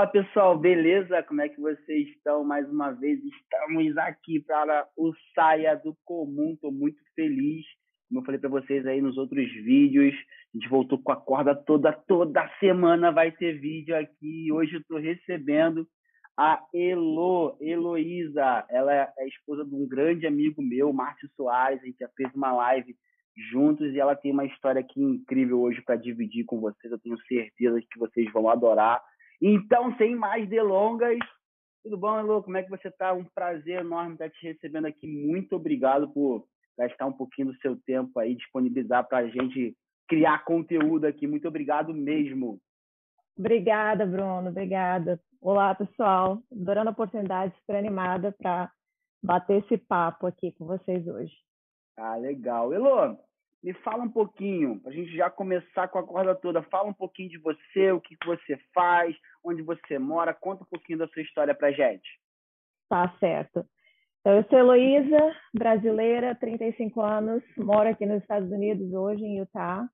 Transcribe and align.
Fala 0.00 0.12
pessoal, 0.12 0.56
beleza? 0.56 1.24
Como 1.24 1.40
é 1.40 1.48
que 1.48 1.60
vocês 1.60 2.06
estão? 2.10 2.44
Mais 2.44 2.70
uma 2.70 2.92
vez 2.92 3.18
estamos 3.24 3.98
aqui 3.98 4.38
para 4.46 4.86
o 4.96 5.12
Saia 5.34 5.74
do 5.74 5.92
Comum. 6.04 6.52
Estou 6.54 6.70
muito 6.70 6.98
feliz. 7.16 7.66
Como 8.08 8.20
eu 8.20 8.24
falei 8.24 8.40
para 8.40 8.48
vocês 8.48 8.86
aí 8.86 9.00
nos 9.02 9.18
outros 9.18 9.50
vídeos, 9.64 10.14
a 10.14 10.56
gente 10.56 10.68
voltou 10.68 11.02
com 11.02 11.10
a 11.10 11.16
corda 11.16 11.52
toda, 11.52 11.92
toda 11.92 12.48
semana 12.60 13.10
vai 13.10 13.32
ter 13.32 13.58
vídeo 13.58 13.96
aqui. 13.96 14.52
Hoje 14.52 14.74
eu 14.74 14.80
estou 14.82 14.98
recebendo 14.98 15.84
a 16.38 16.64
Elo, 16.72 17.58
Heloísa. 17.60 18.66
Ela 18.70 18.94
é 19.18 19.26
esposa 19.26 19.64
de 19.64 19.74
um 19.74 19.84
grande 19.88 20.28
amigo 20.28 20.62
meu, 20.62 20.92
Márcio 20.92 21.28
Soares. 21.34 21.82
A 21.82 21.86
gente 21.86 21.98
já 21.98 22.08
fez 22.16 22.32
uma 22.36 22.52
live 22.52 22.94
juntos 23.50 23.92
e 23.92 23.98
ela 23.98 24.14
tem 24.14 24.30
uma 24.30 24.46
história 24.46 24.80
aqui 24.80 25.02
incrível 25.02 25.60
hoje 25.60 25.82
para 25.82 25.96
dividir 25.96 26.44
com 26.44 26.60
vocês. 26.60 26.92
Eu 26.92 27.00
tenho 27.00 27.18
certeza 27.22 27.80
que 27.80 27.98
vocês 27.98 28.32
vão 28.32 28.48
adorar. 28.48 29.02
Então, 29.40 29.96
sem 29.96 30.14
mais 30.16 30.48
delongas, 30.48 31.18
tudo 31.82 31.96
bom, 31.96 32.18
Elô? 32.18 32.42
Como 32.42 32.56
é 32.56 32.62
que 32.62 32.70
você 32.70 32.88
está? 32.88 33.12
Um 33.12 33.24
prazer 33.24 33.80
enorme 33.80 34.14
estar 34.14 34.28
te 34.30 34.42
recebendo 34.46 34.86
aqui. 34.86 35.06
Muito 35.06 35.56
obrigado 35.56 36.08
por 36.08 36.44
gastar 36.76 37.06
um 37.06 37.12
pouquinho 37.12 37.48
do 37.48 37.58
seu 37.58 37.76
tempo 37.76 38.18
aí, 38.18 38.34
disponibilizar 38.34 39.06
para 39.06 39.18
a 39.18 39.28
gente 39.28 39.76
criar 40.08 40.44
conteúdo 40.44 41.06
aqui. 41.06 41.26
Muito 41.26 41.46
obrigado 41.46 41.94
mesmo. 41.94 42.60
Obrigada, 43.38 44.04
Bruno. 44.04 44.48
Obrigada. 44.48 45.20
Olá, 45.40 45.74
pessoal. 45.74 46.42
Adorando 46.50 46.90
a 46.90 46.92
oportunidade, 46.92 47.54
super 47.58 47.76
animada 47.76 48.32
para 48.32 48.70
bater 49.22 49.62
esse 49.62 49.78
papo 49.78 50.26
aqui 50.26 50.52
com 50.52 50.66
vocês 50.66 51.06
hoje. 51.06 51.32
Ah, 51.96 52.16
legal. 52.16 52.72
Elô, 52.72 53.16
me 53.62 53.72
fala 53.74 54.04
um 54.04 54.10
pouquinho, 54.10 54.80
para 54.80 54.92
a 54.92 54.94
gente 54.94 55.14
já 55.16 55.28
começar 55.28 55.88
com 55.88 55.98
a 55.98 56.06
corda 56.06 56.34
toda. 56.34 56.62
Fala 56.64 56.88
um 56.88 56.94
pouquinho 56.94 57.28
de 57.28 57.38
você, 57.38 57.90
o 57.90 58.00
que, 58.00 58.16
que 58.16 58.26
você 58.26 58.58
faz, 58.72 59.16
onde 59.44 59.62
você 59.62 59.98
mora. 59.98 60.32
Conta 60.32 60.62
um 60.62 60.66
pouquinho 60.66 60.98
da 60.98 61.08
sua 61.08 61.22
história 61.22 61.54
para 61.54 61.72
gente. 61.72 62.08
Tá 62.88 63.12
certo. 63.18 63.66
Então, 64.20 64.36
eu 64.36 64.44
sou 64.44 64.58
Heloísa, 64.58 65.36
brasileira, 65.54 66.34
35 66.34 67.00
anos, 67.00 67.42
moro 67.56 67.88
aqui 67.88 68.04
nos 68.04 68.22
Estados 68.22 68.50
Unidos 68.50 68.92
hoje, 68.92 69.24
em 69.24 69.38
Utah, 69.38 69.88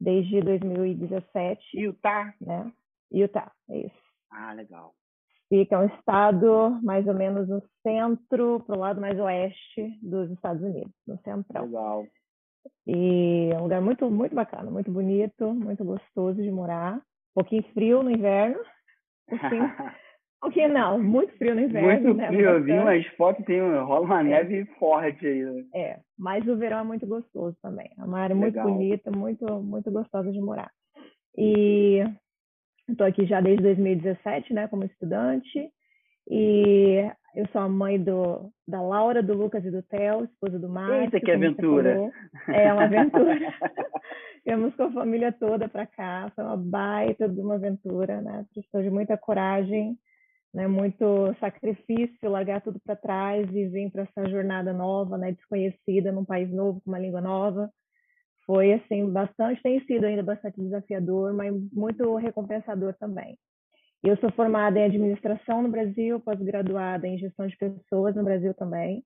desde 0.00 0.40
2017. 0.40 1.78
Utah? 1.78 2.34
Né? 2.40 2.72
Utah, 3.10 3.50
é 3.68 3.78
isso. 3.78 4.02
Ah, 4.30 4.52
legal. 4.52 4.94
Fica 5.48 5.80
um 5.80 5.86
estado 5.86 6.78
mais 6.82 7.06
ou 7.08 7.14
menos 7.14 7.48
no 7.48 7.60
centro, 7.82 8.60
para 8.60 8.76
o 8.76 8.80
lado 8.80 9.00
mais 9.00 9.18
oeste 9.18 9.98
dos 10.00 10.30
Estados 10.30 10.62
Unidos, 10.62 10.94
no 11.06 11.18
central. 11.22 11.66
Legal. 11.66 12.06
E 12.86 13.50
é 13.52 13.58
um 13.58 13.62
lugar 13.62 13.80
muito, 13.80 14.10
muito 14.10 14.34
bacana, 14.34 14.70
muito 14.70 14.90
bonito, 14.90 15.54
muito 15.54 15.84
gostoso 15.84 16.42
de 16.42 16.50
morar. 16.50 16.96
Um 16.96 17.34
pouquinho 17.34 17.62
frio 17.74 18.02
no 18.02 18.10
inverno. 18.10 18.58
Um 19.30 19.38
pouquinho, 19.38 19.72
pouquinho 20.40 20.72
não, 20.72 21.02
muito 21.02 21.32
frio 21.38 21.54
no 21.54 21.60
inverno. 21.60 21.88
Muito 21.88 22.14
né? 22.14 22.26
frio, 22.28 22.50
eu 22.50 22.62
vi 22.62 22.72
umas 22.72 23.06
fotos, 23.16 23.44
tem, 23.44 23.60
rola 23.60 24.00
uma 24.00 24.20
é. 24.20 24.24
neve 24.24 24.64
forte 24.78 25.26
aí. 25.26 25.44
Né? 25.44 25.64
É, 25.74 26.00
mas 26.18 26.46
o 26.48 26.56
verão 26.56 26.80
é 26.80 26.84
muito 26.84 27.06
gostoso 27.06 27.56
também. 27.62 27.88
É 27.98 28.02
uma 28.02 28.20
área 28.20 28.34
muito 28.34 28.56
Legal. 28.56 28.72
bonita, 28.72 29.10
muito, 29.10 29.46
muito 29.62 29.90
gostosa 29.90 30.32
de 30.32 30.40
morar. 30.40 30.70
E 31.36 32.02
estou 32.88 33.06
aqui 33.06 33.24
já 33.26 33.40
desde 33.40 33.62
2017, 33.62 34.52
né, 34.52 34.68
como 34.68 34.84
estudante. 34.84 35.70
E 36.32 37.10
eu 37.34 37.44
sou 37.48 37.60
a 37.60 37.68
mãe 37.68 38.00
do, 38.00 38.52
da 38.66 38.80
Laura, 38.80 39.20
do 39.20 39.34
Lucas 39.34 39.64
e 39.64 39.70
do 39.70 39.82
Theo, 39.82 40.24
esposa 40.24 40.60
do 40.60 40.68
Márcio. 40.68 41.02
Eita, 41.02 41.20
que 41.20 41.32
aventura! 41.32 42.12
É 42.48 42.72
uma 42.72 42.84
aventura. 42.84 43.34
Viemos 44.46 44.72
com 44.76 44.84
a 44.84 44.92
família 44.92 45.32
toda 45.32 45.68
para 45.68 45.86
cá, 45.86 46.30
foi 46.34 46.44
uma 46.44 46.56
baita 46.56 47.28
de 47.28 47.40
uma 47.40 47.56
aventura, 47.56 48.22
né? 48.22 48.46
Precisou 48.54 48.80
de 48.80 48.90
muita 48.90 49.16
coragem, 49.16 49.98
né? 50.54 50.68
muito 50.68 51.34
sacrifício, 51.40 52.30
largar 52.30 52.60
tudo 52.62 52.80
para 52.80 52.94
trás 52.94 53.48
e 53.52 53.66
vir 53.66 53.90
para 53.90 54.02
essa 54.02 54.30
jornada 54.30 54.72
nova, 54.72 55.18
né? 55.18 55.32
desconhecida, 55.32 56.12
num 56.12 56.24
país 56.24 56.48
novo, 56.50 56.80
com 56.80 56.92
uma 56.92 56.98
língua 56.98 57.20
nova. 57.20 57.68
Foi, 58.46 58.72
assim, 58.72 59.10
bastante, 59.10 59.60
tem 59.62 59.84
sido 59.84 60.04
ainda 60.04 60.22
bastante 60.22 60.60
desafiador, 60.60 61.34
mas 61.34 61.52
muito 61.72 62.14
recompensador 62.16 62.94
também. 62.94 63.36
Eu 64.02 64.16
sou 64.16 64.32
formada 64.32 64.78
em 64.78 64.84
administração 64.84 65.62
no 65.62 65.68
Brasil, 65.68 66.18
pós-graduada 66.20 67.06
em 67.06 67.18
gestão 67.18 67.46
de 67.46 67.56
pessoas 67.56 68.16
no 68.16 68.24
Brasil 68.24 68.54
também. 68.54 69.04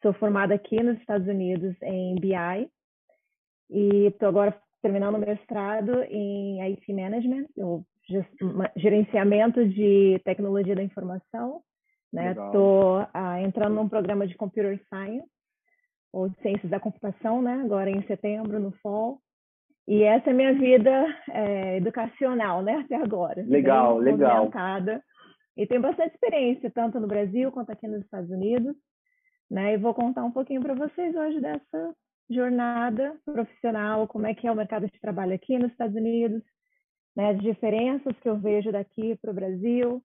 Sou 0.00 0.14
formada 0.14 0.54
aqui 0.54 0.82
nos 0.82 0.98
Estados 0.98 1.28
Unidos 1.28 1.76
em 1.82 2.14
BI 2.16 2.70
e 3.68 4.06
estou 4.06 4.28
agora 4.28 4.58
terminando 4.80 5.16
o 5.16 5.18
mestrado 5.18 6.02
em 6.04 6.62
IT 6.62 6.92
Management, 6.92 7.46
ou 7.58 7.84
gerenciamento 8.74 9.68
de 9.68 10.18
tecnologia 10.24 10.74
da 10.74 10.82
informação. 10.82 11.62
Estou 12.12 13.00
né? 13.00 13.08
ah, 13.12 13.40
entrando 13.42 13.74
num 13.74 13.88
programa 13.88 14.26
de 14.26 14.34
Computer 14.34 14.80
Science, 14.88 15.28
ou 16.10 16.30
Ciências 16.42 16.70
da 16.70 16.80
Computação, 16.80 17.42
né? 17.42 17.60
agora 17.64 17.90
em 17.90 18.02
setembro, 18.06 18.58
no 18.58 18.72
fall. 18.82 19.20
E 19.86 20.02
essa 20.04 20.30
é 20.30 20.32
a 20.32 20.36
minha 20.36 20.54
vida 20.54 21.06
é, 21.30 21.76
educacional, 21.76 22.62
né, 22.62 22.76
até 22.84 22.96
agora. 22.96 23.42
Legal, 23.46 23.98
Bem 23.98 24.12
legal. 24.12 24.50
E 25.56 25.66
tenho 25.66 25.82
bastante 25.82 26.14
experiência, 26.14 26.70
tanto 26.70 26.98
no 26.98 27.06
Brasil 27.06 27.50
quanto 27.52 27.70
aqui 27.70 27.86
nos 27.86 28.02
Estados 28.02 28.30
Unidos. 28.30 28.74
Né? 29.50 29.74
E 29.74 29.76
vou 29.76 29.92
contar 29.92 30.24
um 30.24 30.30
pouquinho 30.30 30.62
para 30.62 30.74
vocês 30.74 31.14
hoje 31.14 31.40
dessa 31.40 31.94
jornada 32.30 33.14
profissional, 33.24 34.08
como 34.08 34.26
é 34.26 34.34
que 34.34 34.46
é 34.46 34.52
o 34.52 34.56
mercado 34.56 34.86
de 34.86 35.00
trabalho 35.00 35.34
aqui 35.34 35.58
nos 35.58 35.70
Estados 35.72 35.94
Unidos, 35.94 36.42
né? 37.14 37.30
as 37.30 37.38
diferenças 37.40 38.16
que 38.20 38.28
eu 38.28 38.38
vejo 38.38 38.72
daqui 38.72 39.14
para 39.16 39.30
o 39.30 39.34
Brasil. 39.34 40.02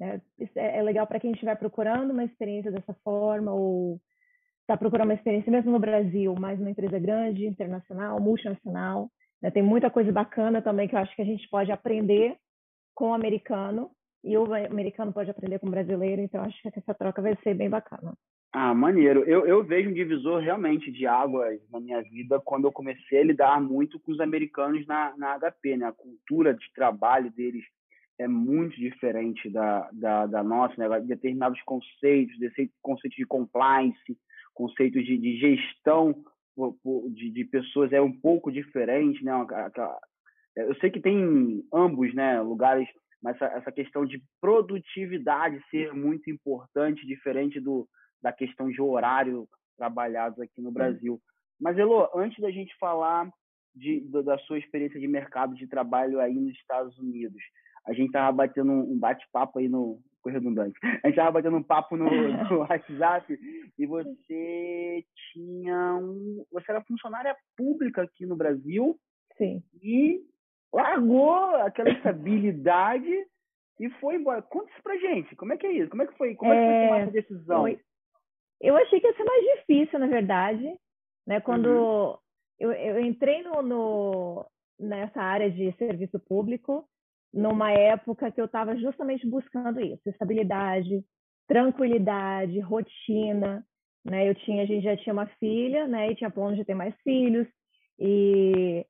Né? 0.00 0.20
É, 0.56 0.78
é 0.78 0.82
legal 0.82 1.06
para 1.06 1.20
quem 1.20 1.30
estiver 1.30 1.54
procurando 1.56 2.10
uma 2.10 2.24
experiência 2.24 2.72
dessa 2.72 2.94
forma 3.04 3.52
ou 3.52 4.00
está 4.62 4.76
procurando 4.76 5.08
uma 5.08 5.14
experiência 5.14 5.50
mesmo 5.50 5.70
no 5.70 5.78
Brasil, 5.78 6.34
mas 6.38 6.58
numa 6.58 6.70
empresa 6.70 6.98
grande, 6.98 7.46
internacional, 7.46 8.20
multinacional. 8.20 9.08
Né? 9.42 9.50
Tem 9.50 9.62
muita 9.62 9.90
coisa 9.90 10.12
bacana 10.12 10.60
também 10.60 10.88
que 10.88 10.94
eu 10.94 10.98
acho 10.98 11.14
que 11.14 11.22
a 11.22 11.24
gente 11.24 11.48
pode 11.48 11.70
aprender 11.70 12.36
com 12.94 13.10
o 13.10 13.14
americano 13.14 13.90
e 14.24 14.36
o 14.36 14.52
americano 14.52 15.12
pode 15.12 15.30
aprender 15.30 15.58
com 15.58 15.68
o 15.68 15.70
brasileiro, 15.70 16.20
então 16.20 16.42
acho 16.42 16.60
que 16.60 16.68
essa 16.68 16.94
troca 16.94 17.22
vai 17.22 17.36
ser 17.42 17.54
bem 17.54 17.70
bacana. 17.70 18.14
Ah, 18.52 18.74
maneiro. 18.74 19.24
Eu, 19.24 19.46
eu 19.46 19.62
vejo 19.62 19.90
um 19.90 19.94
divisor 19.94 20.40
realmente 20.40 20.90
de 20.90 21.06
águas 21.06 21.60
na 21.70 21.78
minha 21.78 22.02
vida 22.02 22.40
quando 22.40 22.66
eu 22.66 22.72
comecei 22.72 23.20
a 23.20 23.24
lidar 23.24 23.60
muito 23.60 24.00
com 24.00 24.10
os 24.10 24.20
americanos 24.20 24.86
na, 24.86 25.14
na 25.16 25.38
HP, 25.38 25.76
né? 25.76 25.86
A 25.86 25.92
cultura 25.92 26.54
de 26.54 26.72
trabalho 26.74 27.30
deles 27.30 27.64
é 28.18 28.26
muito 28.26 28.74
diferente 28.76 29.50
da, 29.50 29.88
da, 29.92 30.26
da 30.26 30.42
nossa, 30.42 30.74
né? 30.78 31.00
Determinados 31.00 31.60
conceitos, 31.62 32.34
conceitos 32.80 33.16
de 33.16 33.26
compliance, 33.26 34.18
conceitos 34.54 35.04
de, 35.04 35.18
de 35.18 35.36
gestão 35.36 36.14
de, 37.14 37.30
de, 37.30 37.44
pessoas 37.44 37.92
é 37.92 38.00
um 38.00 38.12
pouco 38.12 38.50
diferente, 38.50 39.24
né? 39.24 39.32
Eu 40.56 40.74
sei 40.76 40.90
que 40.90 41.00
tem 41.00 41.62
ambos, 41.72 42.12
né, 42.14 42.40
lugares, 42.40 42.88
mas 43.22 43.40
essa, 43.40 43.70
questão 43.70 44.04
de 44.04 44.22
produtividade 44.40 45.62
ser 45.70 45.92
muito 45.92 46.30
importante, 46.30 47.06
diferente 47.06 47.60
do 47.60 47.88
da 48.20 48.32
questão 48.32 48.68
de 48.68 48.82
horário 48.82 49.48
trabalhado 49.76 50.42
aqui 50.42 50.60
no 50.60 50.72
Brasil. 50.72 51.20
Mas 51.60 51.78
Elo, 51.78 52.08
antes 52.16 52.40
da 52.40 52.50
gente 52.50 52.76
falar 52.76 53.30
de, 53.72 54.00
da 54.24 54.36
sua 54.38 54.58
experiência 54.58 54.98
de 54.98 55.06
mercado 55.06 55.54
de 55.54 55.68
trabalho 55.68 56.18
aí 56.18 56.34
nos 56.34 56.52
Estados 56.54 56.98
Unidos, 56.98 57.40
a 57.86 57.92
gente 57.92 58.06
estava 58.06 58.32
batendo 58.32 58.72
um 58.72 58.98
bate-papo 58.98 59.60
aí 59.60 59.68
no, 59.68 60.00
ficou 60.18 60.32
redundante. 60.32 60.78
A 60.82 60.88
gente 60.88 61.10
estava 61.10 61.32
batendo 61.32 61.56
um 61.56 61.62
papo 61.62 61.96
no, 61.96 62.04
no, 62.50 62.58
WhatsApp 62.58 63.38
e 63.78 63.86
você 63.86 65.04
tinha 65.32 65.94
um. 65.96 66.44
Você 66.52 66.70
era 66.70 66.84
funcionária 66.84 67.36
pública 67.56 68.02
aqui 68.02 68.26
no 68.26 68.36
Brasil. 68.36 68.98
Sim. 69.36 69.62
E 69.82 70.20
largou 70.72 71.54
aquela 71.56 71.90
estabilidade 71.90 73.26
e 73.80 73.90
foi 74.00 74.16
embora. 74.16 74.42
Conta 74.42 74.70
isso 74.70 74.82
pra 74.82 74.96
gente. 74.96 75.34
Como 75.36 75.52
é 75.52 75.56
que 75.56 75.66
é 75.66 75.72
isso? 75.72 75.90
Como 75.90 76.02
é 76.02 76.06
que 76.06 76.16
foi? 76.16 76.34
Como 76.34 76.52
é, 76.52 76.56
é 76.56 76.60
que 76.60 76.66
foi 76.66 76.86
tomar 76.86 77.00
essa 77.00 77.12
decisão? 77.12 77.60
Foi. 77.62 77.80
Eu 78.60 78.76
achei 78.76 79.00
que 79.00 79.06
ia 79.06 79.14
ser 79.14 79.24
mais 79.24 79.44
difícil, 79.58 79.98
na 79.98 80.06
verdade. 80.08 80.76
Né? 81.26 81.40
Quando 81.40 81.68
uhum. 81.68 82.18
eu, 82.58 82.72
eu 82.72 83.00
entrei 83.00 83.42
no, 83.42 83.62
no, 83.62 84.46
nessa 84.78 85.20
área 85.20 85.50
de 85.50 85.72
serviço 85.72 86.18
público, 86.18 86.88
numa 87.32 87.72
época 87.72 88.30
que 88.30 88.40
eu 88.40 88.46
estava 88.46 88.76
justamente 88.76 89.26
buscando 89.26 89.80
isso, 89.80 90.08
estabilidade, 90.08 91.04
tranquilidade, 91.46 92.60
rotina, 92.60 93.64
né? 94.04 94.28
Eu 94.28 94.34
tinha, 94.34 94.62
a 94.62 94.66
gente 94.66 94.84
já 94.84 94.96
tinha 94.96 95.12
uma 95.12 95.26
filha, 95.38 95.86
né? 95.86 96.10
E 96.10 96.14
tinha 96.14 96.30
plano 96.30 96.56
de 96.56 96.64
ter 96.64 96.74
mais 96.74 96.94
filhos 97.02 97.46
e 97.98 98.84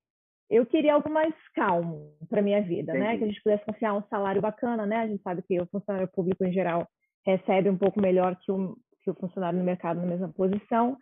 eu 0.50 0.64
queria 0.64 0.94
algo 0.94 1.10
mais 1.10 1.34
calmo 1.54 2.14
para 2.28 2.42
minha 2.42 2.62
vida, 2.62 2.92
Entendi. 2.92 2.98
né? 2.98 3.18
Que 3.18 3.24
a 3.24 3.26
gente 3.26 3.42
pudesse 3.42 3.64
confiar 3.64 3.94
um 3.94 4.02
salário 4.08 4.40
bacana, 4.40 4.86
né? 4.86 4.96
A 4.98 5.06
gente 5.06 5.22
sabe 5.22 5.42
que 5.42 5.60
o 5.60 5.66
funcionário 5.66 6.08
público 6.08 6.44
em 6.44 6.52
geral 6.52 6.86
recebe 7.26 7.68
um 7.68 7.76
pouco 7.76 8.00
melhor 8.00 8.36
que 8.36 8.50
o, 8.50 8.76
que 9.02 9.10
o 9.10 9.14
funcionário 9.14 9.58
no 9.58 9.64
mercado 9.64 10.00
na 10.00 10.06
mesma 10.06 10.28
posição. 10.28 10.96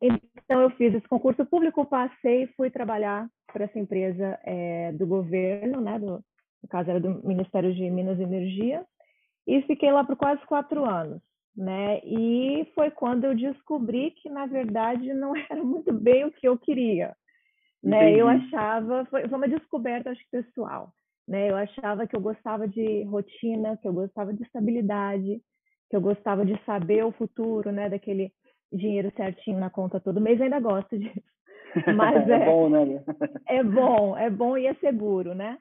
Então 0.00 0.60
eu 0.62 0.70
fiz 0.70 0.94
esse 0.94 1.08
concurso 1.08 1.44
público, 1.46 1.84
passei, 1.84 2.46
fui 2.56 2.70
trabalhar 2.70 3.28
para 3.52 3.64
essa 3.64 3.78
empresa 3.78 4.38
é, 4.44 4.92
do 4.92 5.06
governo, 5.06 5.80
né? 5.80 5.98
Do, 5.98 6.22
no 6.62 6.68
caso 6.68 6.90
era 6.90 7.00
do 7.00 7.26
Ministério 7.26 7.74
de 7.74 7.90
Minas 7.90 8.18
e 8.18 8.22
Energia, 8.22 8.84
e 9.46 9.62
fiquei 9.62 9.90
lá 9.90 10.04
por 10.04 10.16
quase 10.16 10.44
quatro 10.46 10.84
anos, 10.84 11.22
né? 11.56 12.00
E 12.04 12.70
foi 12.74 12.90
quando 12.90 13.24
eu 13.24 13.34
descobri 13.34 14.10
que, 14.12 14.28
na 14.28 14.46
verdade, 14.46 15.12
não 15.14 15.32
era 15.50 15.62
muito 15.64 15.92
bem 15.92 16.24
o 16.24 16.32
que 16.32 16.46
eu 16.46 16.58
queria, 16.58 17.14
né? 17.82 18.12
Eu 18.14 18.28
achava, 18.28 19.06
foi, 19.06 19.26
foi 19.28 19.38
uma 19.38 19.48
descoberta, 19.48 20.10
acho 20.10 20.20
que 20.20 20.42
pessoal, 20.42 20.92
né? 21.26 21.50
Eu 21.50 21.56
achava 21.56 22.06
que 22.06 22.16
eu 22.16 22.20
gostava 22.20 22.68
de 22.68 23.04
rotina, 23.04 23.76
que 23.76 23.88
eu 23.88 23.92
gostava 23.92 24.32
de 24.32 24.42
estabilidade, 24.42 25.40
que 25.88 25.96
eu 25.96 26.00
gostava 26.00 26.44
de 26.44 26.58
saber 26.64 27.04
o 27.04 27.12
futuro, 27.12 27.72
né? 27.72 27.88
Daquele 27.88 28.32
dinheiro 28.72 29.10
certinho 29.16 29.58
na 29.58 29.70
conta 29.70 29.98
todo 29.98 30.20
mês, 30.20 30.40
ainda 30.40 30.60
gosto 30.60 30.96
disso. 30.98 31.22
Mas 31.96 32.28
é, 32.28 32.32
é 32.32 32.46
bom, 32.46 32.68
né? 32.68 33.04
é 33.46 33.62
bom, 33.62 34.16
é 34.16 34.30
bom 34.30 34.56
e 34.56 34.66
é 34.66 34.74
seguro, 34.74 35.34
né? 35.34 35.58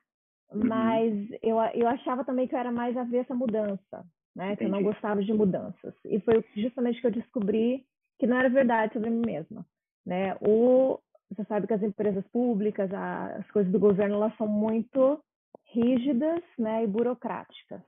Uhum. 0.51 0.67
Mas 0.67 1.13
eu, 1.41 1.57
eu 1.73 1.87
achava 1.87 2.23
também 2.23 2.47
que 2.47 2.55
eu 2.55 2.59
era 2.59 2.71
mais 2.71 2.95
avessa 2.95 3.33
à 3.33 3.35
mudança, 3.35 4.05
né? 4.35 4.53
Entendi. 4.53 4.57
Que 4.57 4.65
eu 4.65 4.69
não 4.69 4.83
gostava 4.83 5.21
de 5.21 5.33
mudanças. 5.33 5.93
E 6.05 6.19
foi 6.21 6.43
justamente 6.55 7.01
que 7.01 7.07
eu 7.07 7.11
descobri 7.11 7.85
que 8.19 8.27
não 8.27 8.37
era 8.37 8.49
verdade 8.49 8.93
sobre 8.93 9.09
mim 9.09 9.21
mesma, 9.25 9.65
né? 10.05 10.35
O, 10.41 10.99
você 11.29 11.43
sabe 11.45 11.67
que 11.67 11.73
as 11.73 11.83
empresas 11.83 12.25
públicas, 12.27 12.89
as 12.93 13.49
coisas 13.51 13.71
do 13.71 13.79
governo, 13.79 14.15
elas 14.15 14.35
são 14.37 14.47
muito 14.47 15.21
rígidas, 15.65 16.41
né? 16.57 16.83
E 16.83 16.87
burocráticas. 16.87 17.81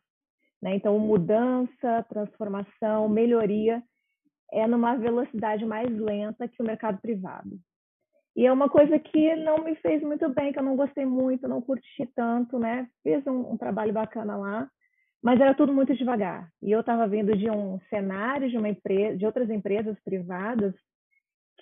Né? 0.61 0.75
Então, 0.75 0.99
mudança, 0.99 2.05
transformação, 2.09 3.07
melhoria 3.07 3.81
é 4.51 4.67
numa 4.67 4.95
velocidade 4.95 5.65
mais 5.65 5.89
lenta 5.89 6.47
que 6.47 6.61
o 6.61 6.65
mercado 6.65 6.99
privado. 6.99 7.59
E 8.39 8.45
é 8.45 8.53
uma 8.53 8.69
coisa 8.69 8.97
que 8.97 9.35
não 9.35 9.65
me 9.65 9.75
fez 9.75 10.01
muito 10.01 10.29
bem, 10.29 10.53
que 10.53 10.59
eu 10.59 10.63
não 10.63 10.77
gostei 10.77 11.05
muito, 11.05 11.45
não 11.45 11.61
curti 11.61 12.09
tanto, 12.15 12.57
né? 12.57 12.87
Fiz 13.03 13.27
um, 13.27 13.51
um 13.51 13.57
trabalho 13.57 13.91
bacana 13.91 14.37
lá, 14.37 14.69
mas 15.21 15.41
era 15.41 15.53
tudo 15.53 15.73
muito 15.73 15.93
devagar. 15.93 16.49
E 16.61 16.71
eu 16.71 16.79
estava 16.79 17.05
vindo 17.05 17.35
de 17.35 17.51
um 17.51 17.81
cenário 17.89 18.49
de 18.49 18.57
uma 18.57 18.69
empresa, 18.69 19.17
de 19.17 19.25
outras 19.25 19.49
empresas 19.49 19.99
privadas, 20.05 20.73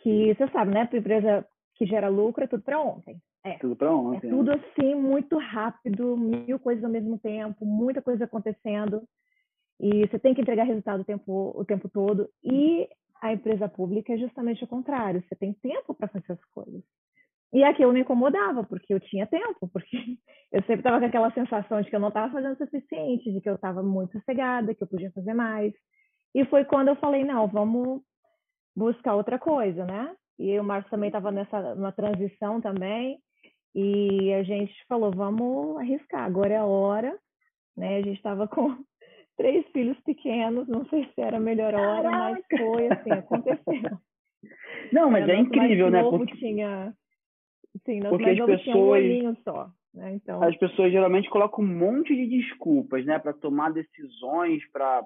que 0.03 0.35
você 0.35 0.47
sabe, 0.49 0.71
né? 0.71 0.87
Empresa 0.93 1.43
que 1.73 1.87
gera 1.87 2.09
lucro 2.09 2.43
é 2.43 2.47
tudo 2.47 2.61
para 2.61 2.79
ontem. 2.79 3.17
É. 3.43 3.53
Tudo 3.57 3.75
para 3.75 3.91
ontem. 3.91 4.27
É 4.27 4.29
tudo 4.29 4.51
assim, 4.51 4.93
muito 4.93 5.35
rápido, 5.39 6.15
mil 6.15 6.59
coisas 6.59 6.83
ao 6.83 6.91
mesmo 6.91 7.17
tempo, 7.17 7.65
muita 7.65 8.03
coisa 8.03 8.25
acontecendo. 8.25 9.01
E 9.79 10.07
você 10.07 10.19
tem 10.19 10.35
que 10.35 10.41
entregar 10.41 10.65
resultado 10.65 11.01
o 11.01 11.05
tempo, 11.05 11.53
o 11.55 11.65
tempo 11.65 11.89
todo. 11.89 12.29
E 12.43 12.87
a 13.21 13.33
empresa 13.33 13.67
pública 13.67 14.13
é 14.13 14.17
justamente 14.17 14.63
o 14.63 14.67
contrário. 14.67 15.23
Você 15.27 15.35
tem 15.35 15.53
tempo 15.53 15.93
para 15.93 16.07
fazer 16.07 16.33
as 16.33 16.45
coisas. 16.53 16.83
E 17.53 17.63
aqui 17.63 17.83
eu 17.83 17.93
me 17.93 18.01
incomodava, 18.01 18.63
porque 18.63 18.93
eu 18.93 18.99
tinha 18.99 19.25
tempo, 19.25 19.67
porque 19.71 19.97
eu 20.51 20.61
sempre 20.61 20.79
estava 20.79 20.99
com 20.99 21.05
aquela 21.05 21.31
sensação 21.31 21.81
de 21.81 21.89
que 21.89 21.95
eu 21.95 21.99
não 21.99 22.09
estava 22.09 22.31
fazendo 22.31 22.53
o 22.53 22.57
suficiente, 22.57 23.31
de 23.31 23.41
que 23.41 23.49
eu 23.49 23.55
estava 23.55 23.81
muito 23.81 24.11
sossegada, 24.13 24.73
que 24.75 24.83
eu 24.83 24.87
podia 24.87 25.11
fazer 25.11 25.33
mais. 25.33 25.73
E 26.35 26.45
foi 26.45 26.65
quando 26.65 26.89
eu 26.89 26.95
falei, 26.97 27.23
não, 27.23 27.47
vamos 27.47 28.01
buscar 28.75 29.15
outra 29.15 29.39
coisa, 29.39 29.85
né? 29.85 30.15
E 30.37 30.59
o 30.59 30.63
Marcos 30.63 30.91
também 30.91 31.07
estava 31.07 31.31
nessa 31.31 31.73
uma 31.73 31.91
transição 31.91 32.61
também, 32.61 33.19
e 33.73 34.33
a 34.33 34.43
gente 34.43 34.73
falou, 34.87 35.11
vamos 35.11 35.77
arriscar, 35.77 36.23
agora 36.23 36.53
é 36.53 36.57
a 36.57 36.65
hora, 36.65 37.17
né? 37.75 37.97
A 37.97 38.01
gente 38.01 38.17
estava 38.17 38.47
com 38.49 38.75
três 39.37 39.65
filhos 39.67 39.97
pequenos, 40.01 40.67
não 40.67 40.85
sei 40.87 41.05
se 41.13 41.21
era 41.21 41.37
a 41.37 41.39
melhor 41.39 41.73
hora, 41.73 42.09
Caraca. 42.09 42.43
mas 42.49 42.59
foi 42.59 42.87
assim, 42.87 43.11
aconteceu. 43.11 43.63
Não, 44.91 45.09
mas 45.09 45.27
é, 45.27 45.33
é 45.33 45.39
incrível, 45.39 45.89
né? 45.89 46.01
Porque 46.03 46.35
tinha, 46.37 46.93
sim, 47.85 47.99
porque 48.01 48.29
as 48.29 48.45
pessoas 48.45 49.03
tinha 49.03 49.29
um 49.29 49.35
só. 49.37 49.69
Né? 49.93 50.13
Então... 50.13 50.43
As 50.43 50.55
pessoas 50.57 50.91
geralmente 50.91 51.29
colocam 51.29 51.63
um 51.63 51.67
monte 51.67 52.15
de 52.15 52.27
desculpas, 52.27 53.05
né, 53.05 53.17
para 53.17 53.33
tomar 53.33 53.71
decisões, 53.71 54.61
para 54.71 55.03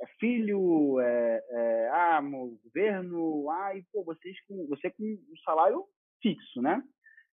é 0.00 0.06
filho, 0.18 0.98
é, 1.00 1.42
é, 1.50 1.88
ah, 1.92 2.22
governo, 2.64 3.50
ai, 3.50 3.82
pô, 3.92 4.02
vocês 4.02 4.36
com 4.46 4.66
você 4.66 4.90
com 4.90 5.04
um 5.04 5.36
salário 5.44 5.84
fixo, 6.22 6.60
né? 6.62 6.82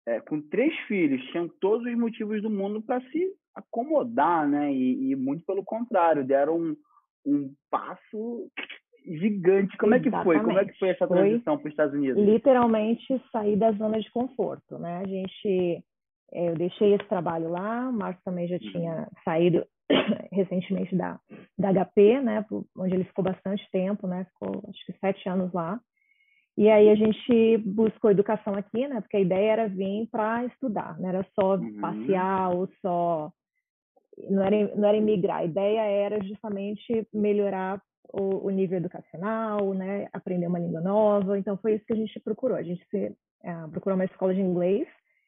É, 0.07 0.19
com 0.19 0.41
três 0.41 0.75
filhos, 0.87 1.23
tinham 1.27 1.47
todos 1.59 1.85
os 1.85 1.97
motivos 1.97 2.41
do 2.41 2.49
mundo 2.49 2.81
para 2.81 3.01
se 3.09 3.40
acomodar, 3.55 4.47
né? 4.47 4.71
E, 4.73 5.11
e, 5.11 5.15
muito 5.15 5.45
pelo 5.45 5.63
contrário, 5.63 6.25
deram 6.25 6.57
um, 6.57 6.75
um 7.25 7.53
passo 7.69 8.49
gigante. 9.05 9.75
Como 9.77 9.95
Exatamente. 9.95 10.07
é 10.07 10.19
que 10.19 10.23
foi? 10.23 10.39
Como 10.39 10.59
é 10.59 10.65
que 10.65 10.79
foi 10.79 10.89
essa 10.89 11.07
transição 11.07 11.57
para 11.57 11.67
os 11.67 11.71
Estados 11.71 11.93
Unidos? 11.93 12.23
Literalmente 12.23 13.21
sair 13.31 13.55
da 13.57 13.71
zona 13.71 13.99
de 13.99 14.09
conforto, 14.11 14.77
né? 14.77 14.97
A 14.97 15.07
gente, 15.07 15.83
é, 16.31 16.49
eu 16.49 16.55
deixei 16.55 16.93
esse 16.93 17.07
trabalho 17.07 17.49
lá, 17.49 17.89
o 17.89 17.93
Marcos 17.93 18.23
também 18.23 18.47
já 18.47 18.59
tinha 18.59 18.99
uhum. 18.99 19.05
saído 19.23 19.65
recentemente 20.31 20.95
da, 20.95 21.19
da 21.57 21.73
HP, 21.73 22.21
né? 22.21 22.45
Onde 22.77 22.95
ele 22.95 23.05
ficou 23.05 23.23
bastante 23.23 23.67
tempo, 23.71 24.07
né? 24.07 24.25
Ficou 24.25 24.63
acho 24.69 24.85
que 24.85 24.93
sete 24.99 25.27
anos 25.27 25.51
lá. 25.53 25.79
E 26.57 26.69
aí 26.69 26.89
a 26.89 26.95
gente 26.95 27.57
buscou 27.59 28.11
educação 28.11 28.53
aqui, 28.55 28.87
né? 28.87 28.99
Porque 29.01 29.17
a 29.17 29.21
ideia 29.21 29.51
era 29.51 29.67
vir 29.69 30.07
para 30.11 30.45
estudar, 30.45 30.99
não 30.99 31.09
era 31.09 31.25
só 31.33 31.55
uhum. 31.55 31.79
passear 31.79 32.53
ou 32.53 32.69
só 32.81 33.31
não 34.29 34.43
era, 34.43 34.75
não 34.75 34.87
era 34.87 34.97
imigrar, 34.97 35.37
a 35.37 35.45
ideia 35.45 35.81
era 35.81 36.23
justamente 36.23 37.07
melhorar 37.13 37.81
o, 38.13 38.47
o, 38.47 38.49
nível 38.49 38.77
educacional, 38.77 39.73
né, 39.73 40.07
aprender 40.11 40.47
uma 40.47 40.59
língua 40.59 40.81
nova, 40.81 41.37
então 41.37 41.57
foi 41.57 41.75
isso 41.75 41.85
que 41.85 41.93
a 41.93 41.97
gente 41.97 42.19
procurou, 42.19 42.57
a 42.57 42.63
gente 42.63 42.85
se, 42.89 43.07
uh, 43.43 43.69
procurou 43.71 43.95
uma 43.95 44.05
escola 44.05 44.33
de 44.33 44.41
inglês, 44.41 44.87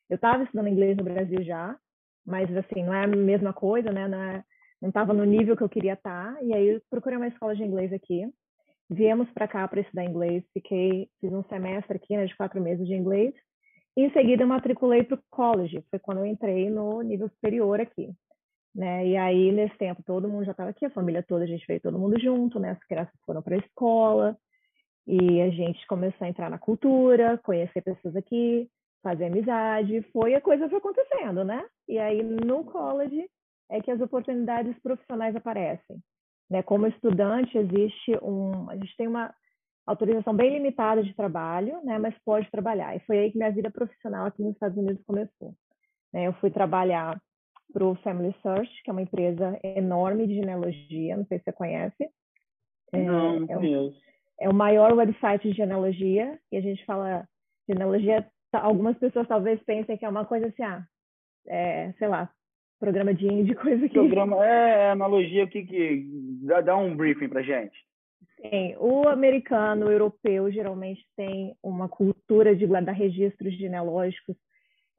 eu 0.10 0.16
estava 0.16 0.44
estudando 0.44 0.68
inglês 0.68 0.98
no 0.98 1.04
Brasil 1.04 1.42
já, 1.44 1.78
mas 2.26 2.56
assim, 2.56 2.84
não 2.84 2.94
é 2.94 3.04
a 3.04 3.08
mesma 3.08 3.54
coisa, 3.54 3.92
né, 3.92 4.08
não 4.82 4.90
estava 4.90 5.14
é, 5.14 5.16
no 5.16 5.24
nível 5.24 5.56
que 5.56 5.64
eu 5.64 5.70
queria 5.70 5.94
estar, 5.94 6.34
tá, 6.34 6.44
e 6.44 6.54
aí 6.54 6.68
eu 6.70 6.82
procurei 6.90 7.18
uma 7.18 7.28
escola 7.28 7.56
de 7.56 7.64
inglês 7.64 7.94
aqui, 7.94 8.28
viemos 8.90 9.30
para 9.32 9.48
cá 9.48 9.68
para 9.68 9.82
estudar 9.82 10.04
inglês, 10.04 10.44
fiquei, 10.54 11.08
fiz 11.22 11.32
um 11.32 11.44
semestre 11.44 11.96
aqui, 11.96 12.18
né, 12.18 12.26
de 12.26 12.36
quatro 12.36 12.62
meses 12.62 12.86
de 12.86 12.94
inglês, 12.94 13.34
em 13.96 14.12
seguida 14.12 14.44
eu 14.44 14.48
matriculei 14.48 15.04
para 15.04 15.16
o 15.16 15.24
college, 15.30 15.84
foi 15.90 16.00
quando 16.00 16.18
eu 16.20 16.26
entrei 16.26 16.70
no 16.70 17.02
nível 17.02 17.30
superior 17.30 17.80
aqui 17.80 18.14
né? 18.76 19.08
E 19.08 19.18
aí, 19.18 19.52
nesse 19.52 19.78
tempo, 19.78 20.02
todo 20.04 20.28
mundo 20.28 20.46
já 20.46 20.52
estava 20.52 20.70
aqui, 20.70 20.86
a 20.86 20.90
família 20.90 21.24
toda, 21.24 21.44
a 21.44 21.48
gente 21.48 21.66
veio 21.68 21.80
todo 21.80 22.00
mundo 22.00 22.20
junto, 22.20 22.60
né? 22.60 22.72
As 22.72 22.84
crianças 22.88 23.14
foram 23.26 23.42
para 23.42 23.56
a 23.56 23.60
escola 23.60 24.38
e 25.06 25.42
a 25.42 25.50
gente 25.50 25.86
começou 25.88 26.26
a 26.26 26.30
entrar 26.30 26.50
na 26.50 26.58
cultura, 26.58 27.38
conhecer 27.44 27.82
pessoas 27.82 28.16
aqui, 28.16 28.70
fazer 29.02 29.26
amizade, 29.26 30.02
foi 30.14 30.34
a 30.34 30.42
coisa 30.42 30.70
foi 30.70 30.78
acontecendo, 30.78 31.44
né? 31.44 31.64
E 31.88 32.00
aí, 32.00 32.24
no 32.24 32.64
college, 32.64 33.30
é 33.70 33.82
que 33.82 33.92
as 33.92 34.00
oportunidades 34.02 34.78
profissionais 34.82 35.36
aparecem. 35.36 35.98
Né? 36.50 36.64
Como 36.64 36.88
estudante, 36.88 37.58
existe 37.58 38.18
um... 38.22 38.70
A 38.70 38.76
gente 38.76 38.96
tem 38.96 39.08
uma 39.08 39.34
autorização 39.86 40.34
bem 40.34 40.54
limitada 40.54 41.04
de 41.04 41.14
trabalho, 41.14 41.84
né? 41.84 41.98
Mas 42.00 42.16
pode 42.24 42.50
trabalhar. 42.50 42.96
E 42.96 43.00
foi 43.02 43.20
aí 43.20 43.32
que 43.32 43.38
minha 43.38 43.52
vida 43.52 43.70
profissional 43.70 44.26
aqui 44.26 44.42
nos 44.42 44.54
Estados 44.54 44.78
Unidos 44.78 45.04
começou. 45.06 45.54
Né? 46.14 46.28
Eu 46.28 46.34
fui 46.34 46.50
trabalhar 46.50 47.20
para 47.74 47.84
o 47.84 47.96
Family 47.96 48.34
Search, 48.44 48.72
que 48.84 48.90
é 48.90 48.94
uma 48.94 49.02
empresa 49.02 49.60
enorme 49.64 50.28
de 50.28 50.36
genealogia, 50.36 51.18
não 51.18 51.26
sei 51.26 51.40
se 51.40 51.46
você 51.46 51.52
conhece. 51.52 52.10
É, 52.94 53.04
não, 53.04 53.40
não 53.40 53.52
é, 53.52 53.56
conheço. 53.56 54.02
É 54.40 54.48
o 54.48 54.54
maior 54.54 54.94
website 54.94 55.50
de 55.50 55.56
genealogia, 55.56 56.40
e 56.52 56.58
a 56.58 56.62
gente 56.62 56.86
fala 56.86 57.28
genealogia, 57.68 58.26
algumas 58.54 58.98
pessoas 58.98 59.28
talvez 59.28 59.62
pensem 59.64 59.98
que 59.98 60.06
é 60.06 60.10
uma 60.10 60.26
coisa 60.26 60.48
assim, 60.48 60.64
ah, 60.64 60.86
é, 61.48 61.92
sei 61.94 62.08
lá, 62.08 62.30
programa 62.80 63.14
de 63.14 63.26
índio, 63.26 63.56
coisa 63.60 63.88
que... 63.88 63.94
Programa, 63.94 64.46
é, 64.46 64.88
é 64.88 64.92
analogia, 64.92 65.46
o 65.46 65.48
que 65.48 65.64
que... 65.64 66.08
Dá, 66.44 66.62
dá 66.62 66.78
um 66.78 66.96
briefing 66.96 67.30
para 67.30 67.42
gente. 67.42 67.76
Sim, 68.42 68.76
o 68.78 69.08
americano, 69.08 69.88
o 69.88 69.92
europeu, 69.92 70.52
geralmente 70.52 71.02
tem 71.16 71.56
uma 71.64 71.88
cultura 71.88 72.54
de 72.54 72.66
guardar 72.66 72.94
registros 72.94 73.54
genealógicos 73.58 74.36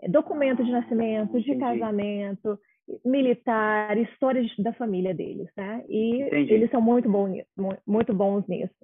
documento 0.09 0.65
de 0.65 0.71
nascimento, 0.71 1.41
de 1.41 1.57
casamento, 1.57 2.59
militar, 3.05 3.97
histórias 3.97 4.51
da 4.59 4.73
família 4.73 5.15
deles, 5.15 5.49
né? 5.57 5.85
E 5.89 6.23
Entendi. 6.23 6.53
eles 6.53 6.71
são 6.71 6.81
muito 6.81 7.09
bons, 7.11 7.43
muito 7.87 8.13
bons 8.13 8.47
nisso. 8.47 8.75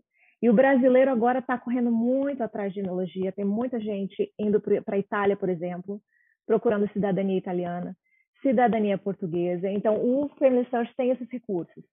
E 0.42 0.48
o 0.48 0.54
brasileiro 0.54 1.10
agora 1.10 1.40
está 1.40 1.58
correndo 1.58 1.90
muito 1.90 2.42
atrás 2.42 2.72
de 2.72 2.80
genealogia. 2.80 3.32
Tem 3.32 3.44
muita 3.44 3.78
gente 3.78 4.32
indo 4.38 4.60
para 4.60 4.96
a 4.96 4.98
Itália, 4.98 5.36
por 5.36 5.50
exemplo, 5.50 6.00
procurando 6.46 6.90
cidadania 6.92 7.36
italiana, 7.36 7.94
cidadania 8.40 8.96
portuguesa. 8.96 9.68
Então, 9.68 9.96
o 9.96 10.30
Family 10.38 10.66
Search 10.70 10.94
tem 10.96 11.10
esses 11.10 11.28
recursos. 11.30 11.84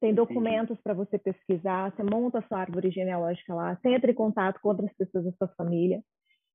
Tem 0.00 0.14
documentos 0.14 0.78
para 0.82 0.94
você 0.94 1.18
pesquisar, 1.18 1.90
você 1.90 2.02
monta 2.02 2.38
a 2.38 2.42
sua 2.42 2.60
árvore 2.60 2.90
genealógica 2.90 3.54
lá, 3.54 3.74
você 3.74 3.88
entra 3.88 4.10
em 4.10 4.14
contato 4.14 4.60
com 4.60 4.68
outras 4.68 4.92
pessoas 4.94 5.24
da 5.24 5.32
sua 5.32 5.48
família. 5.56 6.00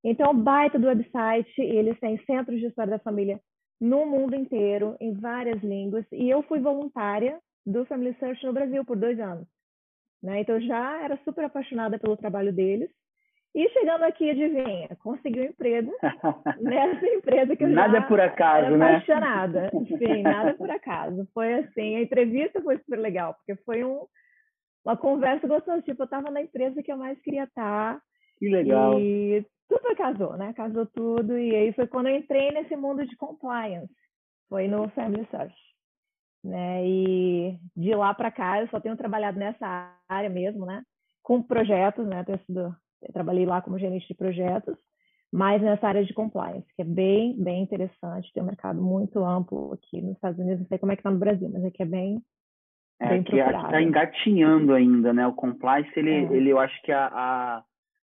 Então, 0.04 0.34
baita 0.36 0.80
do 0.80 0.88
website, 0.88 1.62
eles 1.62 2.00
têm 2.00 2.18
centros 2.26 2.60
de 2.60 2.68
história 2.68 2.92
da 2.92 3.00
família 3.00 3.40
no 3.80 4.06
mundo 4.06 4.36
inteiro, 4.36 4.96
em 5.00 5.14
várias 5.14 5.62
línguas, 5.64 6.06
e 6.12 6.30
eu 6.30 6.44
fui 6.44 6.60
voluntária 6.60 7.40
do 7.66 7.86
Family 7.86 8.16
Search 8.20 8.46
no 8.46 8.54
Brasil 8.54 8.84
por 8.86 8.98
dois 8.98 9.20
anos. 9.20 9.48
Né? 10.22 10.42
Então, 10.42 10.60
já 10.62 11.04
era 11.04 11.18
super 11.24 11.46
apaixonada 11.46 11.98
pelo 12.00 12.18
trabalho 12.18 12.54
deles, 12.54 12.90
E 13.54 13.68
chegando 13.70 14.04
aqui, 14.04 14.30
adivinha, 14.30 14.96
consegui 15.04 15.42
um 15.42 15.46
emprego 15.46 15.92
nessa 16.62 17.06
empresa 17.06 17.56
que 17.56 17.64
eu 17.66 17.70
nada 17.70 18.00
já 18.00 18.06
é 18.06 18.08
por 18.08 18.20
acaso, 18.20 18.66
era 18.66 18.78
né? 18.78 18.86
apaixonada. 18.96 19.70
Sim, 19.72 20.22
nada 20.22 20.52
é 20.52 20.54
por 20.54 20.72
acaso. 20.72 21.28
Foi 21.34 21.54
assim, 21.56 21.98
a 21.98 22.02
entrevista 22.02 22.62
foi 22.62 22.78
super 22.78 22.98
legal, 22.98 23.34
porque 23.34 23.62
foi 23.64 23.84
um, 23.84 24.06
uma 24.86 24.96
conversa 24.96 25.48
gostosa. 25.48 25.82
Tipo, 25.82 26.04
eu 26.04 26.06
estava 26.06 26.32
na 26.32 26.42
empresa 26.42 26.82
que 26.82 26.92
eu 26.92 26.98
mais 26.98 27.20
queria 27.22 27.44
estar. 27.44 28.00
Que 28.40 28.48
legal. 28.48 28.98
E 29.00 29.46
tudo 29.80 29.96
casou, 29.96 30.38
né? 30.38 30.54
Casou 30.54 30.86
tudo. 30.86 31.38
E 31.38 31.56
aí 31.56 31.74
foi 31.74 31.88
quando 31.88 32.08
eu 32.08 32.16
entrei 32.16 32.52
nesse 32.52 32.76
mundo 32.76 33.06
de 33.06 33.16
compliance. 33.16 33.94
Foi 34.50 34.68
no 34.68 34.90
Family 34.90 35.26
Search. 35.32 35.56
Né? 36.44 36.86
E 36.88 37.60
de 37.76 37.94
lá 37.94 38.14
para 38.14 38.32
cá 38.32 38.60
eu 38.62 38.68
só 38.70 38.80
tenho 38.80 38.98
trabalhado 38.98 39.38
nessa 39.38 39.96
área 40.10 40.30
mesmo, 40.30 40.66
né? 40.66 40.82
Com 41.22 41.42
projetos, 41.42 42.08
né? 42.08 42.24
Tenho 42.24 42.40
sido 42.46 42.76
trabalhei 43.14 43.46
lá 43.46 43.62
como 43.62 43.80
gerente 43.80 44.08
de 44.08 44.14
projetos, 44.14 44.78
mas 45.32 45.62
nessa 45.62 45.88
área 45.88 46.04
de 46.04 46.14
compliance, 46.14 46.68
que 46.76 46.82
é 46.82 46.86
bem, 46.86 47.36
bem 47.42 47.64
interessante, 47.64 48.32
tem 48.34 48.44
um 48.44 48.46
mercado 48.46 48.82
muito 48.82 49.24
amplo 49.24 49.74
aqui 49.74 50.02
nos 50.02 50.14
Estados 50.16 50.40
Unidos, 50.40 50.60
não 50.62 50.68
sei 50.68 50.78
como 50.78 50.92
é 50.92 50.96
que 50.96 51.00
está 51.00 51.10
no 51.10 51.18
Brasil, 51.18 51.50
mas 51.52 51.66
aqui 51.66 51.82
é 51.82 51.86
bem, 51.86 52.22
é, 53.00 53.10
bem 53.10 53.24
que 53.24 53.36
está 53.36 53.82
engatinhando 53.82 54.74
ainda, 54.74 55.14
né? 55.14 55.26
O 55.26 55.34
compliance, 55.34 55.92
ele, 55.96 56.12
É. 56.12 56.34
ele 56.34 56.50
eu 56.50 56.60
acho 56.60 56.80
que 56.84 56.92
a, 56.92 57.08
a- 57.08 57.64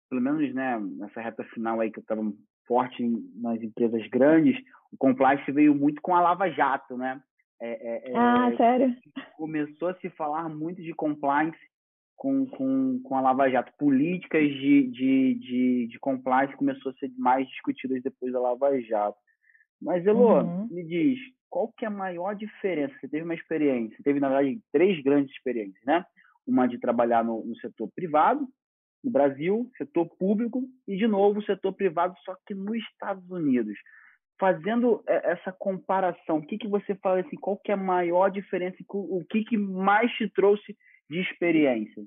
pelo 0.10 0.22
menos, 0.22 0.54
né, 0.54 0.80
nessa 0.80 1.22
reta 1.22 1.44
final 1.46 1.80
aí 1.80 1.92
que 1.92 2.00
eu 2.00 2.02
estava 2.02 2.22
forte 2.68 3.04
nas 3.36 3.62
empresas 3.62 4.08
grandes, 4.08 4.56
o 4.92 4.98
compliance 4.98 5.52
veio 5.52 5.74
muito 5.76 6.02
com 6.02 6.16
a 6.16 6.22
Lava 6.22 6.50
Jato, 6.50 6.98
né? 6.98 7.22
É, 7.62 7.70
é, 7.70 8.12
é, 8.12 8.18
Ah, 8.18 8.54
sério? 8.58 8.96
começou 9.38 9.90
a 9.90 9.96
se 9.96 10.10
falar 10.12 10.50
muito 10.50 10.82
de 10.82 10.94
compliance 10.94 11.58
com, 12.16 12.46
com, 12.48 13.00
com 13.04 13.16
a 13.16 13.22
Lava 13.22 13.50
Jato. 13.50 13.72
Políticas 13.78 14.44
de, 14.50 14.88
de, 14.90 15.34
de, 15.36 15.88
de 15.88 16.00
compliance 16.00 16.56
começou 16.56 16.92
a 16.92 16.96
ser 16.96 17.12
mais 17.18 17.48
discutidas 17.48 18.02
depois 18.02 18.34
da 18.34 18.40
Lava 18.40 18.80
Jato. 18.82 19.18
Mas, 19.82 20.06
Elô, 20.06 20.42
Uhum. 20.42 20.68
me 20.72 20.84
diz, 20.84 21.20
qual 21.50 21.72
que 21.78 21.86
é 21.86 21.88
a 21.88 21.92
maior 21.92 22.36
diferença? 22.36 22.96
Você 23.00 23.08
teve 23.08 23.24
uma 23.24 23.36
experiência, 23.36 23.98
teve, 24.04 24.20
na 24.20 24.30
verdade, 24.30 24.60
três 24.72 25.02
grandes 25.04 25.34
experiências, 25.36 25.84
né? 25.86 26.06
Uma 26.48 26.68
de 26.68 26.80
trabalhar 26.80 27.24
no, 27.24 27.44
no 27.46 27.56
setor 27.58 27.90
privado, 27.96 28.48
no 29.06 29.12
Brasil, 29.12 29.70
setor 29.78 30.08
público, 30.18 30.64
e, 30.88 30.98
de 30.98 31.08
novo, 31.08 31.42
setor 31.44 31.74
privado, 31.74 32.16
só 32.26 32.36
que 32.46 32.54
nos 32.54 32.78
Estados 32.78 33.30
Unidos 33.30 33.78
fazendo 34.40 35.04
é, 35.08 35.32
essa 35.32 35.52
comparação, 35.52 36.38
o 36.38 36.46
que, 36.46 36.58
que 36.58 36.68
você 36.68 36.96
fala 36.96 37.22
assim, 37.22 37.38
qual 37.38 37.58
que 37.58 37.72
é 37.72 37.74
a 37.74 37.78
maior 37.78 38.30
diferença, 38.30 38.76
o 38.90 39.24
que, 39.30 39.44
que 39.46 39.58
mais 39.58 40.12
te 40.14 40.30
trouxe 40.30 40.76
de 41.10 41.22
experiência? 41.22 42.04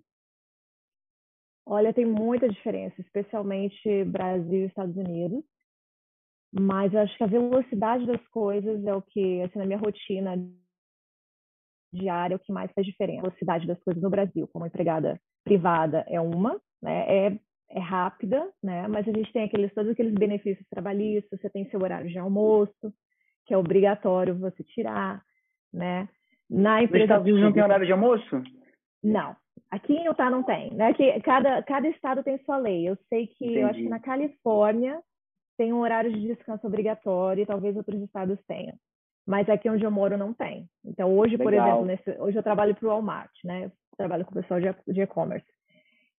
Olha, 1.67 1.93
tem 1.93 2.07
muita 2.07 2.49
diferença, 2.49 3.00
especialmente 3.00 4.05
Brasil 4.05 4.62
e 4.62 4.67
Estados 4.67 4.97
Unidos. 4.97 5.45
Mas 6.50 6.93
eu 6.95 7.00
acho 7.00 7.17
que 7.17 7.25
a 7.25 7.26
velocidade 7.26 8.07
das 8.07 8.26
coisas 8.28 8.83
é 8.87 8.95
o 8.95 9.02
que, 9.02 9.43
assim, 9.43 9.59
na 9.59 9.67
minha 9.67 9.78
rotina 9.78 10.35
diária, 11.93 12.35
é 12.35 12.37
o 12.37 12.40
que 12.40 12.52
mais 12.52 12.73
faz 12.73 12.87
diferença. 12.87 13.21
A 13.21 13.28
velocidade 13.28 13.67
das 13.67 13.83
coisas 13.83 14.02
no 14.02 14.09
Brasil, 14.09 14.49
como 14.49 14.67
empregada 14.67 15.21
privada, 15.49 16.05
é 16.09 16.21
uma, 16.21 16.61
né? 16.83 17.05
É, 17.09 17.38
é 17.71 17.81
rápida, 17.81 18.49
né? 18.62 18.87
Mas 18.88 19.09
a 19.09 19.12
gente 19.12 19.33
tem 19.33 19.45
aqueles, 19.45 19.73
todos 19.73 19.93
aqueles 19.93 20.14
benefícios 20.14 20.67
trabalhistas, 20.69 21.40
você 21.40 21.50
tem 21.50 21.69
seu 21.71 21.81
horário 21.81 22.09
de 22.09 22.19
almoço, 22.19 22.93
que 23.47 23.55
é 23.55 23.59
obrigatório 23.59 24.38
você 24.38 24.62
tirar, 24.62 25.23
né? 25.73 26.09
Na 26.50 26.83
empresa 26.83 27.05
Estados 27.05 27.26
Unidos 27.26 27.43
não 27.43 27.52
tem 27.52 27.62
horário 27.62 27.87
de 27.87 27.93
almoço? 27.93 28.43
não. 29.02 29.37
Aqui 29.71 29.93
em 29.93 30.07
Utah 30.07 30.31
não 30.31 30.43
tem, 30.43 30.73
né? 30.73 30.95
Que 30.95 31.21
cada, 31.21 31.62
cada 31.62 31.87
estado 31.88 32.23
tem 32.23 32.38
sua 32.38 32.57
lei. 32.57 32.88
Eu 32.88 32.97
sei 33.09 33.26
que, 33.26 33.45
eu 33.45 33.67
acho 33.67 33.81
Entendi. 33.81 33.85
que 33.85 33.90
na 33.90 34.00
Califórnia 34.00 34.99
tem 35.59 35.73
um 35.75 35.81
horário 35.81 36.11
de 36.11 36.21
descanso 36.21 36.67
obrigatório 36.67 37.43
e 37.43 37.47
talvez 37.47 37.76
outros 37.76 38.00
estados 38.00 38.38
tenham. 38.47 38.75
Mas 39.26 39.47
aqui 39.49 39.69
onde 39.69 39.85
eu 39.85 39.90
moro 39.90 40.17
não 40.17 40.33
tem. 40.33 40.67
Então 40.83 41.14
hoje, 41.14 41.37
por 41.37 41.50
Legal. 41.50 41.67
exemplo, 41.67 41.85
nesse, 41.85 42.23
hoje 42.23 42.38
eu 42.38 42.43
trabalho 42.43 42.75
para 42.75 42.87
o 42.87 42.88
Walmart, 42.88 43.33
né? 43.45 43.71
Trabalho 43.99 44.25
com 44.25 44.31
o 44.31 44.40
pessoal 44.40 44.61
de 44.61 45.00
e-commerce. 45.00 45.47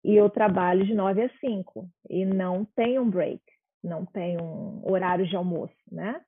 E 0.04 0.16
eu 0.16 0.30
trabalho 0.30 0.86
de 0.86 0.94
9 0.94 1.24
às 1.24 1.40
5 1.40 1.90
e 2.10 2.26
não 2.26 2.66
tem 2.76 3.00
um 3.00 3.10
break, 3.10 3.42
não 3.84 4.06
tem 4.06 4.38
um 4.40 4.82
horário 4.84 5.26
de 5.26 5.36
almoço, 5.36 5.74
né? 5.92 6.22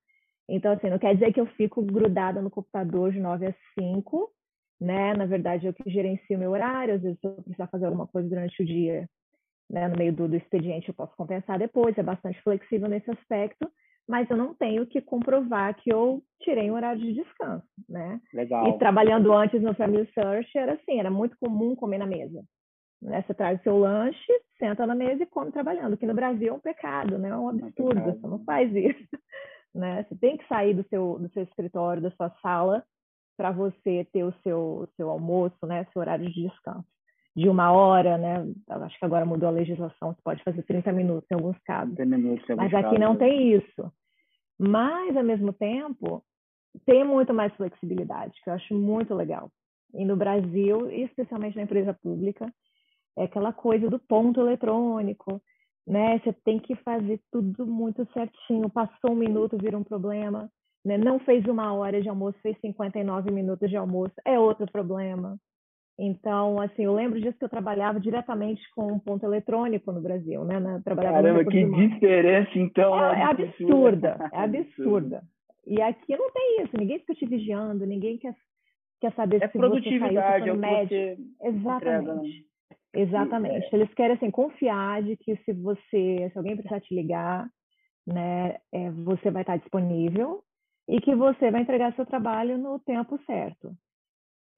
Então, 0.49 0.73
assim, 0.73 0.89
não 0.89 0.99
quer 0.99 1.13
dizer 1.13 1.31
que 1.31 1.39
eu 1.39 1.45
fico 1.45 1.81
grudada 1.81 2.41
no 2.41 2.49
computador 2.49 3.11
de 3.11 3.19
9 3.19 3.47
às 3.47 3.55
5, 3.79 4.29
né? 4.79 5.13
Na 5.13 5.25
verdade, 5.25 5.67
eu 5.67 5.73
que 5.73 5.89
gerencio 5.89 6.39
meu 6.39 6.51
horário, 6.51 6.95
às 6.95 7.01
vezes 7.01 7.19
se 7.19 7.27
eu 7.27 7.33
precisar 7.35 7.67
fazer 7.67 7.85
alguma 7.85 8.07
coisa 8.07 8.27
durante 8.27 8.61
o 8.61 8.65
dia, 8.65 9.07
né, 9.69 9.87
no 9.87 9.97
meio 9.97 10.11
do, 10.11 10.27
do 10.27 10.35
expediente, 10.35 10.89
eu 10.89 10.93
posso 10.93 11.15
compensar 11.15 11.57
depois, 11.57 11.97
é 11.97 12.03
bastante 12.03 12.41
flexível 12.41 12.89
nesse 12.89 13.09
aspecto, 13.09 13.71
mas 14.07 14.29
eu 14.29 14.37
não 14.37 14.53
tenho 14.53 14.85
que 14.85 15.01
comprovar 15.01 15.75
que 15.75 15.91
eu 15.91 16.21
tirei 16.41 16.69
um 16.69 16.75
horário 16.75 17.01
de 17.01 17.13
descanso, 17.13 17.67
né? 17.87 18.19
Legal. 18.33 18.67
E 18.67 18.77
trabalhando 18.77 19.31
antes 19.31 19.61
no 19.61 19.73
Family 19.75 20.09
Search, 20.13 20.57
era 20.57 20.73
assim, 20.73 20.99
era 20.99 21.09
muito 21.09 21.37
comum 21.39 21.75
comer 21.75 21.97
na 21.97 22.07
mesa. 22.07 22.43
Né? 23.01 23.23
Você 23.23 23.33
traz 23.33 23.59
o 23.59 23.63
seu 23.63 23.77
lanche, 23.79 24.31
senta 24.59 24.85
na 24.85 24.93
mesa 24.93 25.23
e 25.23 25.25
come 25.25 25.51
trabalhando, 25.51 25.97
que 25.97 26.05
no 26.05 26.13
Brasil 26.13 26.49
é 26.49 26.53
um 26.53 26.59
pecado, 26.59 27.17
né? 27.17 27.29
É 27.29 27.37
um 27.37 27.49
absurdo, 27.49 27.95
pecado. 27.95 28.19
você 28.19 28.27
não 28.27 28.43
faz 28.43 28.73
isso. 28.75 29.07
Né? 29.73 30.03
Você 30.03 30.17
tem 30.17 30.35
que 30.35 30.45
sair 30.49 30.73
do 30.73 30.85
seu, 30.89 31.17
do 31.17 31.29
seu 31.29 31.43
escritório, 31.43 32.01
da 32.01 32.11
sua 32.11 32.29
sala, 32.41 32.83
para 33.37 33.51
você 33.51 34.05
ter 34.11 34.21
o 34.25 34.33
seu, 34.43 34.85
seu 34.97 35.09
almoço, 35.09 35.65
né? 35.65 35.87
Seu 35.93 36.01
horário 36.01 36.29
de 36.29 36.43
descanso. 36.43 36.85
De 37.35 37.47
uma 37.47 37.71
hora, 37.71 38.17
né? 38.17 38.45
Acho 38.69 38.99
que 38.99 39.05
agora 39.05 39.25
mudou 39.25 39.47
a 39.47 39.51
legislação, 39.51 40.13
você 40.13 40.21
pode 40.23 40.43
fazer 40.43 40.63
30 40.63 40.91
minutos 40.91 41.29
em 41.31 41.35
alguns 41.35 41.57
casos. 41.59 41.95
30 41.95 42.17
minutos. 42.17 42.49
em 42.49 42.55
Mas 42.55 42.73
alguns 42.73 42.89
aqui 42.89 42.99
não 42.99 43.15
casos. 43.15 43.19
tem 43.19 43.53
isso. 43.53 43.93
Mas, 44.59 45.15
ao 45.15 45.23
mesmo 45.23 45.53
tempo, 45.53 46.23
tem 46.85 47.03
muito 47.03 47.33
mais 47.33 47.53
flexibilidade, 47.55 48.33
que 48.43 48.49
eu 48.49 48.53
acho 48.53 48.75
muito 48.75 49.13
legal. 49.15 49.49
E 49.93 50.05
no 50.05 50.15
Brasil, 50.15 50.89
especialmente 50.91 51.55
na 51.55 51.63
empresa 51.63 51.93
pública, 51.93 52.51
é 53.17 53.23
aquela 53.23 53.51
coisa 53.51 53.89
do 53.89 53.99
ponto 53.99 54.39
eletrônico, 54.39 55.41
né? 55.85 56.19
Você 56.19 56.33
tem 56.45 56.59
que 56.59 56.75
fazer 56.75 57.19
tudo 57.31 57.65
muito 57.65 58.07
certinho. 58.13 58.69
Passou 58.69 59.11
um 59.11 59.15
minuto, 59.15 59.57
vira 59.57 59.77
um 59.77 59.83
problema. 59.83 60.49
Né? 60.85 60.97
Não 60.97 61.19
fez 61.19 61.45
uma 61.45 61.73
hora 61.73 62.01
de 62.01 62.09
almoço, 62.09 62.37
fez 62.41 62.57
59 62.59 63.31
minutos 63.31 63.69
de 63.69 63.77
almoço, 63.77 64.13
é 64.25 64.39
outro 64.39 64.65
problema. 64.71 65.37
Então, 65.99 66.59
assim, 66.59 66.83
eu 66.85 66.93
lembro 66.93 67.19
disso 67.21 67.37
que 67.37 67.45
eu 67.45 67.49
trabalhava 67.49 67.99
diretamente 67.99 68.61
com 68.75 68.91
um 68.93 68.99
ponto 68.99 69.23
eletrônico 69.25 69.91
no 69.91 70.01
Brasil, 70.01 70.43
né? 70.45 70.59
Na- 70.59 70.81
Trabalhava 70.81 71.17
Caramba, 71.21 71.45
que 71.51 71.65
diferença, 71.65 72.51
então. 72.55 72.97
É, 73.13 73.19
é 73.19 73.23
absurda, 73.23 74.17
é 74.33 74.37
absurda. 74.43 75.23
E 75.67 75.81
aqui 75.81 76.17
não 76.17 76.31
tem 76.31 76.61
isso, 76.63 76.71
ninguém 76.77 76.99
fica 76.99 77.13
te 77.13 77.25
vigiando, 77.25 77.85
ninguém 77.85 78.17
quer, 78.17 78.35
quer 78.99 79.13
saber 79.13 79.43
É 79.43 79.47
se 79.47 79.57
você 79.57 79.59
saiu, 79.59 79.69
produtividade, 79.69 80.43
se 80.45 80.49
é 80.49 80.53
médico. 80.53 80.89
você 80.89 81.13
entrega. 81.59 82.15
né? 82.15 82.21
Exatamente. 82.23 82.51
Exatamente. 82.93 83.69
Eles 83.75 83.93
querem 83.93 84.15
assim 84.15 84.31
confiar 84.31 85.03
de 85.03 85.15
que 85.17 85.35
se 85.37 85.53
você, 85.53 86.29
se 86.31 86.37
alguém 86.37 86.55
precisar 86.57 86.81
te 86.81 86.93
ligar, 86.95 87.47
né, 88.07 88.57
é, 88.71 88.89
você 88.91 89.29
vai 89.29 89.43
estar 89.43 89.57
disponível 89.57 90.43
e 90.89 90.99
que 90.99 91.15
você 91.15 91.51
vai 91.51 91.61
entregar 91.61 91.93
seu 91.95 92.05
trabalho 92.05 92.57
no 92.57 92.79
tempo 92.79 93.17
certo. 93.25 93.71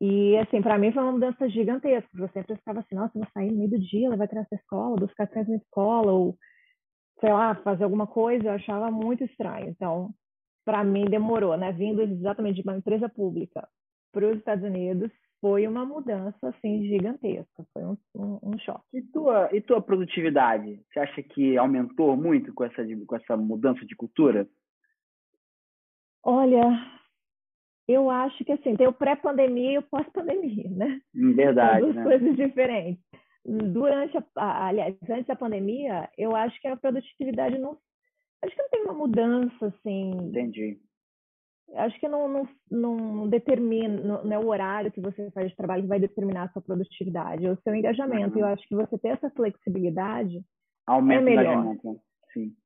E 0.06 0.38
assim, 0.38 0.62
para 0.62 0.78
mim 0.78 0.92
foi 0.92 1.02
uma 1.02 1.14
mudança 1.14 1.48
gigantesca, 1.48 2.10
porque 2.12 2.24
eu 2.24 2.30
sempre 2.34 2.56
estava 2.56 2.82
assim, 2.82 2.94
nossa, 2.94 3.18
eu 3.18 3.22
vou 3.22 3.32
sair 3.34 3.50
no 3.50 3.58
meio 3.58 3.70
do 3.70 3.80
dia, 3.80 4.10
levar 4.10 4.28
criança 4.28 4.50
à 4.52 4.56
escola, 4.58 4.98
buscar 4.98 5.28
criança 5.28 5.52
na 5.52 5.56
escola, 5.56 6.12
ou 6.12 6.38
sei 7.22 7.32
lá, 7.32 7.56
fazer 7.64 7.86
alguma 7.86 8.06
coisa, 8.06 8.50
eu 8.50 8.52
achava 8.52 8.92
muito 8.92 9.24
estranho. 9.24 9.70
Então, 9.70 10.14
para 10.66 10.84
mim 10.84 11.06
demorou, 11.06 11.56
né? 11.56 11.72
Vindo 11.72 12.02
exatamente 12.02 12.58
de 12.58 12.64
uma 12.64 12.76
empresa 12.76 13.08
pública 13.08 13.66
para 14.12 14.28
os 14.28 14.40
Estados 14.40 14.66
Unidos, 14.66 15.10
foi 15.40 15.66
uma 15.68 15.86
mudança 15.86 16.50
assim 16.50 16.86
gigantesca, 16.86 17.66
foi 17.72 17.86
um, 17.86 17.98
um, 18.14 18.40
um 18.44 18.60
choque. 18.60 18.84
E 18.98 19.02
tua, 19.04 19.56
e 19.56 19.62
tua 19.62 19.82
produtividade? 19.82 20.82
Você 20.92 21.00
acha 21.00 21.24
que 21.24 21.58
aumentou 21.58 22.18
muito 22.18 22.54
com 22.54 22.66
essa, 22.66 22.84
com 23.08 23.16
essa 23.16 23.38
mudança 23.38 23.86
de 23.86 23.96
cultura? 23.96 24.46
Olha, 26.22 26.62
eu 27.88 28.10
acho 28.10 28.44
que 28.46 28.52
assim, 28.52 28.76
tem 28.76 28.88
o 28.88 28.94
pré-pandemia 28.94 29.74
e 29.74 29.78
o 29.78 29.84
pós-pandemia, 29.84 30.70
né? 30.70 31.02
Em 31.16 31.34
verdade, 31.34 31.80
São 31.80 31.92
duas 31.92 31.96
né? 31.96 32.04
coisas 32.04 32.36
diferentes. 32.36 33.04
Durante 33.46 34.18
a, 34.38 34.68
aliás, 34.68 34.96
antes 35.10 35.28
da 35.28 35.36
pandemia, 35.36 36.10
eu 36.18 36.36
acho 36.36 36.60
que 36.62 36.68
a 36.68 36.78
produtividade 36.78 37.58
não, 37.60 37.78
acho 38.44 38.56
que 38.56 38.62
não 38.62 38.70
tem 38.70 38.84
uma 38.84 38.94
mudança 38.94 39.66
assim, 39.68 40.12
Entendi. 40.12 40.80
acho 41.76 42.00
que 42.00 42.08
não, 42.08 42.30
não, 42.30 42.48
não 42.72 43.28
determina, 43.28 44.02
não, 44.02 44.24
não 44.24 44.34
é 44.34 44.40
o 44.40 44.48
horário 44.48 44.92
que 44.92 45.02
você 45.02 45.30
faz 45.32 45.50
de 45.50 45.58
trabalho 45.58 45.84
que 45.84 45.90
vai 45.90 46.00
determinar 46.00 46.44
a 46.44 46.50
sua 46.50 46.62
produtividade, 46.62 47.46
é 47.46 47.52
o 47.52 47.58
seu 47.64 47.76
engajamento. 47.76 48.36
Uhum. 48.36 48.42
Eu 48.42 48.48
acho 48.48 48.66
que 48.66 48.76
você 48.76 48.98
ter 48.98 49.10
essa 49.10 49.30
flexibilidade, 49.32 50.42
Aumenta 50.86 51.22
É 51.22 51.36
melhor. 51.36 51.76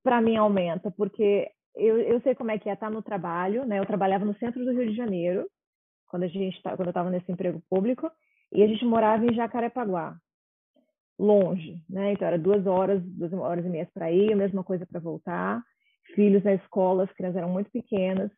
para 0.04 0.22
mim, 0.22 0.36
aumenta, 0.36 0.92
porque 0.92 1.50
eu, 1.78 2.00
eu 2.02 2.22
sei 2.22 2.36
como 2.36 2.52
é 2.52 2.60
que 2.60 2.70
é 2.70 2.74
estar 2.74 2.90
no 2.92 3.02
trabalho, 3.02 3.66
né? 3.66 3.80
Eu 3.80 3.86
trabalhava 3.86 4.26
no 4.26 4.36
centro 4.38 4.64
do 4.66 4.72
Rio 4.72 4.90
de 4.90 4.96
Janeiro, 4.96 5.48
quando, 6.10 6.24
a 6.24 6.28
gente, 6.28 6.62
tá- 6.64 6.76
quando 6.76 6.88
eu 6.90 6.92
estava 6.92 7.10
nesse 7.12 7.32
emprego 7.32 7.62
público, 7.70 8.12
e 8.54 8.64
a 8.64 8.68
gente 8.68 8.86
morava 8.86 9.26
em 9.26 9.34
Jacarepaguá. 9.36 10.18
longe, 11.20 11.82
né? 11.90 12.14
Então 12.14 12.28
era 12.28 12.38
duas 12.38 12.66
horas, 12.68 13.02
duas 13.04 13.34
horas 13.34 13.66
e 13.66 13.70
meia 13.70 13.90
para 13.94 14.12
ir, 14.12 14.32
a 14.34 14.36
mesma 14.36 14.64
coisa 14.64 14.86
para 14.86 15.00
voltar. 15.00 15.64
Filhos 16.16 16.44
na 16.44 16.54
escola, 16.54 17.04
as 17.04 17.12
crianças 17.14 17.38
eram 17.38 17.50
muito 17.50 17.72
pequenas. 17.72 18.32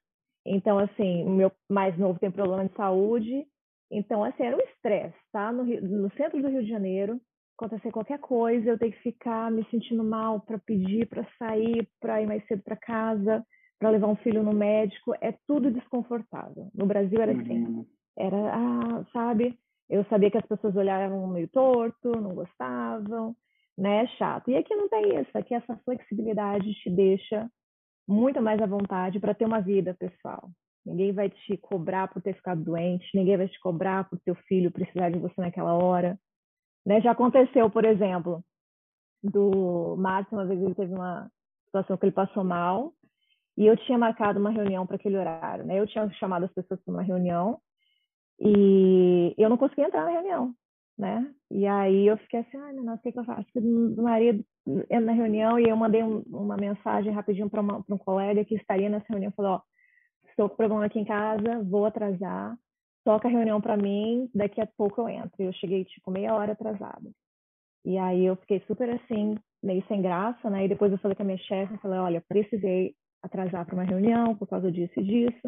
Então, 0.46 0.80
assim, 0.80 1.24
o 1.26 1.30
meu 1.30 1.52
mais 1.70 1.98
novo 1.98 2.20
tem 2.20 2.32
problema 2.32 2.66
de 2.68 2.76
saúde. 2.76 3.46
Então, 3.92 4.24
assim, 4.24 4.44
era 4.44 4.56
um 4.56 4.62
estresse, 4.62 5.18
tá? 5.32 5.52
No, 5.52 5.64
Rio, 5.64 5.82
no 5.82 6.10
centro 6.14 6.42
do 6.42 6.48
Rio 6.48 6.64
de 6.64 6.70
Janeiro, 6.70 7.20
acontecer 7.60 7.92
qualquer 7.92 8.20
coisa, 8.20 8.70
eu 8.70 8.80
tenho 8.80 8.94
que 8.94 9.04
ficar 9.04 9.52
me 9.52 9.66
sentindo 9.70 10.04
mal 10.04 10.40
para 10.40 10.58
pedir 10.58 11.08
para 11.08 11.28
sair, 11.38 11.88
para 12.00 12.22
ir 12.22 12.26
mais 12.26 12.46
cedo 12.48 12.64
para 12.64 12.78
casa, 12.78 13.46
para 13.78 13.90
levar 13.90 14.08
um 14.08 14.16
filho 14.16 14.42
no 14.42 14.54
médico, 14.54 15.14
é 15.22 15.34
tudo 15.46 15.70
desconfortável. 15.70 16.70
No 16.74 16.86
Brasil 16.86 17.20
era 17.22 17.34
assim, 17.34 17.66
uhum. 17.66 17.86
era, 18.18 18.56
ah, 18.56 19.06
sabe? 19.12 19.58
Eu 19.90 20.06
sabia 20.06 20.32
que 20.32 20.38
as 20.38 20.46
pessoas 20.46 20.76
olhavam 20.76 21.28
meio 21.28 21.48
torto, 21.50 22.12
não 22.12 22.34
gostavam, 22.34 23.36
né? 23.78 24.04
É 24.04 24.08
chato. 24.08 24.50
E 24.52 24.56
aqui 24.56 24.74
não 24.76 24.88
tem 24.88 25.20
isso, 25.20 25.38
aqui 25.38 25.54
essa 25.54 25.76
flexibilidade 25.84 26.74
te 26.76 26.90
deixa 26.90 27.50
muito 28.08 28.42
mais 28.42 28.62
à 28.62 28.66
vontade 28.66 29.20
para 29.20 29.34
ter 29.34 29.46
uma 29.46 29.62
vida 29.62 29.96
pessoal. 30.00 30.50
Ninguém 30.86 31.12
vai 31.12 31.30
te 31.30 31.58
cobrar 31.58 32.08
por 32.08 32.22
ter 32.22 32.34
ficado 32.36 32.64
doente, 32.64 33.06
ninguém 33.14 33.38
vai 33.38 33.48
te 33.48 33.60
cobrar 33.60 34.10
por 34.10 34.20
teu 34.20 34.36
filho 34.48 34.72
precisar 34.72 35.10
de 35.10 35.20
você 35.20 35.40
naquela 35.42 35.74
hora. 35.74 36.18
Né? 36.90 37.02
Já 37.02 37.12
aconteceu, 37.12 37.70
por 37.70 37.86
exemplo, 37.86 38.44
do 39.22 39.96
Márcio, 39.96 40.36
uma 40.36 40.46
vez 40.48 40.60
ele 40.60 40.74
teve 40.74 40.92
uma 40.92 41.30
situação 41.66 41.96
que 41.96 42.06
ele 42.08 42.12
passou 42.12 42.44
mal 42.44 42.92
e 43.56 43.68
eu 43.68 43.78
tinha 43.78 43.96
marcado 43.96 44.40
uma 44.40 44.50
reunião 44.50 44.88
para 44.88 44.96
aquele 44.96 45.16
horário. 45.16 45.64
Né? 45.64 45.80
Eu 45.80 45.86
tinha 45.86 46.10
chamado 46.14 46.46
as 46.46 46.52
pessoas 46.52 46.82
para 46.84 46.92
uma 46.92 47.04
reunião 47.04 47.60
e 48.40 49.36
eu 49.38 49.50
não 49.50 49.56
conseguia 49.56 49.86
entrar 49.86 50.04
na 50.04 50.10
reunião. 50.10 50.52
Né? 50.98 51.32
E 51.52 51.68
aí 51.68 52.08
eu 52.08 52.18
fiquei 52.18 52.40
assim, 52.40 52.58
ai, 52.58 52.74
nossa, 52.74 53.08
o 53.08 53.12
que, 53.12 53.20
eu 53.20 53.24
faço? 53.24 53.46
Que 53.54 53.60
o 53.60 54.02
marido 54.02 54.44
entra 54.90 55.02
na 55.02 55.12
reunião 55.12 55.60
e 55.60 55.70
eu 55.70 55.78
mandei 55.78 56.02
um, 56.02 56.24
uma 56.26 56.58
mensagem 56.58 57.14
rapidinho 57.14 57.52
para 57.52 57.62
um 57.62 57.98
colega 58.00 58.44
que 58.44 58.56
estaria 58.56 58.90
nessa 58.90 59.06
reunião, 59.10 59.32
falou, 59.34 59.52
ó, 59.52 59.62
estou 60.28 60.50
com 60.50 60.56
problema 60.56 60.86
aqui 60.86 60.98
em 60.98 61.06
casa, 61.06 61.64
vou 61.70 61.86
atrasar, 61.86 62.58
toca 63.04 63.28
a 63.28 63.32
reunião 63.32 63.62
para 63.62 63.78
mim, 63.78 64.30
daqui 64.34 64.62
a 64.62 64.68
pouco 64.68 65.02
eu 65.02 65.10
entro. 65.10 65.32
Eu 65.40 65.54
cheguei, 65.54 65.86
tipo, 65.86 66.12
meia 66.12 66.34
hora 66.34 66.52
atrasada. 66.52 67.10
E 67.86 67.98
aí 67.98 68.26
eu 68.26 68.36
fiquei 68.36 68.62
super 68.68 68.90
assim, 68.90 69.36
meio 69.64 69.84
sem 69.88 70.02
graça, 70.02 70.50
né? 70.50 70.66
E 70.66 70.68
depois 70.68 70.92
eu 70.92 70.98
falei 70.98 71.16
com 71.16 71.24
a 71.24 71.26
minha 71.26 71.38
chefe, 71.38 71.78
falei, 71.78 72.00
olha, 72.00 72.24
precisei 72.28 72.94
atrasar 73.24 73.66
para 73.66 73.76
uma 73.76 73.84
reunião 73.84 74.36
por 74.36 74.48
causa 74.48 74.72
disso 74.72 74.94
e 74.98 75.04
disso. 75.04 75.48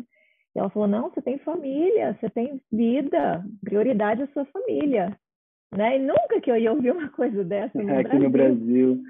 E 0.55 0.59
ela 0.59 0.69
falou, 0.69 0.87
não, 0.87 1.09
você 1.09 1.21
tem 1.21 1.37
família, 1.39 2.17
você 2.19 2.29
tem 2.29 2.61
vida, 2.71 3.43
prioridade 3.63 4.21
é 4.21 4.23
a 4.25 4.33
sua 4.33 4.45
família. 4.45 5.17
Né? 5.73 5.97
E 5.97 5.99
nunca 5.99 6.41
que 6.41 6.51
eu 6.51 6.57
ia 6.57 6.71
ouvir 6.71 6.91
uma 6.91 7.09
coisa 7.09 7.43
dessa 7.43 7.81
no 7.81 7.89
é, 7.89 7.99
Aqui 7.99 8.09
Brasil. 8.09 8.23
no 8.23 8.29
Brasil, 8.29 9.03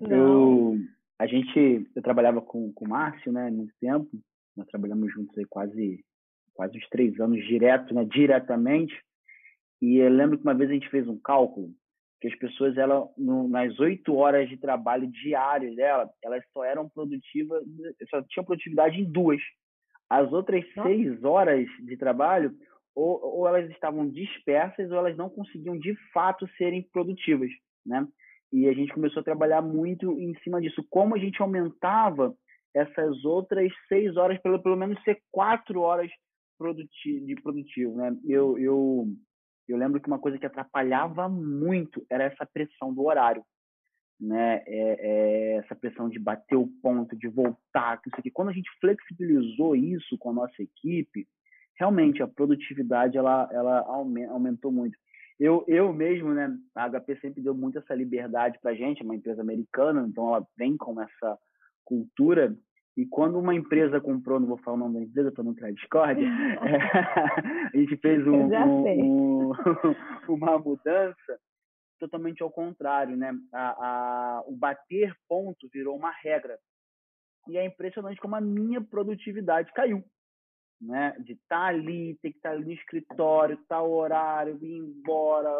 eu, 0.00 0.76
a 1.18 1.26
gente, 1.26 1.88
eu 1.94 2.02
trabalhava 2.02 2.40
com, 2.40 2.72
com 2.72 2.84
o 2.84 2.88
Márcio, 2.88 3.32
né, 3.32 3.50
muito 3.50 3.72
tempo, 3.80 4.08
nós 4.56 4.68
trabalhamos 4.68 5.12
juntos 5.12 5.36
aí 5.36 5.44
quase 5.46 6.04
quase 6.54 6.78
uns 6.78 6.88
três 6.88 7.18
anos 7.20 7.44
direto, 7.46 7.94
né, 7.94 8.04
diretamente. 8.04 8.94
E 9.82 9.96
eu 9.96 10.08
lembro 10.08 10.38
que 10.38 10.44
uma 10.44 10.54
vez 10.54 10.70
a 10.70 10.74
gente 10.74 10.88
fez 10.88 11.06
um 11.08 11.18
cálculo 11.18 11.70
que 12.24 12.28
as 12.28 12.38
pessoas, 12.38 12.74
ela, 12.78 13.06
no, 13.18 13.46
nas 13.48 13.78
oito 13.78 14.14
horas 14.16 14.48
de 14.48 14.56
trabalho 14.56 15.06
diário 15.08 15.76
dela, 15.76 16.08
elas 16.24 16.42
só 16.54 16.64
eram 16.64 16.88
produtivas, 16.88 17.62
só 18.08 18.22
tinham 18.22 18.46
produtividade 18.46 18.98
em 18.98 19.04
duas. 19.04 19.42
As 20.08 20.32
outras 20.32 20.64
seis 20.72 21.22
horas 21.22 21.68
de 21.80 21.96
trabalho, 21.98 22.50
ou, 22.94 23.20
ou 23.22 23.46
elas 23.46 23.70
estavam 23.70 24.08
dispersas, 24.08 24.90
ou 24.90 24.96
elas 24.96 25.18
não 25.18 25.28
conseguiam 25.28 25.78
de 25.78 25.94
fato 26.14 26.48
serem 26.56 26.88
produtivas, 26.94 27.50
né? 27.84 28.08
E 28.50 28.68
a 28.68 28.72
gente 28.72 28.94
começou 28.94 29.20
a 29.20 29.24
trabalhar 29.24 29.60
muito 29.60 30.18
em 30.18 30.34
cima 30.38 30.62
disso. 30.62 30.82
Como 30.88 31.14
a 31.14 31.18
gente 31.18 31.42
aumentava 31.42 32.34
essas 32.74 33.22
outras 33.22 33.70
seis 33.86 34.16
horas, 34.16 34.40
pelo, 34.40 34.62
pelo 34.62 34.76
menos 34.76 35.02
ser 35.02 35.20
quatro 35.30 35.82
horas 35.82 36.10
produtivo, 36.58 37.26
de 37.26 37.34
produtivo, 37.36 37.96
né? 37.96 38.16
Eu, 38.24 38.58
eu, 38.58 39.06
eu 39.68 39.76
lembro 39.76 40.00
que 40.00 40.08
uma 40.08 40.18
coisa 40.18 40.38
que 40.38 40.46
atrapalhava 40.46 41.28
muito 41.28 42.04
era 42.10 42.24
essa 42.24 42.46
pressão 42.46 42.92
do 42.92 43.04
horário, 43.04 43.44
né? 44.20 44.62
É, 44.66 44.98
é 45.00 45.56
essa 45.56 45.74
pressão 45.74 46.08
de 46.08 46.18
bater 46.18 46.56
o 46.56 46.68
ponto, 46.82 47.16
de 47.16 47.28
voltar, 47.28 48.00
isso 48.06 48.16
aqui. 48.18 48.30
Quando 48.30 48.50
a 48.50 48.52
gente 48.52 48.70
flexibilizou 48.80 49.74
isso 49.74 50.16
com 50.18 50.30
a 50.30 50.34
nossa 50.34 50.62
equipe, 50.62 51.26
realmente 51.78 52.22
a 52.22 52.28
produtividade 52.28 53.16
ela, 53.16 53.48
ela 53.52 53.80
aumentou 53.80 54.70
muito. 54.70 54.96
Eu, 55.38 55.64
eu 55.66 55.92
mesmo, 55.92 56.32
né? 56.32 56.56
A 56.74 56.88
HP 56.88 57.16
sempre 57.20 57.42
deu 57.42 57.54
muito 57.54 57.78
essa 57.78 57.94
liberdade 57.94 58.58
para 58.60 58.74
gente, 58.74 59.02
é 59.02 59.04
uma 59.04 59.16
empresa 59.16 59.42
americana, 59.42 60.06
então 60.08 60.28
ela 60.28 60.46
vem 60.56 60.76
com 60.76 61.00
essa 61.00 61.38
cultura 61.84 62.56
e 62.96 63.04
quando 63.06 63.38
uma 63.38 63.54
empresa 63.54 64.00
comprou, 64.00 64.38
não 64.38 64.46
vou 64.46 64.58
falar 64.58 64.76
o 64.76 64.80
nome 64.80 64.94
da 64.94 65.04
empresa 65.04 65.32
para 65.32 65.44
não 65.44 65.54
criar 65.54 65.72
discórdia, 65.72 66.26
é, 66.62 66.76
a 67.74 67.76
gente 67.76 67.96
fez 67.96 68.26
um, 68.26 68.46
um, 68.46 69.50
um, 69.50 69.52
uma 70.28 70.58
mudança 70.58 71.40
totalmente 71.98 72.42
ao 72.42 72.50
contrário, 72.50 73.16
né? 73.16 73.32
A, 73.52 73.68
a, 73.68 74.44
o 74.46 74.56
bater 74.56 75.14
ponto 75.28 75.68
virou 75.72 75.96
uma 75.96 76.10
regra. 76.10 76.58
E 77.48 77.56
é 77.56 77.64
impressionante 77.64 78.20
como 78.20 78.36
a 78.36 78.40
minha 78.40 78.80
produtividade 78.80 79.72
caiu. 79.72 80.04
Né? 80.80 81.16
De 81.20 81.32
estar 81.32 81.56
tá 81.56 81.66
ali, 81.66 82.18
ter 82.20 82.30
que 82.30 82.36
estar 82.36 82.50
tá 82.50 82.54
ali 82.54 82.64
no 82.64 82.72
escritório, 82.72 83.58
tal 83.68 83.90
horário, 83.90 84.58
ir 84.62 84.76
embora. 84.76 85.50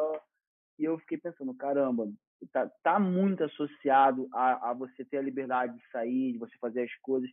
E 0.79 0.85
eu 0.85 0.99
fiquei 0.99 1.19
pensando, 1.19 1.55
caramba, 1.55 2.09
tá, 2.53 2.71
tá 2.83 2.99
muito 2.99 3.45
associado 3.45 4.29
a, 4.33 4.71
a 4.71 4.73
você 4.75 5.05
ter 5.05 5.19
a 5.19 5.23
liberdade 5.23 5.77
de 5.77 5.91
sair, 5.91 6.33
de 6.33 6.39
você 6.39 6.57
fazer 6.61 6.83
as 6.83 6.95
coisas. 7.03 7.29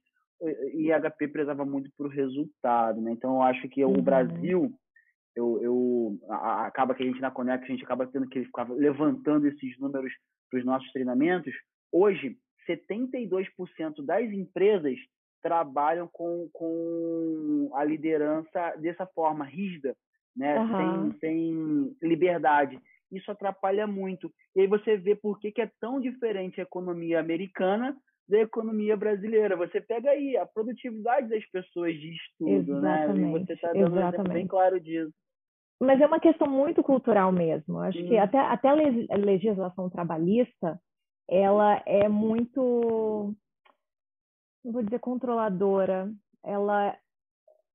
E 0.74 0.92
a 0.92 1.00
HP 1.00 1.28
prezava 1.28 1.64
muito 1.64 1.92
por 1.96 2.10
resultado, 2.10 3.00
né? 3.00 3.12
Então, 3.12 3.36
eu 3.36 3.42
acho 3.44 3.68
que 3.70 3.84
uhum. 3.86 4.00
o 4.00 4.02
Brasil, 4.02 4.74
eu, 5.36 5.62
eu 5.62 6.20
a, 6.30 6.66
acaba 6.66 6.96
que 6.96 7.04
a 7.04 7.06
gente 7.06 7.22
na 7.22 7.30
Conect, 7.30 7.64
a 7.64 7.68
gente 7.68 7.84
acaba 7.84 8.08
tendo 8.08 8.28
que 8.28 8.44
ficar 8.46 8.68
levantando 8.70 9.48
esses 9.48 9.78
números 9.80 10.12
para 10.50 10.60
os 10.60 10.66
nossos 10.66 10.92
treinamentos. 10.92 11.54
Hoje, 11.92 12.38
72% 12.68 14.04
das 14.04 14.32
empresas 14.32 14.98
trabalham 15.44 16.08
com, 16.12 16.50
com 16.54 17.70
a 17.76 17.84
liderança 17.84 18.76
dessa 18.78 19.06
forma 19.06 19.46
rígida, 19.46 19.96
né? 20.36 20.60
Uhum. 20.60 21.12
Sem, 21.12 21.20
sem 21.20 21.98
liberdade 22.02 22.82
isso 23.12 23.32
atrapalha 23.32 23.86
muito. 23.86 24.32
E 24.56 24.62
aí 24.62 24.67
você 24.67 24.97
vê 24.97 25.15
por 25.15 25.39
que, 25.39 25.52
que 25.52 25.62
é 25.62 25.71
tão 25.80 26.00
diferente 26.00 26.60
a 26.60 26.63
economia 26.63 27.19
americana 27.19 27.95
da 28.28 28.39
economia 28.39 28.95
brasileira. 28.95 29.58
Você 29.58 29.82
pega 29.82 30.12
aí 30.12 30.38
a 30.38 30.45
produtividade 30.45 31.28
das 31.28 31.45
pessoas 31.52 31.93
de 31.95 32.15
estudo, 32.15 32.78
exatamente, 32.78 33.19
né? 33.19 33.28
E 33.28 33.45
você 33.45 33.54
está 33.54 33.67
dando 33.74 33.80
exatamente. 33.80 34.13
exemplo 34.13 34.34
bem 34.34 34.47
claro 34.47 34.80
disso. 34.80 35.13
Mas 35.80 36.00
é 36.00 36.06
uma 36.06 36.19
questão 36.19 36.47
muito 36.47 36.84
cultural 36.84 37.32
mesmo. 37.32 37.80
Acho 37.80 37.97
Sim. 37.97 38.08
que 38.08 38.17
até, 38.17 38.38
até 38.38 38.69
a 38.69 39.17
legislação 39.17 39.89
trabalhista, 39.89 40.80
ela 41.28 41.82
é 41.86 42.08
muito, 42.08 43.34
não 44.63 44.71
vou 44.71 44.84
dizer 44.84 45.00
controladora, 45.00 46.12
ela 46.43 46.95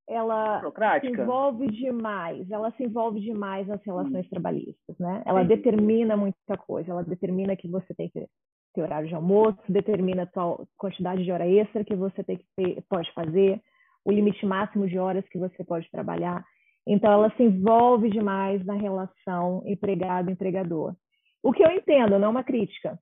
ela 0.09 0.63
se 1.01 1.07
envolve 1.09 1.67
demais, 1.69 2.51
ela 2.51 2.71
se 2.73 2.85
envolve 2.85 3.21
demais 3.21 3.67
nas 3.67 3.83
relações 3.83 4.27
hum. 4.27 4.31
trabalhistas, 4.31 4.99
né? 4.99 5.23
Ela 5.27 5.43
Sim. 5.43 5.49
determina 5.49 6.17
muita 6.17 6.57
coisa, 6.57 6.93
ela 6.93 7.03
determina 7.03 7.57
que 7.57 7.69
você 7.69 7.93
tem 7.95 8.09
que 8.09 8.27
ter 8.75 8.83
horário 8.83 9.09
de 9.09 9.15
almoço, 9.15 9.59
determina 9.69 10.23
a 10.23 10.27
tua 10.27 10.65
quantidade 10.77 11.25
de 11.25 11.33
hora 11.33 11.49
extra 11.49 11.85
que 11.85 11.97
você 11.97 12.23
tem 12.23 12.37
que 12.37 12.45
ter, 12.55 12.83
pode 12.89 13.13
fazer, 13.15 13.61
o 14.05 14.13
limite 14.13 14.47
máximo 14.47 14.87
de 14.87 14.99
horas 14.99 15.27
que 15.29 15.39
você 15.39 15.65
pode 15.65 15.91
trabalhar. 15.91 16.45
Então, 16.87 17.11
ela 17.11 17.31
se 17.37 17.43
envolve 17.43 18.09
demais 18.09 18.65
na 18.65 18.75
relação 18.75 19.63
empregado-empregador. 19.67 20.95
O 21.43 21.53
que 21.53 21.65
eu 21.65 21.71
entendo, 21.73 22.19
não 22.19 22.29
é 22.29 22.31
uma 22.31 22.45
crítica. 22.45 22.97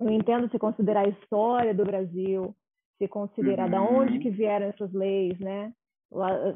Eu 0.00 0.08
entendo 0.08 0.50
se 0.50 0.58
considerar 0.58 1.04
a 1.04 1.10
história 1.10 1.74
do 1.74 1.84
Brasil, 1.84 2.54
se 2.96 3.06
considerar 3.06 3.64
uhum. 3.64 3.70
da 3.70 3.82
onde 3.82 4.18
que 4.18 4.30
vieram 4.30 4.66
essas 4.66 4.90
leis, 4.92 5.38
né? 5.38 5.72
Lá, 6.12 6.54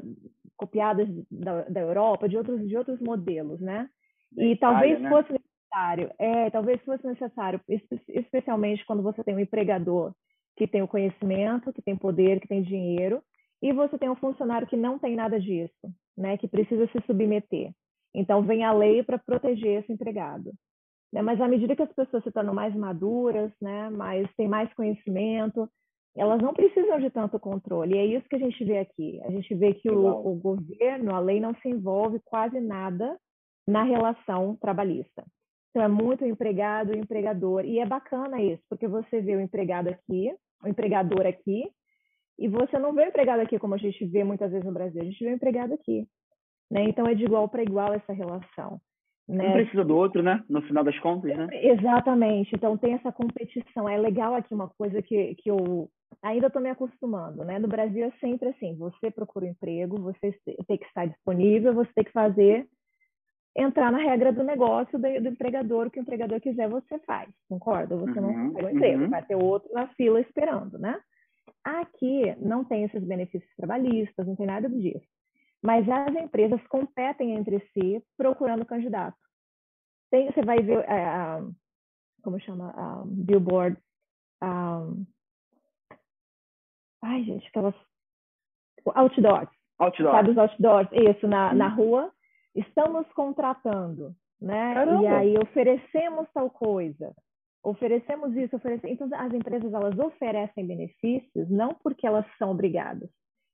copiadas 0.55 1.07
da, 1.29 1.63
da 1.63 1.81
Europa, 1.81 2.29
de 2.29 2.37
outros, 2.37 2.67
de 2.67 2.77
outros 2.77 2.99
modelos, 2.99 3.59
né? 3.59 3.89
e 4.35 4.55
talvez 4.57 4.99
né? 4.99 5.09
fosse 5.09 5.31
necessário, 5.33 6.11
é, 6.19 6.49
talvez 6.49 6.81
fosse 6.83 7.05
necessário, 7.05 7.61
especialmente 8.09 8.85
quando 8.85 9.03
você 9.03 9.23
tem 9.23 9.35
um 9.35 9.39
empregador 9.39 10.13
que 10.57 10.67
tem 10.67 10.81
o 10.81 10.87
conhecimento, 10.87 11.71
que 11.71 11.81
tem 11.81 11.95
poder, 11.95 12.39
que 12.39 12.47
tem 12.47 12.63
dinheiro, 12.63 13.21
e 13.61 13.71
você 13.71 13.97
tem 13.97 14.09
um 14.09 14.15
funcionário 14.15 14.67
que 14.67 14.75
não 14.75 14.97
tem 14.97 15.15
nada 15.15 15.39
disso, 15.39 15.73
né? 16.17 16.37
Que 16.37 16.47
precisa 16.47 16.87
se 16.87 16.99
submeter. 17.05 17.71
Então 18.13 18.41
vem 18.41 18.63
a 18.63 18.71
lei 18.71 19.03
para 19.03 19.19
proteger 19.19 19.81
esse 19.81 19.91
empregado. 19.91 20.51
Né? 21.13 21.21
Mas 21.21 21.39
à 21.39 21.47
medida 21.47 21.75
que 21.75 21.81
as 21.81 21.93
pessoas 21.93 22.23
se 22.23 22.31
tornam 22.31 22.53
mais 22.53 22.75
maduras, 22.75 23.51
né? 23.61 23.89
Mais 23.89 24.27
têm 24.35 24.47
mais 24.47 24.71
conhecimento, 24.73 25.69
elas 26.17 26.41
não 26.41 26.53
precisam 26.53 26.99
de 26.99 27.09
tanto 27.09 27.39
controle. 27.39 27.95
E 27.95 27.97
é 27.97 28.05
isso 28.05 28.27
que 28.27 28.35
a 28.35 28.39
gente 28.39 28.63
vê 28.65 28.79
aqui. 28.79 29.21
A 29.23 29.31
gente 29.31 29.53
vê 29.53 29.73
que 29.73 29.89
o, 29.89 30.07
o, 30.07 30.35
governo, 30.35 31.13
a 31.13 31.19
lei 31.19 31.39
não 31.39 31.53
se 31.55 31.69
envolve 31.69 32.19
quase 32.25 32.59
nada 32.59 33.17
na 33.67 33.83
relação 33.83 34.55
trabalhista. 34.55 35.23
Então 35.69 35.83
é 35.83 35.87
muito 35.87 36.25
empregado 36.25 36.95
e 36.95 36.99
empregador. 36.99 37.65
E 37.65 37.79
é 37.79 37.85
bacana 37.85 38.41
isso, 38.41 38.63
porque 38.69 38.87
você 38.87 39.21
vê 39.21 39.35
o 39.35 39.41
empregado 39.41 39.89
aqui, 39.89 40.33
o 40.63 40.67
empregador 40.67 41.25
aqui, 41.27 41.69
e 42.39 42.47
você 42.47 42.79
não 42.79 42.93
vê 42.93 43.03
o 43.03 43.09
empregado 43.09 43.41
aqui 43.41 43.59
como 43.59 43.75
a 43.75 43.77
gente 43.77 44.03
vê 44.05 44.23
muitas 44.23 44.51
vezes 44.51 44.65
no 44.65 44.73
Brasil, 44.73 45.01
a 45.01 45.05
gente 45.05 45.23
vê 45.23 45.31
o 45.31 45.35
empregado 45.35 45.73
aqui. 45.73 46.07
Né? 46.71 46.83
Então 46.83 47.05
é 47.07 47.13
de 47.13 47.23
igual 47.23 47.47
para 47.47 47.63
igual 47.63 47.93
essa 47.93 48.13
relação. 48.13 48.79
Né? 49.27 49.49
Um 49.49 49.53
precisa 49.53 49.83
do 49.83 49.95
outro, 49.95 50.23
né? 50.23 50.43
No 50.49 50.61
final 50.61 50.83
das 50.83 50.97
contas, 50.99 51.35
né? 51.35 51.47
Exatamente. 51.51 52.55
Então 52.55 52.77
tem 52.77 52.93
essa 52.93 53.11
competição. 53.11 53.87
É 53.87 53.97
legal 53.97 54.33
aqui 54.33 54.53
uma 54.53 54.69
coisa 54.69 55.01
que, 55.01 55.35
que 55.35 55.51
eu 55.51 55.89
ainda 56.21 56.47
estou 56.47 56.61
me 56.61 56.69
acostumando, 56.69 57.43
né? 57.43 57.59
No 57.59 57.67
Brasil 57.67 58.05
é 58.05 58.11
sempre 58.19 58.49
assim: 58.49 58.75
você 58.75 59.11
procura 59.11 59.45
um 59.45 59.49
emprego, 59.49 60.01
você 60.01 60.37
tem 60.67 60.77
que 60.77 60.85
estar 60.85 61.05
disponível, 61.05 61.73
você 61.73 61.91
tem 61.93 62.03
que 62.03 62.11
fazer 62.11 62.67
entrar 63.55 63.91
na 63.91 63.97
regra 63.97 64.31
do 64.31 64.43
negócio 64.43 64.99
do, 64.99 65.21
do 65.21 65.29
empregador, 65.29 65.87
o 65.87 65.91
que 65.91 65.99
o 65.99 66.01
empregador 66.01 66.39
quiser, 66.39 66.69
você 66.69 66.99
faz, 66.99 67.27
concorda? 67.49 67.95
Você 67.97 68.19
uhum, 68.19 68.21
não 68.21 68.53
consegue 68.53 68.65
um 68.65 68.69
emprego, 68.69 69.03
uhum. 69.03 69.09
vai 69.09 69.25
ter 69.25 69.35
outro 69.35 69.73
na 69.73 69.87
fila 69.95 70.21
esperando, 70.21 70.77
né? 70.77 70.99
Aqui 71.63 72.35
não 72.39 72.63
tem 72.63 72.83
esses 72.83 73.03
benefícios 73.03 73.51
trabalhistas, 73.55 74.27
não 74.27 74.35
tem 74.35 74.45
nada 74.45 74.69
disso. 74.69 75.05
Mas 75.61 75.89
as 75.89 76.15
empresas 76.15 76.61
competem 76.67 77.33
entre 77.33 77.59
si 77.73 78.01
procurando 78.15 78.65
candidato. 78.65 79.17
Tem, 80.11 80.31
você 80.31 80.41
vai 80.43 80.59
ver, 80.59 80.79
uh, 80.79 81.53
como 82.21 82.39
chama, 82.39 82.69
uh, 82.69 83.05
billboard, 83.07 83.77
um, 84.41 85.05
ai 87.01 87.23
gente, 87.23 87.47
aquelas 87.47 87.75
outdoors. 88.95 89.49
Outdoor. 89.79 90.11
Sabe 90.11 90.31
os 90.31 90.37
outdoors? 90.37 90.89
Isso, 90.91 91.27
na, 91.27 91.53
na 91.53 91.67
rua 91.67 92.11
estamos 92.55 93.07
contratando, 93.13 94.15
né? 94.41 94.73
Caramba. 94.73 95.03
E 95.03 95.07
aí 95.07 95.37
oferecemos 95.37 96.27
tal 96.33 96.49
coisa, 96.49 97.13
oferecemos 97.63 98.35
isso, 98.35 98.55
oferecemos. 98.55 98.99
Então 98.99 99.19
as 99.19 99.33
empresas 99.33 99.71
elas 99.71 99.97
oferecem 99.99 100.65
benefícios 100.65 101.49
não 101.49 101.75
porque 101.75 102.07
elas 102.07 102.25
são 102.37 102.51
obrigadas, 102.51 103.09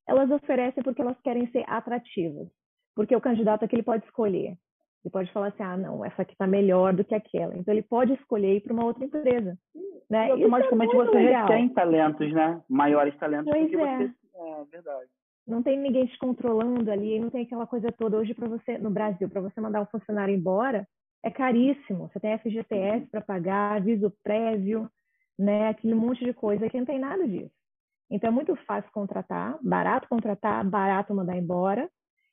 elas 0.08 0.32
oferecem 0.32 0.82
porque 0.84 1.02
elas 1.02 1.20
querem 1.22 1.48
ser 1.52 1.66
atrativas, 1.68 2.48
porque 2.96 3.16
o 3.16 3.22
candidato 3.22 3.66
aqui 3.66 3.76
ele 3.76 3.84
pode 3.84 4.06
escolher. 4.06 4.58
Ele 5.04 5.12
pode 5.12 5.32
falar 5.32 5.48
assim, 5.48 5.64
ah, 5.64 5.78
não, 5.78 6.06
essa 6.06 6.22
aqui 6.22 6.32
está 6.32 6.48
melhor 6.48 6.94
do 6.94 7.04
que 7.04 7.14
aquela. 7.14 7.58
Então 7.58 7.74
ele 7.74 7.84
pode 7.84 8.14
escolher 8.14 8.56
ir 8.56 8.62
para 8.62 8.74
uma 8.74 8.86
outra 8.86 9.04
empresa, 9.04 9.58
né? 10.10 10.28
E 10.28 10.32
automaticamente 10.32 10.96
é 10.96 10.98
você 10.98 11.18
legal. 11.18 11.48
retém 11.48 11.70
talentos, 11.70 12.32
né? 12.32 12.62
Maiores 12.70 13.16
talentos 13.18 13.52
pois 13.52 13.70
porque 13.70 13.76
é. 13.76 13.98
você 13.98 14.14
é 14.36 14.66
verdade 14.72 15.10
não 15.46 15.62
tem 15.62 15.78
ninguém 15.78 16.06
te 16.06 16.18
controlando 16.18 16.90
ali, 16.90 17.20
não 17.20 17.30
tem 17.30 17.44
aquela 17.44 17.68
coisa 17.68 17.92
toda. 17.92 18.18
Hoje, 18.18 18.34
para 18.34 18.48
você, 18.48 18.78
no 18.78 18.90
Brasil, 18.90 19.30
para 19.30 19.42
você 19.42 19.60
mandar 19.60 19.82
um 19.82 19.86
funcionário 19.86 20.34
embora, 20.34 20.88
é 21.22 21.30
caríssimo. 21.30 22.10
Você 22.10 22.20
tem 22.20 22.38
FGTS 22.38 23.08
para 23.08 23.22
pagar, 23.22 23.78
aviso 23.78 24.12
prévio, 24.24 24.90
né? 25.38 25.70
Aquele 25.70 25.96
monte 25.96 26.24
de 26.24 26.34
coisa 26.34 26.70
que 26.70 26.78
não 26.78 26.86
tem 26.86 27.00
nada 27.00 27.28
disso. 27.28 27.52
Então, 28.10 28.30
é 28.30 28.32
muito 28.32 28.56
fácil 28.68 28.92
contratar, 28.92 29.58
barato 29.62 30.08
contratar, 30.08 30.64
barato 30.66 31.14
mandar 31.14 31.36
embora, 31.36 31.90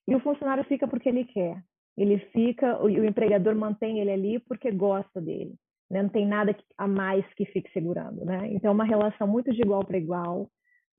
e 0.06 0.14
o 0.14 0.20
funcionário 0.20 0.64
fica 0.64 0.86
porque 0.86 1.08
ele 1.08 1.24
quer. 1.24 1.62
Ele 1.96 2.18
fica, 2.32 2.78
o, 2.82 2.84
o 2.84 3.04
empregador 3.04 3.54
mantém 3.54 4.00
ele 4.00 4.10
ali 4.10 4.38
porque 4.40 4.70
gosta 4.70 5.20
dele. 5.20 5.54
Né? 5.90 6.02
Não 6.02 6.08
tem 6.08 6.26
nada 6.26 6.56
a 6.78 6.86
mais 6.86 7.24
que 7.34 7.44
fique 7.46 7.70
segurando, 7.72 8.24
né? 8.24 8.48
Então, 8.52 8.70
é 8.70 8.74
uma 8.74 8.84
relação 8.84 9.26
muito 9.26 9.52
de 9.52 9.60
igual 9.60 9.84
para 9.84 9.98
igual 9.98 10.48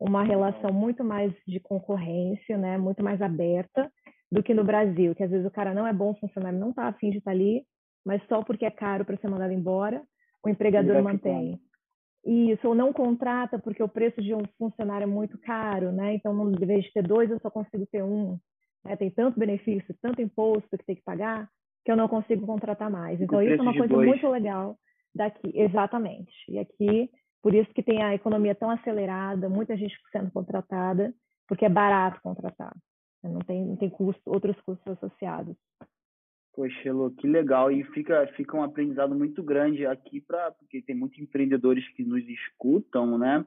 uma 0.01 0.23
relação 0.23 0.73
muito 0.73 1.03
mais 1.03 1.31
de 1.47 1.59
concorrência, 1.59 2.57
né, 2.57 2.75
muito 2.75 3.03
mais 3.03 3.21
aberta 3.21 3.91
do 4.31 4.41
que 4.41 4.51
no 4.51 4.63
Brasil, 4.63 5.13
que 5.13 5.23
às 5.23 5.29
vezes 5.29 5.45
o 5.45 5.51
cara 5.51 5.75
não 5.75 5.85
é 5.85 5.93
bom 5.93 6.15
funcionário, 6.15 6.57
não 6.57 6.71
está 6.71 6.87
afim 6.87 7.11
de 7.11 7.19
estar 7.19 7.29
tá 7.29 7.37
ali, 7.37 7.63
mas 8.03 8.19
só 8.27 8.43
porque 8.43 8.65
é 8.65 8.71
caro 8.71 9.05
para 9.05 9.17
ser 9.17 9.29
mandado 9.29 9.53
embora, 9.53 10.01
o 10.43 10.49
empregador 10.49 11.03
mantém. 11.03 11.59
Isso, 12.25 12.67
ou 12.67 12.73
não 12.73 12.93
contrata 12.93 13.59
porque 13.59 13.81
o 13.83 13.89
preço 13.89 14.21
de 14.21 14.33
um 14.33 14.41
funcionário 14.57 15.03
é 15.03 15.07
muito 15.07 15.37
caro, 15.39 15.91
né? 15.91 16.15
Então, 16.15 16.33
não, 16.33 16.51
vez 16.51 16.85
de 16.85 16.93
ter 16.93 17.03
dois, 17.03 17.29
eu 17.29 17.39
só 17.39 17.49
consigo 17.49 17.85
ter 17.91 18.03
um. 18.03 18.39
Né? 18.83 18.95
Tem 18.95 19.09
tanto 19.09 19.39
benefício, 19.39 19.95
tanto 20.01 20.21
imposto 20.21 20.77
que 20.77 20.85
tem 20.85 20.95
que 20.95 21.03
pagar, 21.03 21.49
que 21.83 21.91
eu 21.91 21.95
não 21.95 22.07
consigo 22.07 22.45
contratar 22.45 22.89
mais. 22.89 23.19
Então, 23.19 23.41
isso 23.41 23.59
é 23.59 23.61
uma 23.61 23.77
coisa 23.77 23.93
dois. 23.93 24.07
muito 24.07 24.27
legal 24.29 24.77
daqui. 25.13 25.51
Exatamente. 25.53 26.31
E 26.47 26.59
aqui 26.59 27.09
por 27.41 27.55
isso 27.55 27.73
que 27.73 27.81
tem 27.81 28.03
a 28.03 28.13
economia 28.13 28.53
tão 28.53 28.69
acelerada, 28.69 29.49
muita 29.49 29.75
gente 29.75 29.97
sendo 30.11 30.31
contratada, 30.31 31.13
porque 31.47 31.65
é 31.65 31.69
barato 31.69 32.21
contratar. 32.21 32.73
Não 33.23 33.39
tem, 33.39 33.65
não 33.65 33.75
tem 33.75 33.89
custo, 33.89 34.21
outros 34.25 34.59
custos 34.61 34.87
associados. 34.93 35.55
Poxa, 36.53 36.87
Elô, 36.87 37.09
que 37.11 37.27
legal. 37.27 37.71
E 37.71 37.83
fica, 37.85 38.27
fica 38.35 38.57
um 38.57 38.63
aprendizado 38.63 39.15
muito 39.15 39.41
grande 39.41 39.85
aqui, 39.85 40.21
pra, 40.21 40.51
porque 40.51 40.81
tem 40.81 40.95
muitos 40.95 41.19
empreendedores 41.19 41.87
que 41.93 42.03
nos 42.03 42.23
escutam, 42.27 43.17
né? 43.17 43.45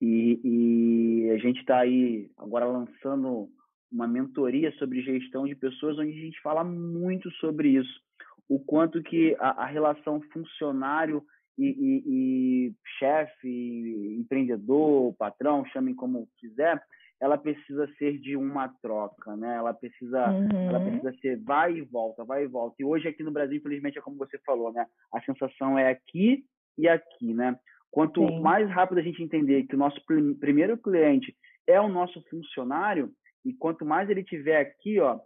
E, 0.00 0.40
e 0.44 1.30
a 1.30 1.38
gente 1.38 1.60
está 1.60 1.78
aí 1.78 2.30
agora 2.38 2.64
lançando 2.64 3.48
uma 3.90 4.06
mentoria 4.06 4.72
sobre 4.72 5.02
gestão 5.02 5.46
de 5.46 5.54
pessoas, 5.54 5.98
onde 5.98 6.10
a 6.10 6.24
gente 6.24 6.40
fala 6.40 6.62
muito 6.62 7.30
sobre 7.32 7.70
isso. 7.70 8.00
O 8.48 8.58
quanto 8.58 9.02
que 9.02 9.36
a, 9.38 9.64
a 9.64 9.66
relação 9.66 10.20
funcionário 10.32 11.22
e, 11.58 11.66
e, 11.66 12.02
e 12.06 12.74
chefe, 12.98 14.16
empreendedor, 14.18 15.14
patrão, 15.14 15.64
chamem 15.66 15.94
como 15.94 16.28
quiser, 16.38 16.80
ela 17.20 17.36
precisa 17.36 17.88
ser 17.98 18.18
de 18.18 18.36
uma 18.36 18.68
troca, 18.80 19.36
né? 19.36 19.56
Ela 19.56 19.74
precisa, 19.74 20.30
uhum. 20.30 20.68
ela 20.68 20.80
precisa 20.80 21.12
ser 21.20 21.36
vai 21.42 21.74
e 21.74 21.82
volta, 21.82 22.24
vai 22.24 22.44
e 22.44 22.46
volta. 22.46 22.76
E 22.78 22.84
hoje 22.84 23.08
aqui 23.08 23.24
no 23.24 23.32
Brasil, 23.32 23.56
infelizmente, 23.56 23.98
é 23.98 24.02
como 24.02 24.16
você 24.16 24.38
falou, 24.46 24.72
né? 24.72 24.86
A 25.12 25.20
sensação 25.22 25.76
é 25.76 25.90
aqui 25.90 26.44
e 26.76 26.88
aqui, 26.88 27.34
né? 27.34 27.58
Quanto 27.90 28.24
Sim. 28.24 28.40
mais 28.40 28.70
rápido 28.70 28.98
a 28.98 29.02
gente 29.02 29.22
entender 29.22 29.64
que 29.64 29.74
o 29.74 29.78
nosso 29.78 30.00
primeiro 30.38 30.76
cliente 30.78 31.34
é 31.66 31.80
o 31.80 31.88
nosso 31.88 32.22
funcionário 32.30 33.12
e 33.44 33.52
quanto 33.52 33.84
mais 33.84 34.08
ele 34.10 34.22
tiver 34.22 34.60
aqui, 34.60 35.00
ó, 35.00 35.18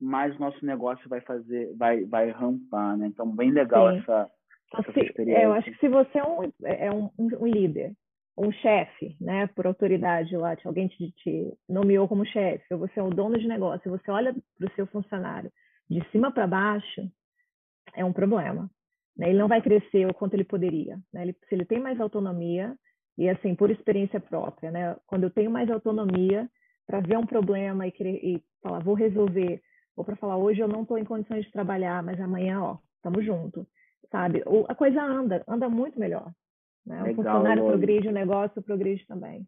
mais 0.00 0.34
o 0.36 0.40
nosso 0.40 0.64
negócio 0.64 1.08
vai 1.08 1.20
fazer, 1.20 1.74
vai, 1.76 2.04
vai 2.04 2.30
rampar, 2.30 2.96
né? 2.96 3.06
Então, 3.06 3.30
bem 3.34 3.50
legal 3.50 3.92
Sim. 3.92 3.98
essa 3.98 4.30
se, 4.92 5.30
é, 5.30 5.46
eu 5.46 5.52
acho 5.52 5.70
que 5.70 5.78
se 5.78 5.88
você 5.88 6.18
é 6.18 6.24
um, 6.24 6.52
é 6.62 6.90
um, 6.92 7.10
um 7.18 7.46
líder, 7.46 7.92
um 8.36 8.52
chefe, 8.52 9.16
né, 9.20 9.46
por 9.48 9.66
autoridade 9.66 10.36
lá, 10.36 10.56
alguém 10.64 10.88
te, 10.88 11.10
te 11.12 11.52
nomeou 11.68 12.06
como 12.06 12.26
chefe, 12.26 12.64
ou 12.72 12.78
você 12.78 13.00
é 13.00 13.02
o 13.02 13.10
dono 13.10 13.38
de 13.38 13.48
negócio, 13.48 13.90
você 13.90 14.10
olha 14.10 14.34
para 14.58 14.68
o 14.68 14.74
seu 14.74 14.86
funcionário 14.86 15.50
de 15.90 16.06
cima 16.10 16.30
para 16.30 16.46
baixo, 16.46 17.10
é 17.94 18.04
um 18.04 18.12
problema. 18.12 18.70
Né? 19.16 19.30
Ele 19.30 19.38
não 19.38 19.48
vai 19.48 19.62
crescer 19.62 20.06
o 20.06 20.14
quanto 20.14 20.34
ele 20.34 20.44
poderia. 20.44 20.98
Né? 21.12 21.22
Ele, 21.22 21.32
se 21.48 21.54
ele 21.54 21.64
tem 21.64 21.80
mais 21.80 21.98
autonomia, 22.00 22.76
e 23.16 23.28
assim, 23.28 23.54
por 23.54 23.70
experiência 23.70 24.20
própria, 24.20 24.70
né? 24.70 24.96
quando 25.06 25.24
eu 25.24 25.30
tenho 25.30 25.50
mais 25.50 25.70
autonomia 25.70 26.48
para 26.88 27.00
ver 27.00 27.18
um 27.18 27.26
problema 27.26 27.86
e, 27.86 27.92
querer, 27.92 28.18
e 28.24 28.42
falar, 28.60 28.80
vou 28.80 28.94
resolver, 28.94 29.62
ou 29.96 30.04
para 30.04 30.16
falar, 30.16 30.36
hoje 30.36 30.60
eu 30.60 30.66
não 30.66 30.82
estou 30.82 30.98
em 30.98 31.04
condições 31.04 31.44
de 31.44 31.52
trabalhar, 31.52 32.02
mas 32.02 32.20
amanhã, 32.20 32.60
ó, 32.60 32.78
estamos 32.96 33.24
juntos 33.24 33.64
sabe? 34.10 34.42
A 34.68 34.74
coisa 34.74 35.02
anda, 35.02 35.44
anda 35.46 35.68
muito 35.68 35.98
melhor. 35.98 36.30
Né? 36.86 37.02
Legal, 37.02 37.12
o 37.12 37.16
funcionário 37.16 37.62
Lô. 37.62 37.70
progride, 37.70 38.08
o 38.08 38.12
negócio 38.12 38.62
progride 38.62 39.06
também. 39.06 39.46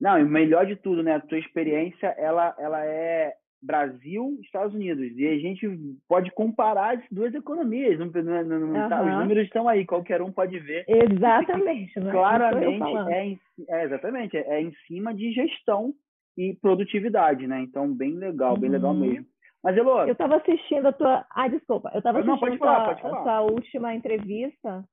Não, 0.00 0.18
e 0.18 0.22
o 0.22 0.28
melhor 0.28 0.66
de 0.66 0.76
tudo, 0.76 1.02
né? 1.02 1.16
A 1.16 1.20
tua 1.20 1.38
experiência, 1.38 2.06
ela, 2.18 2.54
ela 2.58 2.84
é 2.84 3.34
Brasil, 3.62 4.38
Estados 4.42 4.74
Unidos. 4.74 5.12
E 5.16 5.26
a 5.26 5.38
gente 5.38 5.68
pode 6.08 6.30
comparar 6.30 6.96
as 6.96 7.04
duas 7.10 7.34
economias. 7.34 7.98
Não, 7.98 8.06
não, 8.06 8.44
não, 8.44 8.82
uhum. 8.82 8.88
tá, 8.88 9.02
os 9.02 9.18
números 9.18 9.44
estão 9.44 9.68
aí, 9.68 9.84
qualquer 9.84 10.22
um 10.22 10.32
pode 10.32 10.58
ver. 10.58 10.84
Exatamente. 10.88 11.98
É 11.98 12.10
claramente, 12.10 12.82
é, 13.12 13.36
é, 13.68 13.84
exatamente, 13.84 14.36
é, 14.36 14.40
é, 14.48 14.62
em 14.62 14.72
cima 14.86 15.14
de 15.14 15.32
gestão 15.32 15.92
e 16.36 16.54
produtividade, 16.54 17.46
né? 17.46 17.60
Então, 17.60 17.92
bem 17.92 18.14
legal, 18.14 18.56
bem 18.56 18.70
legal 18.70 18.92
uhum. 18.92 19.00
mesmo. 19.00 19.26
Mas, 19.62 19.76
Elô... 19.76 20.04
Eu 20.04 20.12
estava 20.12 20.36
assistindo 20.36 20.86
a 20.86 20.92
tua... 20.92 21.26
Ah, 21.30 21.48
desculpa. 21.48 21.90
Eu 21.92 21.98
estava 21.98 22.20
assistindo 22.20 22.58
falar, 22.58 22.90
a, 22.90 22.94
tua, 22.94 23.10
a 23.10 23.22
tua 23.22 23.40
última 23.42 23.94
entrevista 23.94 24.84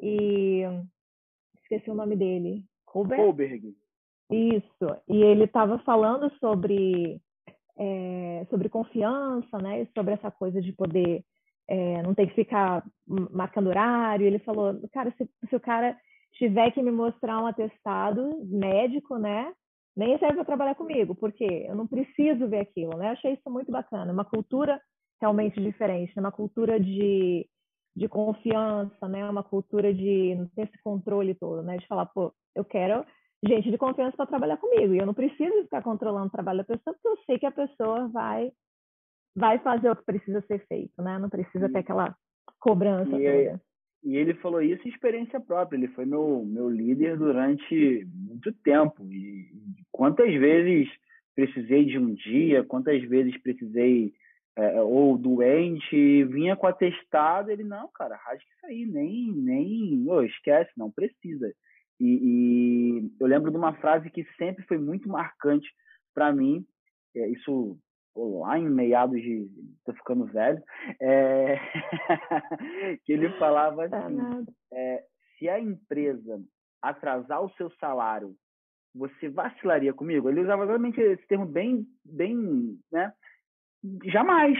e... 0.00 0.62
Esqueci 1.62 1.90
o 1.90 1.94
nome 1.94 2.14
dele. 2.14 2.62
Colberg? 2.86 3.22
Colberg. 3.24 3.74
Isso. 4.30 5.02
E 5.08 5.22
ele 5.22 5.44
estava 5.44 5.78
falando 5.80 6.30
sobre... 6.38 7.20
É, 7.76 8.46
sobre 8.50 8.68
confiança, 8.68 9.58
né? 9.58 9.82
E 9.82 9.86
sobre 9.94 10.14
essa 10.14 10.30
coisa 10.30 10.60
de 10.62 10.72
poder... 10.72 11.24
É, 11.66 12.02
não 12.02 12.14
ter 12.14 12.26
que 12.28 12.34
ficar 12.34 12.84
marcando 13.32 13.68
horário. 13.68 14.26
Ele 14.26 14.38
falou, 14.40 14.78
cara, 14.92 15.12
se, 15.16 15.28
se 15.48 15.56
o 15.56 15.60
cara 15.60 15.96
tiver 16.34 16.70
que 16.72 16.82
me 16.82 16.90
mostrar 16.90 17.42
um 17.42 17.46
atestado 17.46 18.38
médico, 18.44 19.16
né? 19.16 19.50
Nem 19.96 20.18
serve 20.18 20.34
para 20.36 20.44
trabalhar 20.44 20.74
comigo, 20.74 21.14
porque 21.14 21.44
eu 21.44 21.74
não 21.74 21.86
preciso 21.86 22.48
ver 22.48 22.60
aquilo, 22.60 22.96
né? 22.96 23.08
Eu 23.08 23.12
achei 23.12 23.32
isso 23.34 23.50
muito 23.50 23.70
bacana, 23.70 24.12
uma 24.12 24.24
cultura 24.24 24.80
realmente 25.20 25.60
diferente, 25.60 26.12
né? 26.16 26.22
uma 26.22 26.32
cultura 26.32 26.78
de, 26.80 27.48
de 27.94 28.08
confiança, 28.08 29.08
né? 29.08 29.28
Uma 29.28 29.44
cultura 29.44 29.94
de 29.94 30.34
não 30.34 30.48
ter 30.48 30.62
esse 30.62 30.82
controle 30.82 31.34
todo, 31.34 31.62
né? 31.62 31.76
De 31.76 31.86
falar, 31.86 32.06
pô, 32.06 32.32
eu 32.54 32.64
quero 32.64 33.04
gente 33.46 33.70
de 33.70 33.78
confiança 33.78 34.16
para 34.16 34.26
trabalhar 34.26 34.56
comigo 34.56 34.94
e 34.94 34.98
eu 34.98 35.06
não 35.06 35.14
preciso 35.14 35.62
ficar 35.64 35.82
controlando 35.82 36.26
o 36.26 36.30
trabalho 36.30 36.58
da 36.58 36.64
pessoa, 36.64 36.94
porque 36.94 37.08
eu 37.08 37.24
sei 37.24 37.38
que 37.38 37.46
a 37.46 37.52
pessoa 37.52 38.08
vai 38.08 38.50
vai 39.36 39.58
fazer 39.58 39.90
o 39.90 39.96
que 39.96 40.04
precisa 40.04 40.40
ser 40.42 40.64
feito, 40.66 41.02
né? 41.02 41.18
Não 41.18 41.28
precisa 41.28 41.68
ter 41.68 41.78
aquela 41.78 42.16
cobrança 42.60 43.10
e, 43.10 43.46
toda. 43.46 43.62
E 44.04 44.16
ele 44.16 44.34
falou 44.34 44.60
isso 44.60 44.86
em 44.86 44.90
experiência 44.90 45.40
própria. 45.40 45.78
Ele 45.78 45.88
foi 45.88 46.04
meu, 46.04 46.44
meu 46.44 46.68
líder 46.68 47.16
durante 47.16 48.06
muito 48.12 48.52
tempo. 48.52 49.10
E 49.10 49.48
quantas 49.90 50.32
vezes 50.34 50.88
precisei 51.34 51.86
de 51.86 51.98
um 51.98 52.12
dia, 52.14 52.62
quantas 52.62 53.02
vezes 53.02 53.36
precisei 53.42 54.12
é, 54.56 54.80
ou 54.82 55.18
doente, 55.18 56.24
vinha 56.24 56.54
com 56.54 56.66
atestado, 56.66 57.50
ele, 57.50 57.64
não, 57.64 57.88
cara, 57.92 58.14
rasga 58.16 58.44
isso 58.44 58.66
aí, 58.66 58.86
nem, 58.86 59.32
nem, 59.32 60.04
oh, 60.08 60.22
esquece, 60.22 60.70
não 60.76 60.90
precisa. 60.90 61.52
E, 61.98 62.06
e, 62.06 63.12
eu 63.18 63.26
lembro 63.26 63.50
de 63.50 63.56
uma 63.56 63.74
frase 63.74 64.10
que 64.10 64.24
sempre 64.36 64.64
foi 64.66 64.78
muito 64.78 65.08
marcante 65.08 65.68
para 66.14 66.32
mim, 66.32 66.64
é, 67.16 67.28
isso 67.30 67.76
lá 68.16 68.58
em 68.58 68.68
meados 68.68 69.20
de. 69.20 69.48
tô 69.84 69.92
ficando 69.94 70.26
velho, 70.26 70.62
é, 71.00 71.56
que 73.04 73.12
ele 73.12 73.30
falava 73.38 73.84
assim: 73.84 74.46
é, 74.72 75.04
se 75.38 75.48
a 75.48 75.58
empresa 75.58 76.40
atrasar 76.80 77.42
o 77.42 77.50
seu 77.54 77.70
salário, 77.72 78.34
você 78.94 79.28
vacilaria 79.28 79.92
comigo? 79.92 80.28
Ele 80.28 80.42
usava 80.42 80.64
exatamente 80.64 81.00
esse 81.00 81.26
termo 81.26 81.46
bem, 81.46 81.86
bem, 82.04 82.78
né? 82.92 83.12
Jamais. 84.04 84.56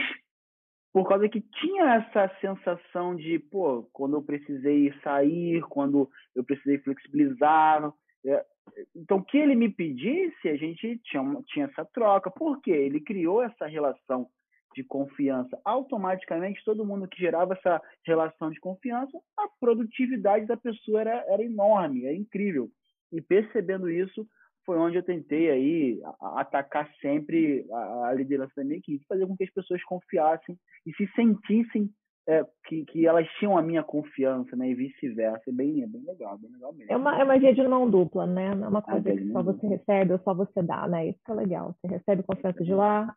Por 0.91 1.07
causa 1.07 1.27
que 1.27 1.41
tinha 1.41 1.95
essa 1.95 2.33
sensação 2.39 3.15
de, 3.15 3.37
pô, 3.39 3.83
quando 3.91 4.15
eu 4.15 4.23
precisei 4.23 4.93
sair, 5.03 5.61
quando 5.63 6.09
eu 6.33 6.43
precisei 6.43 6.77
flexibilizar, 6.79 7.91
é, 8.25 8.45
então, 8.95 9.21
que 9.21 9.37
ele 9.37 9.55
me 9.55 9.69
pedisse, 9.69 10.49
a 10.49 10.55
gente 10.55 10.99
tinha, 11.03 11.23
tinha 11.47 11.65
essa 11.65 11.85
troca. 11.85 12.31
Por 12.31 12.61
quê? 12.61 12.71
Ele 12.71 12.99
criou 12.99 13.43
essa 13.43 13.67
relação 13.67 14.27
de 14.75 14.83
confiança. 14.83 15.59
Automaticamente, 15.63 16.63
todo 16.65 16.85
mundo 16.85 17.07
que 17.07 17.19
gerava 17.19 17.53
essa 17.53 17.81
relação 18.05 18.51
de 18.51 18.59
confiança, 18.59 19.17
a 19.37 19.47
produtividade 19.59 20.45
da 20.45 20.57
pessoa 20.57 21.01
era, 21.01 21.25
era 21.27 21.43
enorme, 21.43 22.05
é 22.05 22.13
incrível. 22.13 22.69
E 23.11 23.21
percebendo 23.21 23.89
isso, 23.89 24.27
foi 24.65 24.77
onde 24.77 24.97
eu 24.97 25.03
tentei 25.03 25.49
aí 25.49 26.01
atacar 26.19 26.91
sempre 26.99 27.65
a, 27.71 28.07
a 28.07 28.13
liderança 28.13 28.53
da 28.57 28.63
minha 28.63 28.77
equipe, 28.77 29.05
fazer 29.07 29.25
com 29.25 29.37
que 29.37 29.43
as 29.43 29.53
pessoas 29.53 29.83
confiassem 29.83 30.57
e 30.85 30.93
se 30.93 31.07
sentissem 31.15 31.89
é, 32.27 32.43
que, 32.65 32.85
que 32.85 33.05
elas 33.05 33.27
tinham 33.37 33.57
a 33.57 33.61
minha 33.61 33.83
confiança, 33.83 34.55
né? 34.55 34.69
E 34.69 34.75
vice-versa. 34.75 35.43
É 35.47 35.51
bem, 35.51 35.83
é 35.83 35.87
bem 35.87 36.03
legal, 36.03 36.37
bem 36.37 36.51
legal 36.51 36.73
mesmo. 36.73 36.91
É 36.91 36.97
uma, 36.97 37.19
é 37.19 37.23
uma 37.23 37.37
via 37.37 37.53
de 37.53 37.67
mão 37.67 37.89
dupla, 37.89 38.25
né? 38.25 38.55
Não 38.55 38.65
é 38.65 38.69
uma 38.69 38.81
coisa 38.81 39.09
ah, 39.09 39.17
que 39.17 39.31
só 39.31 39.43
você 39.43 39.67
recebe 39.67 40.13
ou 40.13 40.19
só 40.19 40.33
você 40.33 40.63
dá, 40.63 40.87
né? 40.87 41.09
Isso 41.09 41.19
que 41.23 41.31
é 41.31 41.35
legal. 41.35 41.75
Você 41.75 41.87
recebe 41.87 42.23
confiança 42.23 42.63
de 42.63 42.73
lá, 42.73 43.15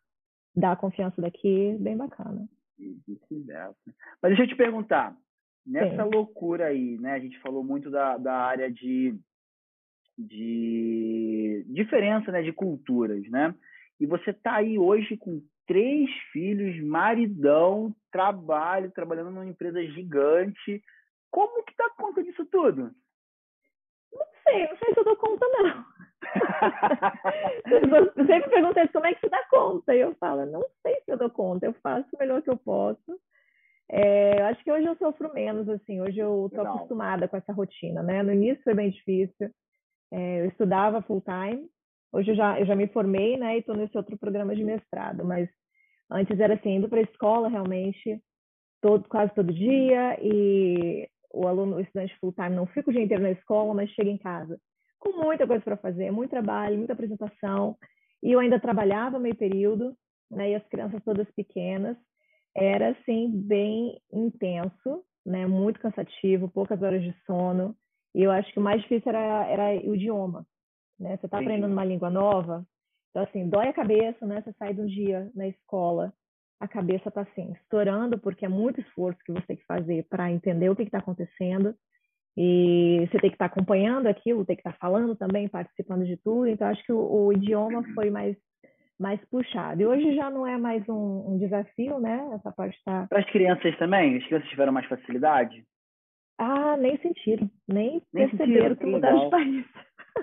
dá 0.55 0.75
confiança 0.75 1.21
daqui, 1.21 1.75
bem 1.79 1.97
bacana. 1.97 2.47
E 2.77 2.97
vice-versa. 3.07 3.75
Mas 4.21 4.31
deixa 4.31 4.43
eu 4.43 4.47
te 4.47 4.55
perguntar, 4.55 5.15
nessa 5.65 6.03
Sim. 6.03 6.09
loucura 6.13 6.67
aí, 6.67 6.97
né? 6.99 7.13
A 7.13 7.19
gente 7.19 7.39
falou 7.39 7.63
muito 7.63 7.89
da, 7.89 8.15
da 8.17 8.33
área 8.33 8.71
de, 8.71 9.15
de 10.17 11.65
diferença, 11.67 12.31
né? 12.31 12.43
De 12.43 12.53
culturas, 12.53 13.27
né? 13.29 13.55
E 13.99 14.05
você 14.05 14.31
tá 14.31 14.55
aí 14.55 14.77
hoje 14.77 15.17
com 15.17 15.41
três 15.69 16.09
filhos, 16.33 16.83
maridão, 16.83 17.93
trabalho, 18.11 18.89
trabalhando 18.89 19.29
numa 19.29 19.45
empresa 19.45 19.79
gigante. 19.85 20.83
Como 21.29 21.63
que 21.63 21.75
dá 21.77 21.91
conta 21.91 22.23
disso 22.23 22.43
tudo? 22.47 22.89
Não 24.11 24.25
sei, 24.43 24.67
não 24.67 24.77
sei 24.77 24.93
se 24.95 24.99
eu 24.99 25.03
dou 25.03 25.15
conta, 25.15 25.45
não. 25.47 25.85
eu 28.17 28.25
sempre 28.25 28.49
perguntam 28.49 28.87
como 28.87 29.05
é 29.05 29.13
que 29.13 29.19
você 29.21 29.29
dá 29.29 29.45
conta. 29.47 29.95
E 29.95 29.99
eu 29.99 30.15
falo, 30.15 30.43
não 30.47 30.65
sei 30.81 30.95
se 31.05 31.11
eu 31.11 31.17
dou 31.17 31.29
conta, 31.29 31.67
eu 31.67 31.73
faço 31.83 32.07
o 32.15 32.17
melhor 32.17 32.41
que 32.41 32.49
eu 32.49 32.57
posso. 32.57 33.19
É, 33.91 34.41
acho 34.45 34.63
que 34.63 34.71
hoje 34.71 34.87
eu 34.87 34.95
sofro 34.95 35.31
menos, 35.35 35.69
assim, 35.69 36.01
hoje 36.01 36.17
eu 36.17 36.47
estou 36.47 36.65
acostumada 36.65 37.27
com 37.27 37.37
essa 37.37 37.53
rotina, 37.53 38.01
né? 38.01 38.23
No 38.23 38.33
início 38.33 38.63
foi 38.63 38.73
bem 38.73 38.89
difícil, 38.89 39.51
é, 40.11 40.41
eu 40.41 40.45
estudava 40.45 41.01
full 41.03 41.21
time, 41.21 41.69
hoje 42.11 42.31
eu 42.31 42.35
já, 42.35 42.59
eu 42.59 42.65
já 42.65 42.75
me 42.75 42.87
formei, 42.87 43.37
né, 43.37 43.55
e 43.55 43.59
estou 43.59 43.75
nesse 43.75 43.97
outro 43.97 44.17
programa 44.17 44.55
de 44.55 44.63
mestrado, 44.63 45.25
mas 45.25 45.49
Antes 46.11 46.39
era 46.39 46.55
assim, 46.55 46.75
indo 46.75 46.89
para 46.89 46.99
a 46.99 47.03
escola 47.03 47.49
realmente, 47.49 48.19
todo, 48.81 49.07
quase 49.07 49.33
todo 49.35 49.53
dia, 49.53 50.17
e 50.21 51.07
o 51.31 51.47
aluno, 51.47 51.75
o 51.75 51.79
estudante 51.79 52.17
full 52.19 52.33
time 52.33 52.55
não 52.55 52.65
fica 52.65 52.89
o 52.89 52.93
dia 52.93 53.03
inteiro 53.03 53.21
na 53.21 53.31
escola, 53.31 53.73
mas 53.75 53.91
chega 53.91 54.09
em 54.09 54.17
casa 54.17 54.59
com 54.97 55.13
muita 55.23 55.47
coisa 55.47 55.63
para 55.63 55.77
fazer, 55.77 56.11
muito 56.11 56.31
trabalho, 56.31 56.77
muita 56.77 56.91
apresentação. 56.91 57.77
E 58.21 58.33
eu 58.33 58.39
ainda 58.39 58.59
trabalhava 58.59 59.17
meio 59.17 59.35
período, 59.35 59.95
né? 60.29 60.51
E 60.51 60.55
as 60.55 60.67
crianças 60.67 61.01
todas 61.05 61.29
pequenas. 61.31 61.95
Era 62.53 62.89
assim 62.89 63.31
bem 63.31 64.01
intenso, 64.11 65.05
né? 65.25 65.47
Muito 65.47 65.79
cansativo, 65.79 66.49
poucas 66.49 66.81
horas 66.81 67.01
de 67.01 67.15
sono. 67.25 67.73
E 68.13 68.23
eu 68.23 68.31
acho 68.31 68.51
que 68.51 68.59
o 68.59 68.61
mais 68.61 68.81
difícil 68.81 69.09
era, 69.09 69.47
era 69.47 69.87
o 69.87 69.95
idioma, 69.95 70.45
né? 70.99 71.17
Você 71.17 71.25
está 71.25 71.39
aprendendo 71.39 71.71
uma 71.71 71.85
língua 71.85 72.09
nova, 72.09 72.65
então, 73.09 73.23
assim, 73.23 73.49
dói 73.49 73.67
a 73.67 73.73
cabeça, 73.73 74.25
né? 74.25 74.41
Você 74.41 74.53
sai 74.53 74.73
de 74.73 74.81
um 74.81 74.85
dia 74.85 75.29
na 75.35 75.47
escola, 75.47 76.13
a 76.59 76.67
cabeça 76.67 77.09
tá 77.09 77.21
assim, 77.21 77.53
estourando, 77.53 78.19
porque 78.19 78.45
é 78.45 78.49
muito 78.49 78.81
esforço 78.81 79.19
que 79.25 79.31
você 79.31 79.45
tem 79.47 79.57
que 79.57 79.65
fazer 79.65 80.05
para 80.09 80.31
entender 80.31 80.69
o 80.69 80.75
que 80.75 80.83
está 80.83 80.99
acontecendo. 80.99 81.73
E 82.37 83.07
você 83.07 83.19
tem 83.19 83.29
que 83.29 83.35
estar 83.35 83.49
tá 83.49 83.53
acompanhando 83.53 84.07
aquilo, 84.07 84.45
tem 84.45 84.55
que 84.55 84.61
estar 84.61 84.73
tá 84.73 84.77
falando 84.79 85.15
também, 85.15 85.49
participando 85.49 86.05
de 86.05 86.17
tudo. 86.17 86.47
Então, 86.47 86.67
acho 86.67 86.83
que 86.83 86.93
o, 86.93 87.25
o, 87.25 87.33
idioma 87.33 87.83
foi 87.95 88.09
mais, 88.09 88.37
mais 88.99 89.19
puxado. 89.25 89.81
E 89.81 89.85
hoje 89.85 90.15
já 90.15 90.29
não 90.29 90.45
é 90.45 90.57
mais 90.57 90.87
um, 90.87 91.33
um 91.33 91.37
desafio, 91.37 91.99
né? 91.99 92.29
Essa 92.33 92.51
parte 92.51 92.77
está. 92.77 93.07
Para 93.07 93.19
as 93.19 93.29
crianças 93.31 93.77
também? 93.77 94.17
As 94.17 94.25
crianças 94.25 94.49
tiveram 94.49 94.71
mais 94.71 94.85
facilidade? 94.87 95.65
Ah, 96.37 96.77
nem 96.77 96.97
sentiram, 96.99 97.49
nem, 97.67 98.01
nem 98.13 98.29
perceberam 98.29 98.69
sentiram, 98.69 98.75
que 98.75 98.85
mudaram 98.85 99.25
de 99.25 99.29
país. 99.29 99.65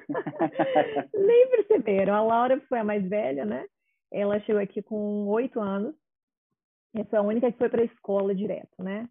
Nem 1.14 1.50
perceberam. 1.50 2.14
A 2.14 2.22
Laura 2.22 2.60
foi 2.68 2.78
a 2.78 2.84
mais 2.84 3.06
velha, 3.08 3.44
né? 3.44 3.66
Ela 4.12 4.40
chegou 4.40 4.60
aqui 4.60 4.82
com 4.82 5.26
oito 5.26 5.60
anos. 5.60 5.94
E 6.94 7.04
foi 7.04 7.18
a 7.18 7.22
única 7.22 7.50
que 7.52 7.58
foi 7.58 7.68
para 7.68 7.82
a 7.82 7.86
escola 7.86 8.34
direto, 8.34 8.82
né? 8.82 9.08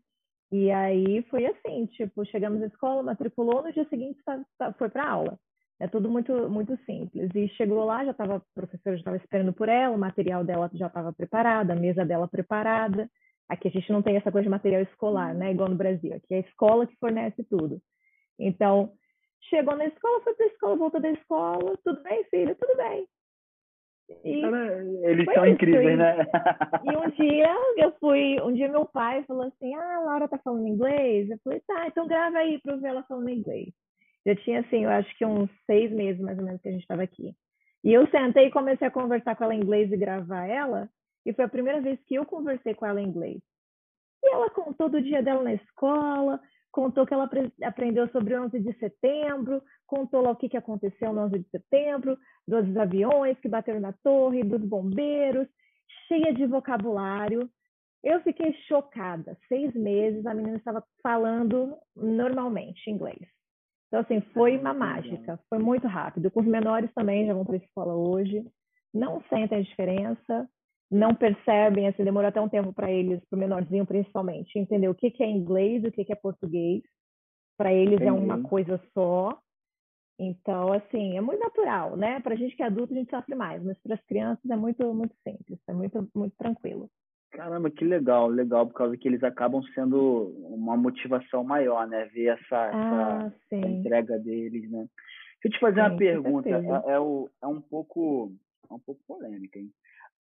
E 0.51 0.71
aí 0.71 1.21
foi 1.23 1.45
assim, 1.45 1.85
tipo, 1.87 2.25
chegamos 2.25 2.59
na 2.59 2.67
escola, 2.67 3.03
matriculou, 3.03 3.63
no 3.63 3.73
dia 3.73 3.85
seguinte 3.89 4.21
tá, 4.23 4.43
tá, 4.57 4.73
foi 4.73 4.89
para 4.89 5.09
aula. 5.09 5.39
É 5.79 5.87
tudo 5.87 6.09
muito 6.09 6.49
muito 6.49 6.77
simples. 6.85 7.29
E 7.35 7.49
chegou 7.49 7.83
lá, 7.83 8.05
já 8.05 8.11
estava, 8.11 8.37
a 8.37 8.41
professora 8.53 8.95
já 8.95 9.01
estava 9.01 9.17
esperando 9.17 9.53
por 9.53 9.67
ela, 9.67 9.95
o 9.95 9.99
material 9.99 10.43
dela 10.43 10.69
já 10.73 10.87
estava 10.87 11.11
preparado, 11.11 11.71
a 11.71 11.75
mesa 11.75 12.05
dela 12.05 12.27
preparada. 12.27 13.09
Aqui 13.49 13.67
a 13.67 13.71
gente 13.71 13.91
não 13.91 14.01
tem 14.01 14.15
essa 14.15 14.31
coisa 14.31 14.43
de 14.43 14.49
material 14.49 14.81
escolar, 14.81 15.35
né? 15.35 15.51
Igual 15.51 15.69
no 15.69 15.75
Brasil. 15.75 16.13
Aqui 16.15 16.33
é 16.33 16.37
a 16.37 16.47
escola 16.47 16.87
que 16.87 16.95
fornece 16.97 17.43
tudo. 17.43 17.81
Então, 18.39 18.93
Chegou 19.49 19.75
na 19.75 19.85
escola, 19.85 20.21
foi 20.21 20.33
para 20.33 20.45
a 20.45 20.49
escola, 20.49 20.75
voltou 20.75 21.01
da 21.01 21.11
escola. 21.11 21.77
Tudo 21.83 22.01
bem, 22.03 22.23
filho? 22.25 22.55
Tudo 22.55 22.75
bem. 22.77 23.07
E 24.23 24.43
Eles 25.03 25.25
são 25.33 25.47
incríveis, 25.47 25.97
né? 25.97 26.17
E 26.83 26.95
um 26.95 27.09
dia 27.09 27.55
eu 27.77 27.91
fui, 27.99 28.39
um 28.41 28.53
dia 28.53 28.67
meu 28.69 28.85
pai 28.85 29.23
falou 29.23 29.43
assim: 29.43 29.73
Ah, 29.73 29.95
a 29.95 29.99
Laura 30.01 30.27
tá 30.27 30.37
falando 30.37 30.67
inglês? 30.67 31.29
Eu 31.29 31.39
falei, 31.43 31.59
tá, 31.67 31.87
então 31.87 32.07
grava 32.07 32.37
aí 32.37 32.59
para 32.59 32.73
eu 32.73 32.79
ver 32.79 32.89
ela 32.89 33.03
falando 33.03 33.29
inglês. 33.29 33.73
Já 34.25 34.35
tinha, 34.35 34.59
assim, 34.61 34.83
eu 34.83 34.89
acho 34.89 35.15
que 35.17 35.25
uns 35.25 35.49
seis 35.65 35.91
meses 35.91 36.19
mais 36.21 36.37
ou 36.37 36.45
menos 36.45 36.61
que 36.61 36.67
a 36.67 36.71
gente 36.71 36.81
estava 36.81 37.03
aqui. 37.03 37.35
E 37.83 37.93
eu 37.93 38.07
sentei 38.07 38.47
e 38.47 38.51
comecei 38.51 38.87
a 38.87 38.91
conversar 38.91 39.35
com 39.35 39.43
ela 39.43 39.53
em 39.53 39.59
inglês 39.59 39.91
e 39.91 39.97
gravar 39.97 40.47
ela. 40.47 40.89
E 41.25 41.33
foi 41.33 41.45
a 41.45 41.49
primeira 41.49 41.81
vez 41.81 41.99
que 42.07 42.15
eu 42.15 42.25
conversei 42.25 42.73
com 42.73 42.85
ela 42.85 43.01
em 43.01 43.07
inglês. 43.07 43.39
E 44.23 44.33
ela 44.33 44.49
contou 44.49 44.89
do 44.89 45.01
dia 45.01 45.21
dela 45.21 45.43
na 45.43 45.53
escola, 45.53 46.39
contou 46.75 47.05
que 47.05 47.13
ela 47.13 47.29
aprendeu 47.63 48.05
sobre 48.09 48.35
o 48.35 48.43
11 48.43 48.59
de 48.59 48.77
setembro, 48.77 49.63
contou 49.87 50.21
lá 50.21 50.31
o 50.31 50.35
que, 50.35 50.49
que 50.49 50.57
aconteceu 50.57 51.13
no 51.13 51.21
11 51.21 51.39
de 51.39 51.49
setembro, 51.49 52.17
dos 52.45 52.75
aviões 52.75 53.39
que 53.39 53.47
bateram 53.47 53.79
na 53.79 53.93
torre, 53.93 54.43
dos 54.43 54.61
bombeiros, 54.61 55.47
cheia 56.05 56.33
de 56.33 56.45
vocabulário. 56.45 57.49
Eu 58.03 58.19
fiquei 58.23 58.53
chocada. 58.67 59.37
Seis 59.47 59.73
meses, 59.73 60.25
a 60.25 60.33
menina 60.33 60.57
estava 60.57 60.83
falando 61.01 61.77
normalmente 61.95 62.89
inglês. 62.89 63.25
Então, 63.87 64.01
assim, 64.01 64.19
foi 64.33 64.57
uma 64.57 64.73
mágica, 64.73 65.39
foi 65.49 65.59
muito 65.59 65.87
rápido. 65.87 66.29
Com 66.29 66.41
os 66.41 66.45
menores 66.45 66.93
também 66.93 67.25
já 67.25 67.33
vão 67.33 67.45
para 67.45 67.55
a 67.55 67.59
escola 67.59 67.95
hoje, 67.95 68.45
não 68.93 69.23
sentem 69.29 69.59
a 69.59 69.61
diferença, 69.61 70.49
não 70.91 71.15
percebem, 71.15 71.87
assim, 71.87 72.03
demora 72.03 72.27
até 72.27 72.39
um 72.39 72.49
tempo 72.49 72.71
para 72.73 72.91
eles, 72.91 73.23
para 73.25 73.37
o 73.37 73.39
menorzinho 73.39 73.85
principalmente, 73.85 74.57
entender 74.57 74.87
o 74.87 74.95
que, 74.95 75.09
que 75.09 75.23
é 75.23 75.29
inglês 75.29 75.83
e 75.83 75.87
o 75.87 75.91
que, 75.91 76.05
que 76.05 76.13
é 76.13 76.15
português. 76.15 76.83
Para 77.57 77.73
eles 77.73 77.95
Entendi. 77.95 78.09
é 78.09 78.11
uma 78.11 78.41
coisa 78.43 78.79
só. 78.93 79.39
Então, 80.19 80.71
assim, 80.71 81.17
é 81.17 81.21
muito 81.21 81.41
natural, 81.41 81.97
né? 81.97 82.19
Para 82.21 82.35
a 82.35 82.37
gente 82.37 82.55
que 82.55 82.63
é 82.63 82.67
adulto, 82.67 82.93
a 82.93 82.97
gente 82.97 83.09
sofre 83.09 83.35
mais, 83.35 83.61
mas 83.63 83.77
para 83.79 83.95
as 83.95 84.05
crianças 84.05 84.49
é 84.49 84.55
muito, 84.55 84.93
muito 84.93 85.15
simples, 85.27 85.59
é 85.67 85.73
muito, 85.73 86.09
muito 86.15 86.35
tranquilo. 86.37 86.89
Caramba, 87.31 87.69
que 87.69 87.83
legal, 87.83 88.27
legal, 88.27 88.65
por 88.65 88.73
causa 88.73 88.95
que 88.95 89.07
eles 89.09 89.21
acabam 89.21 89.61
sendo 89.73 90.33
uma 90.47 90.77
motivação 90.77 91.43
maior, 91.43 91.85
né? 91.85 92.05
Ver 92.13 92.27
essa, 92.27 92.71
ah, 92.73 93.25
essa, 93.27 93.55
essa 93.55 93.67
entrega 93.67 94.17
deles, 94.17 94.69
né? 94.71 94.87
Deixa 95.43 95.47
eu 95.47 95.51
te 95.51 95.59
fazer 95.59 95.81
sim, 95.81 95.87
uma 95.87 95.97
pergunta, 95.97 96.49
é, 96.49 96.93
é, 96.93 96.99
o, 96.99 97.29
é 97.41 97.47
um 97.47 97.61
pouco 97.61 98.31
é 98.69 98.73
um 98.73 98.79
pouco 98.79 99.01
polêmica, 99.05 99.59
hein? 99.59 99.69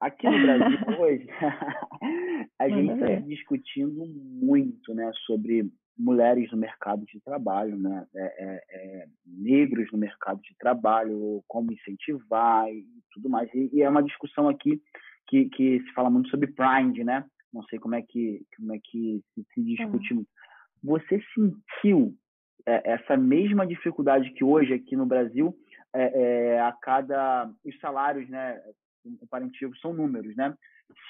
Aqui 0.00 0.28
no 0.28 0.42
Brasil 0.42 0.78
hoje, 1.00 1.26
a 2.58 2.68
gente 2.68 2.92
está 2.92 3.14
discutindo 3.26 4.04
muito, 4.06 4.94
né, 4.94 5.10
sobre 5.26 5.70
mulheres 5.96 6.50
no 6.50 6.58
mercado 6.58 7.04
de 7.06 7.20
trabalho, 7.20 7.78
né, 7.78 8.06
é, 8.14 8.22
é, 8.22 8.64
é, 8.70 9.06
negros 9.26 9.90
no 9.92 9.98
mercado 9.98 10.40
de 10.42 10.54
trabalho, 10.58 11.42
como 11.46 11.72
incentivar 11.72 12.68
e 12.68 12.84
tudo 13.12 13.30
mais. 13.30 13.48
E, 13.54 13.70
e, 13.72 13.82
é 13.82 13.88
uma 13.88 14.02
discussão 14.02 14.48
aqui 14.48 14.80
que, 15.28 15.46
que 15.46 15.80
se 15.80 15.92
fala 15.92 16.10
muito 16.10 16.28
sobre 16.28 16.48
Pride, 16.48 17.04
né? 17.04 17.24
Não 17.52 17.62
sei 17.64 17.78
como 17.78 17.94
é 17.94 18.02
que 18.02 18.42
como 18.56 18.74
é 18.74 18.78
que 18.82 19.22
se, 19.34 19.46
se 19.54 19.62
discute 19.62 20.12
muito. 20.12 20.28
Você 20.82 21.22
sentiu 21.32 22.14
é, 22.66 22.92
essa 22.92 23.16
mesma 23.16 23.66
dificuldade 23.66 24.30
que 24.32 24.44
hoje 24.44 24.74
aqui 24.74 24.96
no 24.96 25.06
Brasil 25.06 25.54
é, 25.94 26.56
é, 26.56 26.60
a 26.60 26.72
cada 26.72 27.48
os 27.64 27.78
salários, 27.78 28.28
né, 28.28 28.60
comparativo 29.18 29.76
são 29.78 29.92
números, 29.92 30.34
né? 30.36 30.54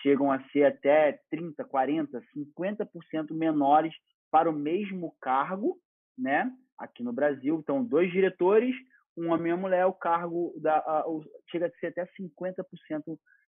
Chegam 0.02 0.30
a 0.30 0.42
ser 0.50 0.64
até 0.64 1.20
30, 1.30 1.64
40, 1.64 2.22
50% 2.36 3.32
menores 3.32 3.94
para 4.30 4.50
o 4.50 4.52
mesmo 4.52 5.14
cargo, 5.20 5.78
né? 6.18 6.50
Aqui 6.78 7.02
no 7.02 7.12
Brasil, 7.12 7.58
então 7.58 7.84
dois 7.84 8.10
diretores, 8.10 8.74
um 9.16 9.30
homem 9.30 9.50
e 9.50 9.54
uma 9.54 9.60
mulher, 9.60 9.86
o 9.86 9.92
cargo 9.92 10.52
da 10.60 10.76
a, 10.78 11.08
o, 11.08 11.24
chega 11.50 11.66
a 11.66 11.70
ser 11.78 11.88
até 11.88 12.06
50% 12.20 12.64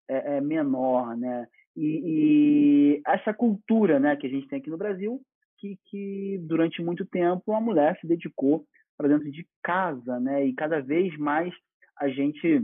é, 0.07 0.37
é, 0.37 0.41
menor, 0.41 1.17
né? 1.17 1.47
E, 1.75 2.01
e, 2.05 3.01
essa 3.05 3.33
cultura, 3.33 3.99
né, 3.99 4.15
que 4.15 4.27
a 4.27 4.29
gente 4.29 4.47
tem 4.47 4.59
aqui 4.59 4.69
no 4.69 4.77
Brasil, 4.77 5.21
que, 5.57 5.77
que 5.85 6.39
durante 6.43 6.81
muito 6.81 7.05
tempo 7.05 7.51
a 7.53 7.59
mulher 7.59 7.97
se 7.99 8.07
dedicou 8.07 8.65
para 8.97 9.09
dentro 9.09 9.29
de 9.29 9.45
casa, 9.63 10.19
né? 10.19 10.45
E 10.45 10.53
cada 10.53 10.79
vez 10.81 11.17
mais 11.17 11.53
a 11.97 12.07
gente 12.09 12.63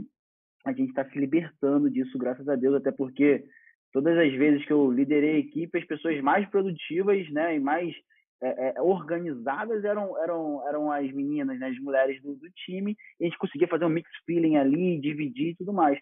a 0.64 0.72
gente 0.72 0.90
está 0.90 1.04
se 1.08 1.18
libertando 1.18 1.90
disso, 1.90 2.18
graças 2.18 2.48
a 2.48 2.54
Deus, 2.54 2.76
até 2.76 2.92
porque 2.92 3.44
todas 3.92 4.16
as 4.16 4.32
vezes 4.32 4.64
que 4.64 4.72
eu 4.72 4.90
liderei 4.90 5.36
a 5.36 5.38
equipe, 5.38 5.78
as 5.78 5.84
pessoas 5.84 6.20
mais 6.20 6.48
produtivas, 6.48 7.28
né, 7.30 7.56
e 7.56 7.60
mais 7.60 7.94
é, 8.40 8.68
é, 8.68 8.82
organizadas 8.82 9.84
eram 9.84 10.18
eram 10.18 10.68
eram 10.68 10.90
as 10.90 11.10
meninas, 11.12 11.58
né, 11.58 11.68
as 11.68 11.78
mulheres 11.78 12.20
do, 12.22 12.34
do 12.34 12.50
time. 12.50 12.96
E 13.20 13.24
a 13.24 13.28
gente 13.28 13.38
conseguia 13.38 13.68
fazer 13.68 13.84
um 13.84 13.90
mix 13.90 14.10
feeling 14.24 14.56
ali, 14.56 15.00
dividir 15.00 15.50
e 15.50 15.56
tudo 15.56 15.72
mais. 15.72 15.98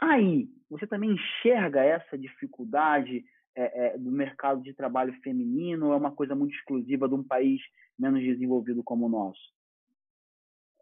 Aí, 0.00 0.48
você 0.68 0.86
também 0.86 1.12
enxerga 1.12 1.84
essa 1.84 2.18
dificuldade 2.18 3.24
é, 3.54 3.86
é, 3.86 3.98
do 3.98 4.10
mercado 4.10 4.62
de 4.62 4.74
trabalho 4.74 5.12
feminino 5.22 5.86
ou 5.86 5.92
é 5.92 5.96
uma 5.96 6.10
coisa 6.10 6.34
muito 6.34 6.54
exclusiva 6.54 7.08
de 7.08 7.14
um 7.14 7.22
país 7.22 7.60
menos 7.98 8.20
desenvolvido 8.20 8.82
como 8.82 9.06
o 9.06 9.08
nosso? 9.08 9.40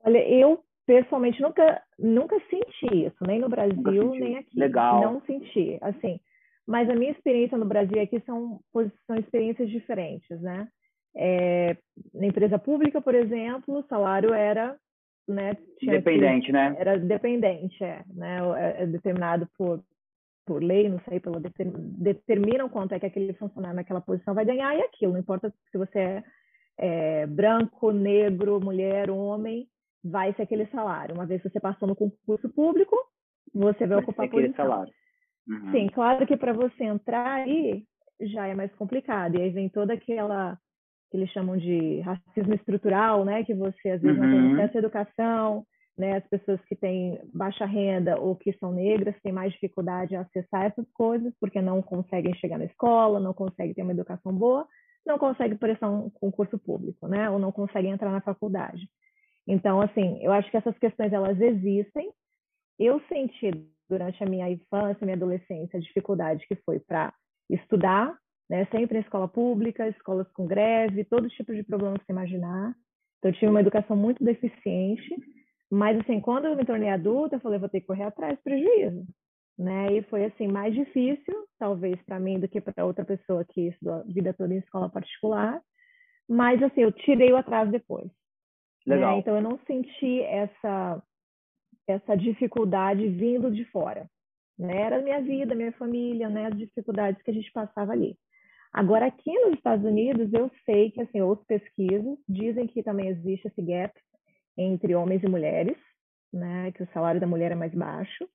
Olha, 0.03 0.27
eu 0.27 0.65
pessoalmente 0.91 1.41
nunca 1.41 1.81
nunca 1.97 2.37
senti 2.51 3.07
isso, 3.07 3.17
nem 3.25 3.39
no 3.39 3.49
Brasil, 3.49 4.11
nem 4.11 4.39
aqui. 4.39 4.59
Legal. 4.59 5.01
Não 5.01 5.21
senti, 5.21 5.79
assim. 5.81 6.19
Mas 6.67 6.91
a 6.91 6.97
minha 6.97 7.13
experiência 7.13 7.57
no 7.57 7.65
Brasil 7.65 7.97
e 7.97 8.01
aqui 8.01 8.21
são, 8.27 8.61
são 9.07 9.17
experiências 9.17 9.71
diferentes, 9.71 10.41
né? 10.41 10.67
É, 11.15 11.77
na 12.13 12.27
empresa 12.27 12.59
pública, 12.59 13.01
por 13.01 13.15
exemplo, 13.15 13.79
o 13.79 13.85
salário 13.85 14.35
era 14.35 14.77
né, 15.29 15.57
dependente, 15.81 16.47
que, 16.47 16.53
né? 16.53 16.75
Era 16.77 16.99
dependente, 16.99 17.85
é, 17.85 18.03
né? 18.13 18.39
É, 18.57 18.83
é 18.83 18.87
determinado 18.87 19.49
por 19.57 19.81
por 20.45 20.61
lei, 20.61 20.89
não 20.89 20.99
sei, 21.09 21.21
pela 21.21 21.41
determinam 21.41 22.69
quanto 22.69 22.93
é 22.93 22.99
que 22.99 23.07
aquele 23.07 23.33
funcionário 23.35 23.77
naquela 23.77 24.01
posição 24.01 24.35
vai 24.35 24.45
ganhar 24.45 24.75
e 24.75 24.81
aquilo, 24.81 25.13
não 25.13 25.21
importa 25.21 25.55
se 25.71 25.79
você 25.79 25.99
é, 26.01 26.25
é 26.79 27.27
branco, 27.27 27.93
negro, 27.93 28.61
mulher, 28.61 29.11
homem, 29.11 29.69
vai 30.05 30.33
ser 30.35 30.43
aquele 30.43 30.67
salário. 30.67 31.15
Uma 31.15 31.27
vez 31.27 31.43
que 31.43 31.51
você 31.51 31.61
passou 31.61 31.87
no 31.87 31.97
concurso 31.97 32.49
público, 32.51 32.97
você 33.55 33.81
vai, 33.81 33.89
vai 33.89 33.99
ocupar 33.99 34.27
aquele 34.27 34.49
posição. 34.49 34.67
salário. 34.67 34.93
Uhum. 35.49 35.73
Sim, 35.73 35.87
claro 35.89 36.27
que 36.27 36.37
para 36.37 36.53
você 36.53 36.85
entrar 36.85 37.43
aí 37.43 37.85
já 38.21 38.47
é 38.47 38.55
mais 38.55 38.73
complicado. 38.75 39.37
E 39.37 39.43
aí 39.43 39.51
vem 39.51 39.69
toda 39.69 39.95
aquela 39.95 40.59
que 41.11 41.17
eles 41.17 41.31
chamam 41.31 41.57
de 41.57 42.01
racismo 42.01 42.55
estrutural, 42.55 43.25
né? 43.25 43.43
Que 43.45 43.55
você 43.55 43.91
às 43.91 44.01
vezes 44.01 44.19
uhum. 44.19 44.25
não 44.25 44.31
tem 44.31 44.41
uhum. 44.41 44.55
acesso 44.55 44.77
à 44.77 44.79
educação, 44.79 45.67
né? 45.99 46.17
As 46.17 46.29
pessoas 46.29 46.61
que 46.67 46.77
têm 46.77 47.21
baixa 47.35 47.67
renda 47.67 48.19
ou 48.19 48.37
que 48.37 48.53
são 48.55 48.73
negras 48.73 49.17
têm 49.23 49.33
mais 49.33 49.53
dificuldade 49.53 50.15
a 50.15 50.21
acessar 50.21 50.67
essas 50.67 50.89
coisas 50.93 51.35
porque 51.41 51.61
não 51.61 51.83
conseguem 51.83 52.35
chegar 52.37 52.59
na 52.59 52.65
escola, 52.67 53.19
não 53.19 53.35
conseguem 53.35 53.75
ter 53.75 53.83
uma 53.83 53.93
educação 53.93 54.33
boa, 54.33 54.67
não 55.05 55.19
conseguem 55.19 55.57
prestar 55.57 55.91
um 55.91 56.11
concurso 56.11 56.59
público, 56.59 57.09
né? 57.09 57.29
Ou 57.29 57.39
não 57.39 57.51
conseguem 57.51 57.91
entrar 57.91 58.13
na 58.13 58.21
faculdade. 58.21 58.89
Então, 59.51 59.81
assim, 59.81 60.23
eu 60.23 60.31
acho 60.31 60.49
que 60.49 60.57
essas 60.57 60.79
questões 60.79 61.13
elas 61.13 61.41
existem. 61.41 62.13
Eu 62.79 63.01
senti 63.09 63.51
durante 63.89 64.23
a 64.23 64.27
minha 64.27 64.49
infância, 64.49 65.05
minha 65.05 65.17
adolescência, 65.17 65.77
a 65.77 65.83
dificuldade 65.83 66.47
que 66.47 66.55
foi 66.65 66.79
para 66.79 67.13
estudar, 67.51 68.17
né? 68.49 68.65
Sempre 68.67 68.99
em 68.99 69.01
escola 69.01 69.27
pública, 69.27 69.89
escolas 69.89 70.31
com 70.35 70.47
greve, 70.47 71.05
todo 71.05 71.29
tipo 71.29 71.53
de 71.53 71.65
problema 71.65 71.99
que 71.99 72.07
você 72.07 72.13
imaginar. 72.13 72.77
Então, 73.19 73.31
eu 73.31 73.35
tive 73.35 73.51
uma 73.51 73.61
educação 73.61 73.97
muito 73.97 74.23
deficiente. 74.23 75.17
Mas, 75.69 75.99
assim, 75.99 76.21
quando 76.21 76.45
eu 76.45 76.57
me 76.57 76.65
tornei 76.65 76.89
adulta, 76.89 77.35
eu 77.35 77.41
falei, 77.41 77.59
vou 77.59 77.69
ter 77.69 77.81
que 77.81 77.89
correr 77.89 78.05
atrás 78.05 78.39
do 78.39 78.43
prejuízo. 78.45 79.05
Né? 79.59 79.95
E 79.95 80.03
foi, 80.05 80.27
assim, 80.27 80.47
mais 80.47 80.73
difícil, 80.73 81.35
talvez, 81.59 82.01
para 82.05 82.21
mim 82.21 82.39
do 82.39 82.49
que 82.49 82.61
para 82.61 82.87
outra 82.87 83.05
pessoa 83.05 83.45
que 83.45 83.69
estudou 83.69 83.95
a 83.95 84.03
vida 84.03 84.33
toda 84.33 84.55
em 84.55 84.59
escola 84.59 84.89
particular. 84.89 85.61
Mas, 86.29 86.63
assim, 86.63 86.83
eu 86.83 86.93
tirei 86.93 87.33
o 87.33 87.37
atraso 87.37 87.73
depois. 87.73 88.09
Legal. 88.87 89.13
Né? 89.13 89.19
Então 89.19 89.37
eu 89.37 89.43
não 89.43 89.59
senti 89.67 90.23
essa 90.23 91.03
essa 91.89 92.15
dificuldade 92.15 93.09
vindo 93.09 93.51
de 93.51 93.65
fora. 93.65 94.09
Né? 94.57 94.77
Era 94.77 94.99
a 94.99 95.03
minha 95.03 95.21
vida, 95.21 95.55
minha 95.55 95.73
família, 95.73 96.29
né? 96.29 96.47
as 96.47 96.57
dificuldades 96.57 97.21
que 97.23 97.31
a 97.31 97.35
gente 97.35 97.51
passava 97.53 97.93
ali. 97.93 98.17
Agora, 98.73 99.07
aqui 99.07 99.33
nos 99.33 99.55
Estados 99.55 99.85
Unidos, 99.85 100.33
eu 100.33 100.49
sei 100.65 100.93
que, 100.93 101.01
assim, 101.01 101.21
outras 101.21 101.47
pesquisas 101.47 102.17
dizem 102.29 102.69
que 102.69 102.85
também 102.85 103.09
existe 103.09 103.49
esse 103.49 103.61
gap 103.61 103.93
entre 104.57 104.95
homens 104.95 105.23
e 105.25 105.29
mulheres, 105.29 105.77
né? 106.33 106.71
Que 106.73 106.85
o 106.85 106.89
salário 106.93 107.21
da 107.21 107.27
mulher 107.27 107.51
é 107.51 107.57
mais 107.57 107.75
baixo, 107.75 108.29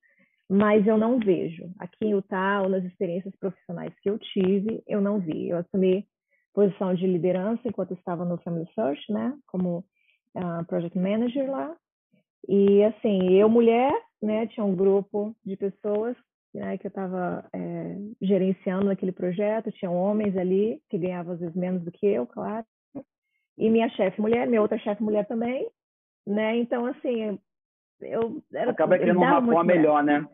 mas 0.50 0.86
eu 0.86 0.98
não 0.98 1.20
vejo. 1.20 1.72
Aqui 1.80 2.06
em 2.06 2.12
Utah, 2.12 2.64
ou 2.64 2.70
nas 2.70 2.84
experiências 2.84 3.34
profissionais 3.38 3.94
que 4.02 4.10
eu 4.10 4.20
tive, 4.20 4.84
eu 4.88 5.00
não 5.00 5.20
vi. 5.20 5.50
Eu 5.50 5.60
assumi 5.60 6.06
posição 6.54 6.94
de 6.94 7.08
liderança 7.08 7.62
enquanto 7.66 7.94
estava 7.94 8.26
no 8.26 8.38
Family 8.40 8.68
Search, 8.74 9.12
né? 9.14 9.34
Como 9.48 9.86
uh, 10.36 10.66
project 10.66 10.98
manager 10.98 11.50
lá. 11.50 11.76
E 12.48 12.84
assim, 12.84 13.34
eu 13.34 13.50
mulher, 13.50 13.92
né, 14.22 14.48
tinha 14.48 14.66
um 14.66 14.76
grupo 14.76 15.36
de 15.44 15.58
pessoas 15.58 16.16
né, 16.54 16.78
que 16.78 16.88
eu 16.88 16.90
estava 16.90 17.46
é, 17.54 17.98
gerenciando 18.22 18.86
naquele 18.86 19.12
projeto, 19.12 19.72
tinha 19.72 19.92
homens 19.92 20.38
ali 20.38 20.82
que 20.90 20.98
ganhavam 20.98 21.34
às 21.34 21.40
vezes 21.40 21.56
menos 21.56 21.84
do 21.84 21.92
que 21.92 22.06
eu, 22.06 22.26
claro. 22.26 22.66
E 23.58 23.70
minha 23.70 23.90
chefe 23.90 24.22
mulher, 24.22 24.48
minha 24.48 24.62
outra 24.62 24.78
chefe 24.80 25.02
mulher 25.04 25.26
também, 25.28 25.70
né? 26.26 26.58
Então 26.58 26.86
assim, 26.86 27.40
eu 28.02 28.42
era 28.54 28.72
acaba 28.72 28.98
criando 28.98 29.18
uma 29.18 29.40
rapport 29.40 29.66
melhor, 29.66 30.04
né? 30.04 30.26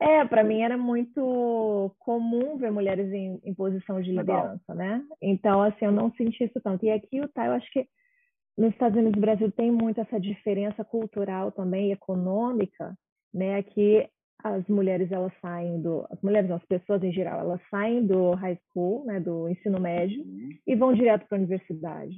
É, 0.00 0.24
para 0.24 0.44
mim 0.44 0.62
era 0.62 0.76
muito 0.76 1.92
comum 1.98 2.56
ver 2.56 2.70
mulheres 2.70 3.12
em, 3.12 3.40
em 3.42 3.52
posição 3.52 4.00
de 4.00 4.10
liderança, 4.12 4.72
Legal. 4.72 4.98
né? 4.98 5.04
Então, 5.20 5.60
assim, 5.60 5.86
eu 5.86 5.90
não 5.92 6.12
senti 6.12 6.44
isso 6.44 6.60
tanto. 6.62 6.84
E 6.84 6.90
aqui 6.90 7.20
o 7.20 7.28
tá, 7.28 7.46
eu 7.46 7.52
acho 7.54 7.68
que 7.72 7.84
nos 8.58 8.72
Estados 8.72 8.98
Unidos 8.98 9.16
e 9.16 9.20
Brasil 9.20 9.52
tem 9.52 9.70
muito 9.70 10.00
essa 10.00 10.18
diferença 10.18 10.84
cultural 10.84 11.52
também 11.52 11.92
econômica, 11.92 12.92
né? 13.32 13.62
Que 13.62 14.08
as 14.42 14.66
mulheres 14.66 15.10
elas 15.12 15.32
saem 15.40 15.80
do, 15.80 16.04
as 16.10 16.20
mulheres, 16.22 16.50
as 16.50 16.64
pessoas 16.64 17.02
em 17.04 17.12
geral, 17.12 17.40
elas 17.40 17.60
saem 17.70 18.04
do 18.04 18.32
high 18.32 18.58
school, 18.66 19.04
né? 19.04 19.20
Do 19.20 19.48
ensino 19.48 19.80
médio 19.80 20.22
uhum. 20.22 20.50
e 20.66 20.74
vão 20.74 20.92
direto 20.92 21.24
para 21.28 21.38
a 21.38 21.40
universidade, 21.40 22.16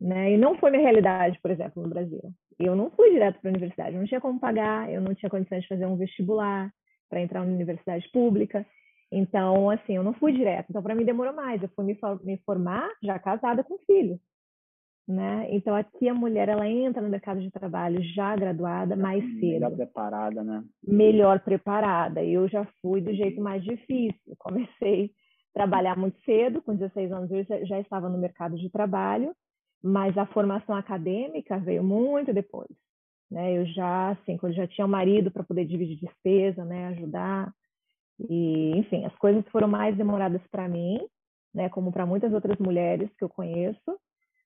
né? 0.00 0.32
E 0.32 0.38
não 0.38 0.56
foi 0.56 0.70
minha 0.70 0.82
realidade, 0.82 1.38
por 1.42 1.50
exemplo, 1.50 1.82
no 1.82 1.90
Brasil. 1.90 2.22
Eu 2.58 2.74
não 2.74 2.90
fui 2.90 3.10
direto 3.10 3.38
para 3.38 3.50
a 3.50 3.52
universidade, 3.52 3.94
eu 3.94 4.00
não 4.00 4.08
tinha 4.08 4.22
como 4.22 4.40
pagar, 4.40 4.90
eu 4.90 5.02
não 5.02 5.14
tinha 5.14 5.28
condições 5.28 5.62
de 5.62 5.68
fazer 5.68 5.84
um 5.84 5.96
vestibular 5.96 6.72
para 7.10 7.20
entrar 7.20 7.44
na 7.44 7.52
universidade 7.52 8.08
pública. 8.10 8.66
Então, 9.12 9.68
assim, 9.68 9.96
eu 9.96 10.02
não 10.02 10.14
fui 10.14 10.32
direto. 10.32 10.66
Então, 10.70 10.82
para 10.82 10.94
mim 10.94 11.04
demorou 11.04 11.34
mais. 11.34 11.62
Eu 11.62 11.68
fui 11.76 11.84
me 11.84 12.38
formar 12.44 12.90
já 13.02 13.18
casada 13.18 13.62
com 13.62 13.78
filhos. 13.86 14.18
Né? 15.08 15.48
Então 15.52 15.74
aqui 15.74 16.06
a 16.06 16.12
mulher 16.12 16.50
ela 16.50 16.68
entra 16.68 17.00
no 17.00 17.08
mercado 17.08 17.40
de 17.40 17.50
trabalho 17.50 18.02
já 18.12 18.36
graduada 18.36 18.94
mais 18.94 19.24
cedo, 19.24 19.40
melhor 19.40 19.70
preparada, 19.74 20.44
né? 20.44 20.62
Melhor 20.86 21.40
preparada. 21.40 22.22
Eu 22.22 22.46
já 22.46 22.66
fui 22.82 23.00
do 23.00 23.14
jeito 23.14 23.40
mais 23.40 23.64
difícil. 23.64 24.20
Comecei 24.38 25.06
a 25.06 25.60
trabalhar 25.60 25.96
muito 25.96 26.20
cedo, 26.24 26.60
com 26.60 26.74
16 26.74 27.10
anos 27.10 27.30
eu 27.30 27.66
já 27.66 27.80
estava 27.80 28.10
no 28.10 28.18
mercado 28.18 28.58
de 28.58 28.68
trabalho, 28.68 29.34
mas 29.82 30.16
a 30.18 30.26
formação 30.26 30.76
acadêmica 30.76 31.58
veio 31.58 31.82
muito 31.82 32.34
depois, 32.34 32.68
né? 33.30 33.56
Eu 33.56 33.64
já 33.64 34.10
assim, 34.10 34.36
quando 34.36 34.52
já 34.52 34.66
tinha 34.66 34.86
um 34.86 34.90
marido 34.90 35.30
para 35.30 35.42
poder 35.42 35.64
dividir 35.64 35.98
despesa, 36.00 36.66
né, 36.66 36.88
ajudar. 36.88 37.50
E, 38.28 38.76
enfim, 38.76 39.06
as 39.06 39.16
coisas 39.16 39.42
foram 39.48 39.68
mais 39.68 39.96
demoradas 39.96 40.42
para 40.50 40.68
mim, 40.68 41.00
né, 41.54 41.70
como 41.70 41.90
para 41.90 42.04
muitas 42.04 42.30
outras 42.30 42.58
mulheres 42.58 43.08
que 43.16 43.24
eu 43.24 43.28
conheço 43.30 43.98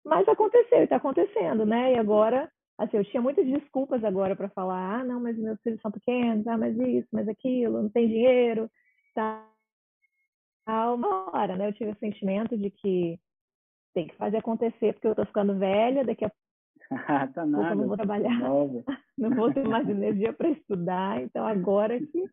mas 0.05 0.29
aconteceu 0.29 0.81
e 0.81 0.85
está 0.85 0.97
acontecendo, 0.97 1.65
né? 1.65 1.95
E 1.95 1.99
agora 1.99 2.51
assim, 2.79 2.97
eu 2.97 3.05
tinha 3.05 3.23
muitas 3.23 3.47
desculpas 3.47 4.03
agora 4.05 4.35
para 4.35 4.49
falar, 4.49 5.01
ah, 5.01 5.05
não, 5.05 5.21
mas 5.21 5.37
meus 5.39 5.61
filhos 5.61 5.81
são 5.81 5.91
pequenos, 5.91 6.47
ah, 6.47 6.59
mas 6.59 6.77
isso, 6.79 7.09
mas 7.13 7.29
aquilo, 7.29 7.83
não 7.83 7.89
tem 7.89 8.09
dinheiro, 8.09 8.71
tá. 9.15 9.49
Uma 10.67 11.31
hora, 11.37 11.57
né? 11.57 11.69
Eu 11.69 11.73
tive 11.73 11.91
o 11.91 11.99
sentimento 11.99 12.57
de 12.57 12.71
que 12.71 13.19
tem 13.95 14.07
que 14.07 14.17
fazer 14.17 14.39
acontecer, 14.39 14.93
porque 14.93 15.09
eu 15.09 15.15
tô 15.15 15.27
ficando 15.27 15.59
velha, 15.59 16.05
daqui 16.05 16.25
a 16.25 16.33
tá 17.35 17.45
nada, 17.47 17.57
pouco 17.57 17.73
eu 17.73 17.77
não 17.77 17.87
vou 17.89 17.97
trabalhar, 17.97 18.39
não 19.19 19.31
vou 19.31 19.53
ter 19.53 19.67
mais 19.67 19.89
energia 19.91 20.33
para 20.33 20.51
estudar, 20.51 21.21
então 21.21 21.45
agora 21.45 21.99
que 21.99 22.25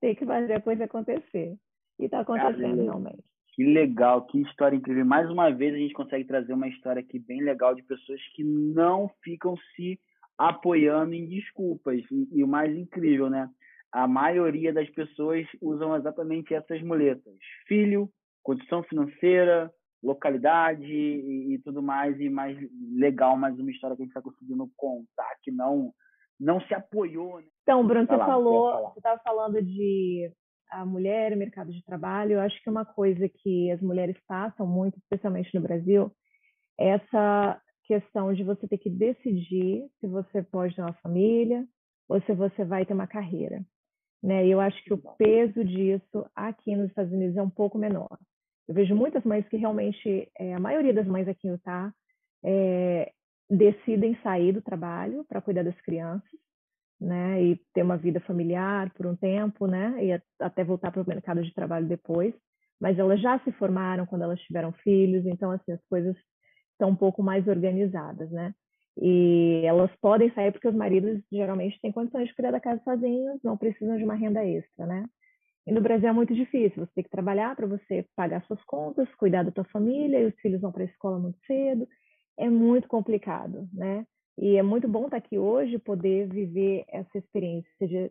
tem 0.00 0.14
que 0.14 0.24
fazer 0.24 0.54
a 0.54 0.60
coisa 0.60 0.84
acontecer. 0.84 1.56
E 1.98 2.04
está 2.04 2.20
acontecendo 2.20 2.60
Caramba. 2.60 2.82
realmente. 2.82 3.24
Que 3.56 3.64
legal, 3.64 4.26
que 4.26 4.38
história 4.42 4.76
incrível. 4.76 5.06
Mais 5.06 5.30
uma 5.30 5.50
vez 5.50 5.74
a 5.74 5.78
gente 5.78 5.94
consegue 5.94 6.26
trazer 6.26 6.52
uma 6.52 6.68
história 6.68 7.00
aqui 7.00 7.18
bem 7.18 7.42
legal 7.42 7.74
de 7.74 7.82
pessoas 7.82 8.20
que 8.34 8.44
não 8.44 9.10
ficam 9.24 9.56
se 9.74 9.98
apoiando 10.36 11.14
em 11.14 11.26
desculpas. 11.26 12.02
E, 12.10 12.28
e 12.32 12.44
o 12.44 12.46
mais 12.46 12.76
incrível, 12.76 13.30
né? 13.30 13.48
A 13.90 14.06
maioria 14.06 14.74
das 14.74 14.90
pessoas 14.90 15.46
usam 15.62 15.96
exatamente 15.96 16.52
essas 16.52 16.82
muletas: 16.82 17.34
filho, 17.66 18.10
condição 18.42 18.82
financeira, 18.82 19.72
localidade 20.02 20.84
e, 20.84 21.54
e, 21.54 21.58
tudo 21.60 21.82
mais. 21.82 22.20
E 22.20 22.28
mais 22.28 22.58
legal, 22.94 23.38
mais 23.38 23.58
uma 23.58 23.70
história 23.70 23.96
que 23.96 24.02
a 24.02 24.04
gente 24.04 24.14
está 24.14 24.20
conseguindo 24.20 24.70
contar 24.76 25.34
que 25.42 25.50
não 25.50 25.94
não 26.38 26.60
se 26.60 26.74
apoiou. 26.74 27.38
Né? 27.38 27.46
Então, 27.62 27.86
Bruno, 27.86 28.06
você 28.06 28.18
falou, 28.18 28.90
você 28.90 28.98
estava 28.98 29.18
falando 29.24 29.62
de 29.62 30.30
a 30.70 30.84
mulher 30.84 31.32
e 31.32 31.36
mercado 31.36 31.72
de 31.72 31.84
trabalho. 31.84 32.32
Eu 32.32 32.40
acho 32.40 32.60
que 32.62 32.70
uma 32.70 32.84
coisa 32.84 33.28
que 33.28 33.70
as 33.70 33.80
mulheres 33.80 34.16
passam 34.26 34.66
muito, 34.66 34.98
especialmente 34.98 35.54
no 35.54 35.60
Brasil, 35.60 36.10
é 36.78 36.88
essa 36.88 37.60
questão 37.84 38.32
de 38.34 38.42
você 38.42 38.66
ter 38.66 38.78
que 38.78 38.90
decidir 38.90 39.88
se 40.00 40.06
você 40.06 40.42
pode 40.42 40.74
ter 40.74 40.82
uma 40.82 40.92
família 40.94 41.64
ou 42.08 42.20
se 42.22 42.32
você 42.32 42.64
vai 42.64 42.84
ter 42.84 42.94
uma 42.94 43.06
carreira. 43.06 43.64
Né? 44.22 44.46
E 44.46 44.50
eu 44.50 44.60
acho 44.60 44.82
que 44.82 44.92
o 44.92 44.98
peso 45.16 45.64
disso 45.64 46.28
aqui 46.34 46.74
nos 46.74 46.88
Estados 46.88 47.12
Unidos 47.12 47.36
é 47.36 47.42
um 47.42 47.50
pouco 47.50 47.78
menor. 47.78 48.18
Eu 48.68 48.74
vejo 48.74 48.94
muitas 48.94 49.22
mães 49.24 49.48
que 49.48 49.56
realmente, 49.56 50.28
é, 50.38 50.54
a 50.54 50.58
maioria 50.58 50.92
das 50.92 51.06
mães 51.06 51.28
aqui 51.28 51.46
em 51.46 51.52
Utah, 51.52 51.92
é, 52.44 53.12
decidem 53.48 54.18
sair 54.22 54.52
do 54.52 54.62
trabalho 54.62 55.24
para 55.28 55.40
cuidar 55.40 55.62
das 55.62 55.80
crianças, 55.82 56.40
né, 57.00 57.42
e 57.42 57.60
ter 57.74 57.82
uma 57.82 57.96
vida 57.96 58.20
familiar 58.20 58.90
por 58.94 59.06
um 59.06 59.16
tempo, 59.16 59.66
né, 59.66 60.04
e 60.04 60.22
até 60.40 60.64
voltar 60.64 60.90
para 60.90 61.02
o 61.02 61.08
mercado 61.08 61.42
de 61.42 61.52
trabalho 61.54 61.86
depois. 61.86 62.34
Mas 62.80 62.98
elas 62.98 63.20
já 63.20 63.38
se 63.40 63.52
formaram 63.52 64.06
quando 64.06 64.22
elas 64.22 64.40
tiveram 64.40 64.72
filhos, 64.72 65.24
então 65.26 65.50
assim 65.50 65.72
as 65.72 65.84
coisas 65.88 66.16
estão 66.72 66.90
um 66.90 66.96
pouco 66.96 67.22
mais 67.22 67.46
organizadas, 67.48 68.30
né? 68.30 68.54
E 68.98 69.62
elas 69.64 69.90
podem 70.00 70.30
sair 70.32 70.52
porque 70.52 70.68
os 70.68 70.74
maridos 70.74 71.20
geralmente 71.30 71.78
têm 71.80 71.92
condições 71.92 72.28
de 72.28 72.34
cuidar 72.34 72.50
da 72.50 72.60
casa 72.60 72.80
sozinhos, 72.82 73.40
não 73.42 73.56
precisam 73.56 73.96
de 73.96 74.04
uma 74.04 74.14
renda 74.14 74.44
extra, 74.44 74.86
né? 74.86 75.04
E 75.66 75.72
no 75.72 75.80
Brasil 75.80 76.08
é 76.08 76.12
muito 76.12 76.34
difícil, 76.34 76.86
você 76.86 76.92
tem 76.94 77.04
que 77.04 77.10
trabalhar 77.10 77.56
para 77.56 77.66
você 77.66 78.06
pagar 78.14 78.42
suas 78.44 78.62
contas, 78.64 79.08
cuidar 79.16 79.42
da 79.42 79.50
tua 79.50 79.64
família, 79.64 80.20
e 80.20 80.26
os 80.26 80.34
filhos 80.36 80.60
vão 80.60 80.70
para 80.70 80.82
a 80.82 80.86
escola 80.86 81.18
muito 81.18 81.38
cedo, 81.46 81.88
é 82.38 82.48
muito 82.48 82.86
complicado, 82.88 83.68
né? 83.72 84.06
E 84.38 84.56
é 84.56 84.62
muito 84.62 84.86
bom 84.86 85.06
estar 85.06 85.16
aqui 85.16 85.38
hoje, 85.38 85.78
poder 85.78 86.28
viver 86.28 86.84
essa 86.88 87.18
experiência 87.18 87.70
de 87.80 88.10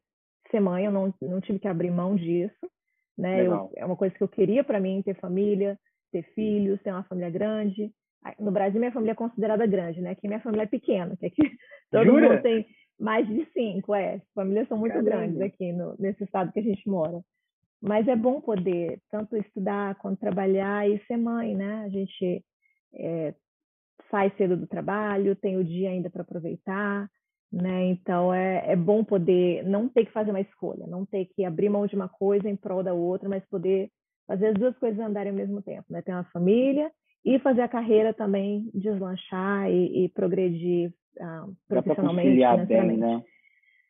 ser 0.50 0.60
mãe. 0.60 0.86
Eu 0.86 0.92
não, 0.92 1.14
não 1.22 1.40
tive 1.40 1.60
que 1.60 1.68
abrir 1.68 1.92
mão 1.92 2.16
disso, 2.16 2.70
né? 3.18 3.46
Eu, 3.46 3.72
é 3.76 3.86
uma 3.86 3.96
coisa 3.96 4.16
que 4.16 4.24
eu 4.24 4.28
queria 4.28 4.64
para 4.64 4.80
mim, 4.80 5.02
ter 5.04 5.16
família, 5.20 5.78
ter 6.12 6.24
filhos, 6.34 6.82
ter 6.82 6.92
uma 6.92 7.04
família 7.04 7.30
grande. 7.30 7.92
No 8.40 8.52
Brasil, 8.52 8.80
minha 8.80 8.92
família 8.92 9.12
é 9.12 9.16
considerada 9.16 9.68
grande, 9.68 10.02
né? 10.02 10.12
Aqui 10.12 10.28
minha 10.28 10.40
família 10.40 10.64
é 10.64 10.68
pequena, 10.68 11.16
que 11.16 11.28
aqui 11.28 11.42
todo 11.92 12.06
Jura? 12.06 12.30
mundo 12.30 12.42
tem 12.42 12.66
mais 13.00 13.28
de 13.28 13.46
cinco, 13.54 13.94
é. 13.94 14.16
As 14.16 14.34
famílias 14.34 14.68
são 14.68 14.78
muito 14.78 14.94
Caramba. 14.94 15.10
grandes 15.10 15.42
aqui 15.42 15.72
no, 15.72 15.96
nesse 16.00 16.24
estado 16.24 16.52
que 16.52 16.60
a 16.60 16.64
gente 16.64 16.90
mora. 16.90 17.22
Mas 17.80 18.08
é 18.08 18.16
bom 18.16 18.42
poder 18.42 19.00
tanto 19.12 19.38
estudar 19.38 19.94
quanto 19.96 20.20
trabalhar 20.20 20.90
e 20.90 20.98
ser 21.06 21.18
mãe, 21.18 21.54
né? 21.54 21.84
A 21.86 21.90
gente 21.90 22.44
é, 22.96 23.36
sai 24.16 24.32
cedo 24.38 24.56
do 24.56 24.66
trabalho, 24.66 25.36
tem 25.36 25.58
o 25.58 25.64
dia 25.64 25.90
ainda 25.90 26.10
para 26.10 26.22
aproveitar, 26.22 27.10
né? 27.52 27.88
Então 27.88 28.34
é, 28.34 28.64
é 28.72 28.76
bom 28.76 29.04
poder 29.04 29.62
não 29.66 29.90
ter 29.90 30.06
que 30.06 30.12
fazer 30.14 30.32
uma 30.32 30.40
escolha, 30.40 30.88
não 30.88 31.06
ter 31.06 31.26
que 31.26 31.44
abrir 31.44 31.68
mão 31.68 31.86
de 31.86 31.98
uma 31.98 32.08
coisa 32.08 32.50
em 32.50 32.56
prol 32.56 32.82
da 32.82 32.94
outra, 32.94 33.28
mas 33.28 33.46
poder 33.50 33.90
fazer 34.26 34.48
as 34.48 34.54
duas 34.54 34.78
coisas 34.78 35.00
andarem 35.02 35.32
ao 35.32 35.38
mesmo 35.38 35.62
tempo, 35.62 35.84
né? 35.90 36.02
Ter 36.02 36.14
uma 36.14 36.24
família 36.32 36.90
e 37.26 37.38
fazer 37.40 37.62
a 37.62 37.68
carreira 37.68 38.14
também 38.14 38.70
deslanchar 38.74 39.70
e, 39.70 40.06
e 40.06 40.10
progredir 40.10 40.94
uh, 41.18 41.54
profissionalmente, 41.68 42.30
bem, 42.66 42.98
né? 42.98 43.22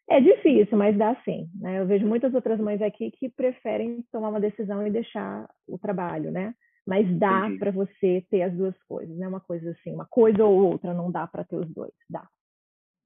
É 0.09 0.19
difícil, 0.19 0.75
mas 0.75 0.97
dá 0.97 1.15
sim. 1.23 1.47
Né? 1.59 1.79
Eu 1.79 1.85
vejo 1.85 2.07
muitas 2.07 2.33
outras 2.33 2.59
mães 2.59 2.81
aqui 2.81 3.11
que 3.11 3.29
preferem 3.29 4.03
tomar 4.11 4.29
uma 4.29 4.39
decisão 4.39 4.85
e 4.85 4.91
deixar 4.91 5.47
o 5.67 5.77
trabalho, 5.77 6.31
né? 6.31 6.53
Mas 6.85 7.07
dá 7.17 7.49
para 7.57 7.71
você 7.71 8.25
ter 8.29 8.43
as 8.43 8.53
duas 8.53 8.77
coisas, 8.83 9.15
né? 9.17 9.27
Uma 9.27 9.39
coisa 9.41 9.71
assim, 9.71 9.91
uma 9.91 10.05
coisa 10.05 10.45
ou 10.45 10.71
outra, 10.71 10.93
não 10.93 11.11
dá 11.11 11.25
para 11.25 11.43
ter 11.43 11.55
os 11.55 11.73
dois, 11.73 11.93
dá. 12.09 12.27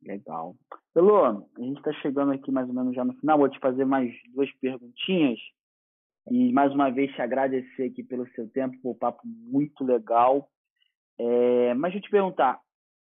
Legal. 0.03 0.55
Elô, 0.95 1.25
a 1.25 1.43
gente 1.57 1.77
está 1.77 1.93
chegando 1.93 2.31
aqui 2.31 2.51
mais 2.51 2.67
ou 2.67 2.73
menos 2.73 2.95
já 2.95 3.05
no 3.05 3.13
final. 3.13 3.37
Vou 3.37 3.49
te 3.49 3.59
fazer 3.59 3.85
mais 3.85 4.13
duas 4.33 4.51
perguntinhas. 4.59 5.39
E 6.29 6.51
mais 6.51 6.73
uma 6.73 6.89
vez 6.89 7.11
te 7.13 7.21
agradecer 7.21 7.83
aqui 7.83 8.03
pelo 8.03 8.27
seu 8.31 8.49
tempo, 8.49 8.79
pelo 8.81 8.95
papo 8.95 9.21
muito 9.25 9.83
legal. 9.83 10.49
É, 11.17 11.73
mas 11.73 11.91
deixa 11.91 11.97
eu 11.97 12.01
te 12.03 12.11
perguntar, 12.11 12.59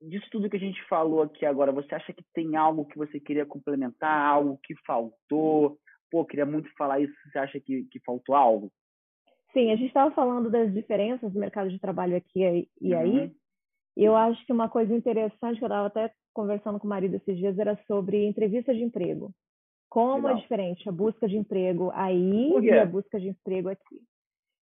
disso 0.00 0.26
tudo 0.30 0.50
que 0.50 0.56
a 0.56 0.60
gente 0.60 0.82
falou 0.88 1.22
aqui 1.22 1.44
agora, 1.44 1.72
você 1.72 1.94
acha 1.94 2.12
que 2.12 2.24
tem 2.32 2.56
algo 2.56 2.84
que 2.84 2.96
você 2.96 3.18
queria 3.18 3.46
complementar, 3.46 4.28
algo 4.28 4.58
que 4.62 4.74
faltou? 4.86 5.78
Pô, 6.10 6.24
queria 6.24 6.46
muito 6.46 6.70
falar 6.76 7.00
isso, 7.00 7.14
você 7.24 7.38
acha 7.38 7.60
que, 7.60 7.84
que 7.90 8.00
faltou 8.00 8.34
algo? 8.34 8.70
Sim, 9.56 9.72
a 9.72 9.76
gente 9.76 9.86
estava 9.86 10.10
falando 10.10 10.50
das 10.50 10.70
diferenças 10.70 11.32
do 11.32 11.40
mercado 11.40 11.70
de 11.70 11.78
trabalho 11.78 12.14
aqui 12.14 12.68
e 12.78 12.94
aí. 12.94 13.20
Uhum. 13.20 13.30
E 13.96 14.04
eu 14.04 14.14
acho 14.14 14.44
que 14.44 14.52
uma 14.52 14.68
coisa 14.68 14.94
interessante 14.94 15.56
que 15.56 15.64
eu 15.64 15.68
estava 15.68 15.86
até 15.86 16.12
conversando 16.34 16.78
com 16.78 16.86
o 16.86 16.90
marido 16.90 17.16
esses 17.16 17.38
dias 17.38 17.58
era 17.58 17.74
sobre 17.86 18.26
entrevista 18.26 18.74
de 18.74 18.82
emprego. 18.82 19.32
Como 19.88 20.28
é 20.28 20.32
Legal. 20.32 20.36
é 20.36 20.40
diferente 20.42 20.86
a 20.86 20.92
busca 20.92 21.26
de 21.26 21.38
emprego 21.38 21.90
aí 21.94 22.52
e 22.60 22.70
a 22.70 22.84
busca 22.84 23.18
de 23.18 23.28
emprego 23.28 23.70
aqui. 23.70 23.98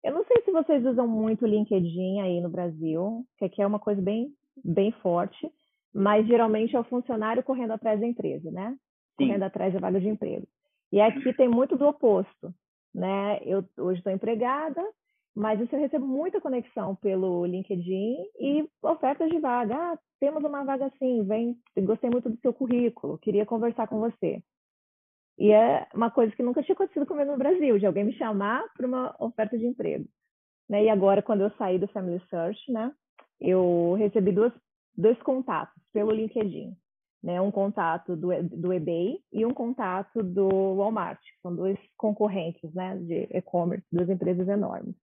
Eu 0.05 0.15
não 0.15 0.25
sei 0.27 0.43
se 0.45 0.53
vocês 0.53 0.87
usam 0.87 1.09
muito 1.09 1.45
o 1.45 1.49
LinkedIn 1.49 2.21
aí 2.21 2.41
no 2.41 2.49
Brasil, 2.49 3.25
que 3.37 3.47
aqui 3.47 3.61
é 3.61 3.67
uma 3.67 3.81
coisa 3.81 4.01
bem, 4.01 4.33
bem 4.65 4.93
forte, 5.03 5.51
mas 5.93 6.25
geralmente 6.29 6.77
é 6.77 6.79
o 6.79 6.85
funcionário 6.85 7.43
correndo 7.43 7.73
atrás 7.73 7.99
da 7.99 8.07
empresa, 8.07 8.49
né? 8.53 8.77
Sim. 9.17 9.27
Correndo 9.27 9.43
atrás 9.43 9.75
da 9.75 9.81
vaga 9.81 10.01
de 10.01 10.07
emprego. 10.07 10.47
E 10.93 11.01
aqui 11.01 11.33
tem 11.33 11.49
muito 11.49 11.77
do 11.77 11.89
oposto 11.89 12.55
né? 12.95 13.41
Eu 13.45 13.65
hoje 13.79 13.99
estou 13.99 14.13
empregada, 14.13 14.83
mas 15.35 15.61
eu 15.61 15.79
recebo 15.79 16.07
muita 16.07 16.41
conexão 16.41 16.95
pelo 16.97 17.45
LinkedIn 17.45 18.17
e 18.39 18.69
ofertas 18.83 19.29
de 19.31 19.39
vaga. 19.39 19.75
Ah, 19.75 19.99
temos 20.21 20.45
uma 20.45 20.65
vaga 20.65 20.87
assim, 20.87 21.25
vem, 21.25 21.59
gostei 21.79 22.09
muito 22.09 22.31
do 22.31 22.39
seu 22.41 22.53
currículo, 22.53 23.19
queria 23.19 23.45
conversar 23.45 23.89
com 23.89 23.99
você. 23.99 24.43
E 25.37 25.51
é 25.51 25.89
uma 25.93 26.11
coisa 26.11 26.35
que 26.37 26.43
nunca 26.43 26.63
tinha 26.63 26.75
acontecido 26.75 27.07
comigo 27.07 27.33
no 27.33 27.39
Brasil, 27.39 27.79
de 27.79 27.87
alguém 27.87 28.05
me 28.05 28.17
chamar 28.17 28.65
para 28.77 28.87
uma 28.87 29.17
oferta 29.19 29.59
de 29.59 29.67
emprego. 29.67 30.09
Né? 30.69 30.85
E 30.85 30.89
agora, 30.89 31.23
quando 31.23 31.41
eu 31.43 31.51
saí 31.59 31.79
do 31.79 31.89
Family 31.89 32.23
Search, 32.31 32.71
né, 32.71 32.93
eu 33.41 33.95
recebi 33.99 34.31
duas, 34.31 34.53
dois 34.97 35.21
contatos 35.23 35.83
pelo 35.93 36.13
LinkedIn 36.13 36.77
né, 37.25 37.41
um 37.41 37.51
contato 37.51 38.15
do, 38.15 38.29
do 38.43 38.73
eBay 38.73 39.19
e 39.33 39.47
um 39.47 39.55
contato 39.55 40.23
do 40.23 40.47
Walmart, 40.77 41.19
são 41.43 41.57
dois 41.57 41.79
concorrentes 41.97 42.73
né, 42.75 42.99
de 42.99 43.27
e-commerce, 43.31 43.87
duas 43.91 44.11
empresas 44.11 44.47
enormes. 44.47 44.95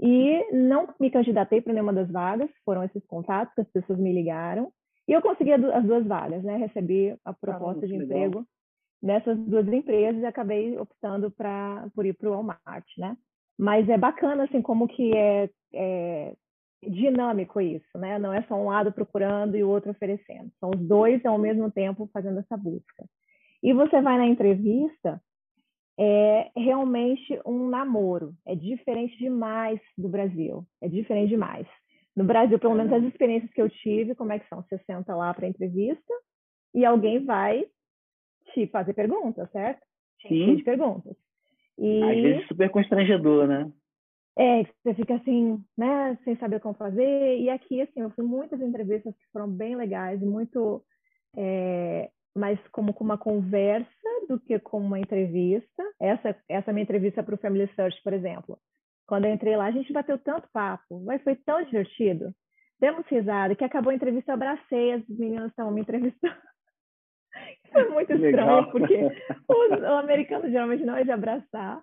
E 0.00 0.52
não 0.52 0.92
me 0.98 1.08
candidatei 1.08 1.60
para 1.60 1.72
nenhuma 1.72 1.92
das 1.92 2.10
vagas, 2.10 2.50
foram 2.64 2.82
esses 2.82 3.06
contatos 3.06 3.54
que 3.54 3.60
as 3.60 3.70
pessoas 3.70 3.98
me 3.98 4.12
ligaram, 4.12 4.72
e 5.08 5.12
eu 5.12 5.22
consegui 5.22 5.52
as 5.52 5.84
duas 5.84 6.04
vagas, 6.04 6.42
né? 6.42 6.56
Recebi 6.56 7.16
a 7.24 7.32
proposta 7.32 7.84
ah, 7.84 7.88
de 7.88 7.94
emprego 7.94 8.40
legal. 8.40 8.46
nessas 9.00 9.38
duas 9.38 9.68
empresas 9.68 10.20
e 10.20 10.26
acabei 10.26 10.76
optando 10.76 11.30
pra, 11.30 11.88
por 11.94 12.04
ir 12.04 12.12
para 12.14 12.28
o 12.28 12.32
Walmart, 12.32 12.86
né? 12.98 13.16
Mas 13.56 13.88
é 13.88 13.96
bacana, 13.96 14.44
assim, 14.44 14.60
como 14.60 14.88
que 14.88 15.16
é, 15.16 15.48
é 15.72 16.34
dinâmico 16.82 17.60
isso, 17.60 17.98
né? 17.98 18.18
Não 18.18 18.32
é 18.32 18.42
só 18.42 18.54
um 18.54 18.66
lado 18.66 18.92
procurando 18.92 19.56
e 19.56 19.64
o 19.64 19.68
outro 19.68 19.90
oferecendo. 19.90 20.50
São 20.60 20.70
os 20.70 20.80
dois 20.80 21.24
ao 21.24 21.38
mesmo 21.38 21.70
tempo 21.70 22.08
fazendo 22.12 22.38
essa 22.38 22.56
busca. 22.56 23.04
E 23.62 23.72
você 23.72 24.00
vai 24.00 24.18
na 24.18 24.26
entrevista, 24.26 25.20
é 25.98 26.50
realmente 26.56 27.40
um 27.44 27.68
namoro. 27.68 28.34
É 28.46 28.54
diferente 28.54 29.16
demais 29.18 29.80
do 29.96 30.08
Brasil. 30.08 30.64
É 30.80 30.88
diferente 30.88 31.30
demais. 31.30 31.66
No 32.14 32.24
Brasil, 32.24 32.58
pelo 32.58 32.74
menos 32.74 32.92
as 32.92 33.04
experiências 33.04 33.52
que 33.52 33.60
eu 33.60 33.68
tive, 33.68 34.14
como 34.14 34.32
é 34.32 34.38
que 34.38 34.48
são? 34.48 34.62
Você 34.62 34.78
senta 34.86 35.14
lá 35.14 35.32
para 35.34 35.48
entrevista 35.48 36.14
e 36.74 36.84
alguém 36.84 37.24
vai 37.24 37.66
te 38.52 38.66
fazer 38.68 38.94
perguntas, 38.94 39.50
certo? 39.50 39.84
Sim. 40.26 40.56
De 40.56 40.62
perguntas. 40.62 41.16
E... 41.78 42.02
Às 42.02 42.22
vezes 42.22 42.48
super 42.48 42.70
constrangedor, 42.70 43.46
né? 43.46 43.70
É, 44.38 44.64
você 44.64 44.94
fica 44.94 45.14
assim, 45.14 45.64
né, 45.76 46.18
sem 46.24 46.36
saber 46.36 46.60
como 46.60 46.74
fazer. 46.74 47.38
E 47.38 47.48
aqui, 47.48 47.80
assim, 47.80 48.00
eu 48.00 48.10
fui 48.10 48.24
muitas 48.24 48.60
entrevistas 48.60 49.14
que 49.14 49.32
foram 49.32 49.48
bem 49.48 49.74
legais 49.76 50.20
e 50.20 50.26
muito 50.26 50.84
é, 51.36 52.10
mais 52.34 52.58
como 52.68 52.92
com 52.92 53.02
uma 53.02 53.16
conversa 53.16 53.88
do 54.28 54.38
que 54.38 54.58
com 54.58 54.78
uma 54.78 54.98
entrevista. 54.98 55.82
Essa, 56.00 56.36
essa 56.48 56.72
minha 56.72 56.82
entrevista 56.82 57.22
para 57.22 57.34
o 57.34 57.38
Family 57.38 57.68
Search, 57.74 58.00
por 58.02 58.12
exemplo. 58.12 58.58
Quando 59.06 59.24
eu 59.24 59.32
entrei 59.32 59.56
lá, 59.56 59.66
a 59.66 59.70
gente 59.70 59.92
bateu 59.92 60.18
tanto 60.18 60.48
papo, 60.52 61.02
mas 61.04 61.22
foi 61.22 61.36
tão 61.36 61.62
divertido. 61.64 62.34
Demos 62.78 63.06
risada, 63.06 63.54
que 63.54 63.64
acabou 63.64 63.90
a 63.90 63.94
entrevista, 63.94 64.32
eu 64.32 64.34
abracei, 64.34 64.92
as 64.92 65.08
meninas 65.08 65.50
estavam 65.50 65.72
me 65.72 65.80
entrevistando. 65.80 66.36
Foi 67.72 67.88
muito 67.90 68.12
estranho, 68.12 68.36
Legal. 68.36 68.70
porque 68.70 68.94
o, 69.48 69.74
o, 69.74 69.98
americano 69.98 70.50
geralmente 70.50 70.84
não 70.84 70.96
é 70.96 71.04
de 71.04 71.10
abraçar. 71.10 71.82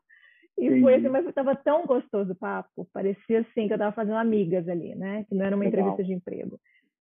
E 0.58 0.66
Entendi. 0.66 0.82
foi 0.82 0.96
assim, 0.96 1.10
mas 1.10 1.26
estava 1.26 1.56
tão 1.56 1.86
gostoso 1.86 2.32
o 2.32 2.36
papo, 2.36 2.88
parecia 2.94 3.40
assim 3.40 3.68
que 3.68 3.74
eu 3.74 3.76
estava 3.76 3.96
fazendo 3.96 4.18
amigas 4.18 4.68
ali, 4.68 4.94
né? 4.96 5.26
Que 5.28 5.36
não 5.36 5.46
era 5.46 5.56
uma 5.56 5.66
Legal. 5.66 5.82
entrevista 5.82 6.04
de 6.04 6.14
emprego. 6.14 6.60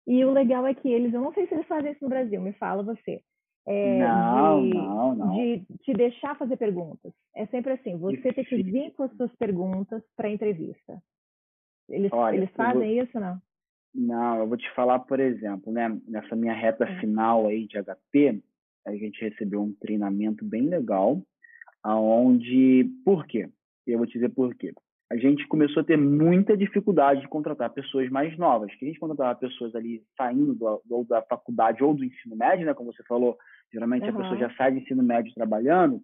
E 0.07 0.25
o 0.25 0.33
legal 0.33 0.67
é 0.67 0.75
que 0.75 0.89
eles, 0.89 1.13
eu 1.13 1.21
não 1.21 1.33
sei 1.33 1.47
se 1.47 1.55
eles 1.55 1.67
fazem 1.67 1.93
isso 1.93 2.03
no 2.03 2.11
Brasil, 2.11 2.41
me 2.41 2.53
fala 2.55 2.83
você. 2.83 3.21
É, 3.67 3.99
não, 3.99 4.63
de, 4.63 4.75
não, 4.75 5.15
não. 5.15 5.35
de 5.35 5.63
te 5.83 5.93
deixar 5.93 6.35
fazer 6.39 6.57
perguntas. 6.57 7.13
É 7.37 7.45
sempre 7.47 7.73
assim, 7.73 7.99
você 7.99 8.17
Difícil. 8.17 8.35
tem 8.35 8.45
que 8.45 8.63
vir 8.63 8.95
com 8.95 9.03
as 9.03 9.13
suas 9.17 9.35
perguntas 9.37 10.03
para 10.17 10.29
a 10.29 10.31
entrevista. 10.31 11.03
Eles, 11.89 12.11
Olha, 12.13 12.37
eles 12.37 12.51
fazem 12.53 12.95
vou... 12.95 13.05
isso, 13.05 13.21
não? 13.21 13.39
Não, 13.95 14.39
eu 14.39 14.47
vou 14.47 14.57
te 14.57 14.71
falar, 14.75 15.01
por 15.01 15.21
exemplo, 15.21 15.73
né, 15.73 15.99
nessa 16.07 16.37
minha 16.37 16.55
reta 16.55 16.85
é. 16.85 17.01
final 17.01 17.47
aí 17.47 17.67
de 17.67 17.77
HP, 17.83 18.43
a 18.87 18.93
gente 18.93 19.21
recebeu 19.21 19.63
um 19.63 19.75
treinamento 19.75 20.45
bem 20.45 20.63
legal, 20.63 21.23
aonde, 21.83 22.85
por 23.05 23.27
quê? 23.27 23.49
Eu 23.87 23.99
vou 23.99 24.07
te 24.07 24.15
dizer 24.15 24.31
por 24.31 24.55
quê. 24.55 24.73
A 25.11 25.17
gente 25.17 25.47
começou 25.49 25.81
a 25.81 25.85
ter 25.85 25.97
muita 25.97 26.57
dificuldade 26.57 27.23
de 27.23 27.29
contratar 27.29 27.71
pessoas 27.71 28.11
mais 28.11 28.37
novas, 28.37 28.75
que 28.75 28.85
a 28.85 28.89
gente 28.89 29.01
contratava 29.01 29.39
pessoas 29.39 29.75
ali 29.75 30.03
saindo 30.17 30.55
do, 30.55 30.83
do, 30.85 31.05
da 31.05 31.23
faculdade 31.23 31.83
ou 31.83 31.95
do 31.95 32.05
ensino 32.05 32.37
médio, 32.37 32.67
né, 32.67 32.75
como 32.75 32.93
você 32.93 33.03
falou, 33.05 33.39
geralmente 33.73 34.03
uhum. 34.03 34.11
a 34.11 34.17
pessoa 34.17 34.37
já 34.37 34.55
sai 34.57 34.73
do 34.73 34.79
ensino 34.79 35.03
médio 35.03 35.33
trabalhando, 35.33 36.03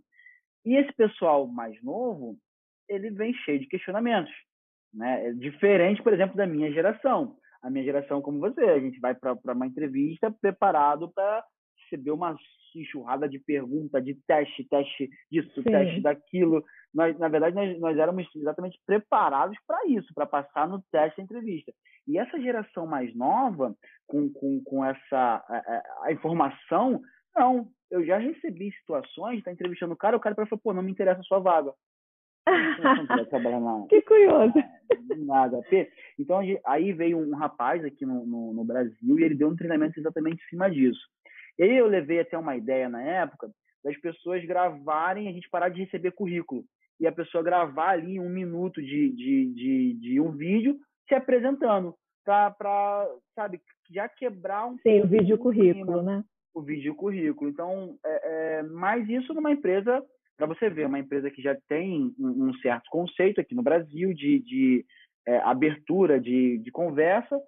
e 0.64 0.74
esse 0.76 0.92
pessoal 0.94 1.46
mais 1.46 1.80
novo, 1.82 2.38
ele 2.88 3.10
vem 3.10 3.34
cheio 3.34 3.60
de 3.60 3.66
questionamentos, 3.66 4.32
né? 4.92 5.28
É 5.28 5.32
diferente, 5.32 6.02
por 6.02 6.12
exemplo, 6.12 6.36
da 6.36 6.46
minha 6.46 6.72
geração. 6.72 7.36
A 7.62 7.68
minha 7.68 7.84
geração, 7.84 8.22
como 8.22 8.38
você, 8.38 8.62
a 8.62 8.78
gente 8.78 9.00
vai 9.00 9.14
para 9.14 9.36
uma 9.52 9.66
entrevista 9.66 10.30
preparado 10.30 11.10
para 11.12 11.44
receber 11.82 12.10
uma 12.10 12.36
enxurrada 12.80 13.28
de 13.28 13.38
pergunta, 13.38 14.00
de 14.00 14.14
teste, 14.26 14.64
teste 14.68 15.08
disso, 15.30 15.50
Sim. 15.54 15.62
teste 15.62 16.00
daquilo. 16.00 16.64
Nós, 16.92 17.18
na 17.18 17.28
verdade, 17.28 17.54
nós, 17.54 17.80
nós 17.80 17.98
éramos 17.98 18.26
exatamente 18.34 18.78
preparados 18.86 19.56
para 19.66 19.86
isso, 19.86 20.12
para 20.14 20.26
passar 20.26 20.68
no 20.68 20.82
teste 20.90 21.18
da 21.18 21.24
entrevista. 21.24 21.72
E 22.06 22.18
essa 22.18 22.40
geração 22.40 22.86
mais 22.86 23.14
nova, 23.14 23.74
com, 24.06 24.30
com, 24.30 24.62
com 24.62 24.84
essa 24.84 25.44
a, 25.48 25.82
a 26.02 26.12
informação, 26.12 27.00
não. 27.34 27.68
Eu 27.90 28.04
já 28.04 28.18
recebi 28.18 28.72
situações, 28.72 29.42
tá 29.44 29.52
entrevistando 29.52 29.94
o 29.94 29.96
cara, 29.96 30.16
o 30.16 30.20
cara 30.20 30.34
falou, 30.34 30.60
pô, 30.62 30.72
não 30.72 30.82
me 30.82 30.90
interessa 30.90 31.20
a 31.20 31.24
sua 31.24 31.38
vaga. 31.38 31.72
que 33.88 34.02
curioso. 34.02 34.52
Nada. 35.18 35.60
Então, 36.18 36.40
aí 36.66 36.92
veio 36.92 37.18
um 37.18 37.34
rapaz 37.34 37.84
aqui 37.84 38.04
no, 38.04 38.26
no, 38.26 38.52
no 38.52 38.64
Brasil 38.64 39.18
e 39.18 39.22
ele 39.22 39.34
deu 39.34 39.48
um 39.48 39.56
treinamento 39.56 39.98
exatamente 39.98 40.42
em 40.44 40.48
cima 40.48 40.70
disso. 40.70 41.00
E 41.58 41.62
aí 41.62 41.76
eu 41.76 41.86
levei 41.86 42.20
até 42.20 42.36
uma 42.36 42.56
ideia 42.56 42.88
na 42.88 43.02
época 43.02 43.50
das 43.84 43.96
pessoas 44.00 44.44
gravarem, 44.44 45.28
a 45.28 45.32
gente 45.32 45.48
parar 45.50 45.68
de 45.68 45.84
receber 45.84 46.12
currículo. 46.12 46.64
E 46.98 47.06
a 47.06 47.12
pessoa 47.12 47.44
gravar 47.44 47.90
ali 47.90 48.18
um 48.18 48.30
minuto 48.30 48.80
de, 48.80 49.10
de, 49.10 49.54
de, 49.54 49.94
de 49.94 50.20
um 50.20 50.32
vídeo 50.32 50.78
se 51.06 51.14
apresentando. 51.14 51.94
Para, 52.24 53.06
sabe, 53.34 53.60
já 53.90 54.08
quebrar 54.08 54.66
um. 54.66 54.78
Sim, 54.78 55.02
o 55.02 55.06
vídeo 55.06 55.36
currículo, 55.36 56.02
né? 56.02 56.24
O 56.54 56.62
vídeo 56.62 56.94
currículo. 56.94 57.50
Então, 57.50 57.98
é, 58.04 58.58
é, 58.58 58.62
mas 58.62 59.06
isso 59.08 59.34
numa 59.34 59.52
empresa, 59.52 60.02
para 60.36 60.46
você 60.46 60.70
ver, 60.70 60.86
uma 60.86 60.98
empresa 60.98 61.30
que 61.30 61.42
já 61.42 61.54
tem 61.68 62.14
um, 62.18 62.48
um 62.48 62.54
certo 62.54 62.88
conceito 62.90 63.42
aqui 63.42 63.54
no 63.54 63.62
Brasil 63.62 64.14
de, 64.14 64.38
de 64.38 64.86
é, 65.26 65.38
abertura 65.40 66.18
de, 66.18 66.58
de 66.58 66.70
conversa, 66.70 67.38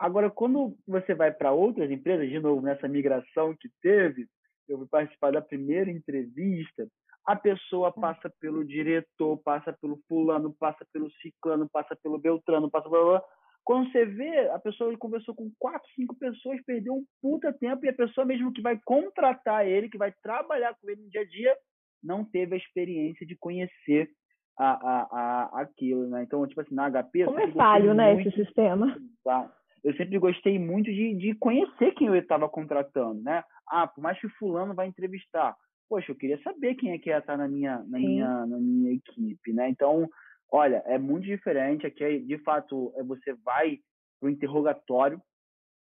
Agora, 0.00 0.30
quando 0.30 0.74
você 0.88 1.14
vai 1.14 1.30
para 1.30 1.52
outras 1.52 1.90
empresas, 1.90 2.26
de 2.30 2.40
novo, 2.40 2.62
nessa 2.62 2.88
migração 2.88 3.54
que 3.54 3.68
teve, 3.82 4.26
eu 4.66 4.78
fui 4.78 4.88
participar 4.88 5.30
da 5.30 5.42
primeira 5.42 5.90
entrevista, 5.90 6.88
a 7.26 7.36
pessoa 7.36 7.90
hum. 7.90 8.00
passa 8.00 8.32
pelo 8.40 8.64
diretor, 8.64 9.36
passa 9.44 9.76
pelo 9.78 10.00
fulano, 10.08 10.56
passa 10.58 10.86
pelo 10.90 11.10
ciclano, 11.20 11.68
passa 11.70 11.94
pelo 12.02 12.18
beltrano, 12.18 12.70
passa 12.70 12.88
pelo... 12.88 13.20
Quando 13.62 13.92
você 13.92 14.06
vê, 14.06 14.48
a 14.48 14.58
pessoa 14.58 14.96
conversou 14.96 15.34
com 15.34 15.52
quatro, 15.58 15.86
cinco 15.94 16.16
pessoas, 16.16 16.64
perdeu 16.64 16.94
um 16.94 17.04
puta 17.20 17.52
tempo, 17.52 17.84
e 17.84 17.90
a 17.90 17.94
pessoa 17.94 18.24
mesmo 18.24 18.50
que 18.54 18.62
vai 18.62 18.80
contratar 18.82 19.66
ele, 19.66 19.90
que 19.90 19.98
vai 19.98 20.14
trabalhar 20.22 20.74
com 20.80 20.88
ele 20.88 21.02
no 21.02 21.10
dia 21.10 21.20
a 21.20 21.26
dia, 21.26 21.54
não 22.02 22.24
teve 22.24 22.54
a 22.54 22.58
experiência 22.58 23.26
de 23.26 23.36
conhecer 23.36 24.10
a, 24.58 24.70
a, 24.70 25.02
a, 25.02 25.60
aquilo, 25.60 26.08
né? 26.08 26.22
Então, 26.22 26.46
tipo 26.46 26.62
assim, 26.62 26.74
na 26.74 26.90
HP... 26.90 27.26
Como 27.26 27.38
é 27.38 27.52
falho, 27.52 27.92
né, 27.92 28.14
muito... 28.14 28.28
esse 28.28 28.44
sistema? 28.44 28.98
Tá? 29.22 29.54
Eu 29.84 29.94
sempre 29.94 30.18
gostei 30.18 30.58
muito 30.58 30.90
de, 30.90 31.14
de 31.14 31.34
conhecer 31.34 31.92
quem 31.92 32.08
eu 32.08 32.16
estava 32.16 32.48
contratando, 32.48 33.22
né? 33.22 33.42
Ah, 33.68 33.86
por 33.86 34.00
mais 34.00 34.18
que 34.20 34.28
fulano 34.30 34.74
vai 34.74 34.86
entrevistar, 34.86 35.56
poxa, 35.88 36.12
eu 36.12 36.16
queria 36.16 36.40
saber 36.42 36.74
quem 36.74 36.92
é 36.92 36.98
que 36.98 37.10
ia 37.10 37.18
estar 37.18 37.36
na 37.36 37.48
minha, 37.48 37.78
na 37.84 37.98
minha, 37.98 38.46
na 38.46 38.58
minha 38.58 38.92
equipe, 38.92 39.52
né? 39.52 39.68
Então, 39.68 40.08
olha, 40.50 40.82
é 40.86 40.98
muito 40.98 41.24
diferente. 41.24 41.86
Aqui, 41.86 42.20
de 42.20 42.38
fato, 42.38 42.92
é 42.96 43.02
você 43.02 43.34
vai 43.44 43.78
para 44.20 44.26
o 44.26 44.30
interrogatório, 44.30 45.20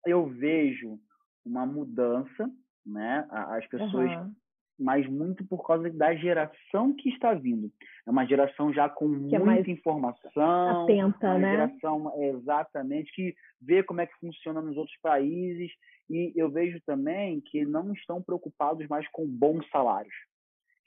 eu 0.05 0.25
vejo 0.27 0.99
uma 1.45 1.65
mudança, 1.65 2.49
né? 2.85 3.27
As 3.31 3.65
pessoas 3.67 4.11
uhum 4.11 4.33
mas 4.80 5.07
muito 5.07 5.45
por 5.45 5.65
causa 5.65 5.89
da 5.89 6.13
geração 6.15 6.93
que 6.93 7.09
está 7.09 7.34
vindo. 7.34 7.71
É 8.05 8.11
uma 8.11 8.25
geração 8.25 8.73
já 8.73 8.88
com 8.88 9.28
que 9.28 9.36
é 9.36 9.39
muita 9.39 9.69
é 9.69 9.73
informação, 9.73 10.84
atenta, 10.84 11.28
uma 11.28 11.39
né? 11.39 11.51
geração 11.51 12.13
exatamente 12.23 13.11
que 13.13 13.34
vê 13.61 13.84
como 13.84 14.01
é 14.01 14.05
que 14.05 14.19
funciona 14.19 14.61
nos 14.61 14.78
outros 14.78 14.97
países 15.01 15.71
e 16.09 16.32
eu 16.36 16.49
vejo 16.49 16.80
também 16.86 17.41
que 17.41 17.65
não 17.65 17.91
estão 17.93 18.21
preocupados 18.21 18.88
mais 18.88 19.07
com 19.09 19.25
bons 19.28 19.67
salários. 19.69 20.13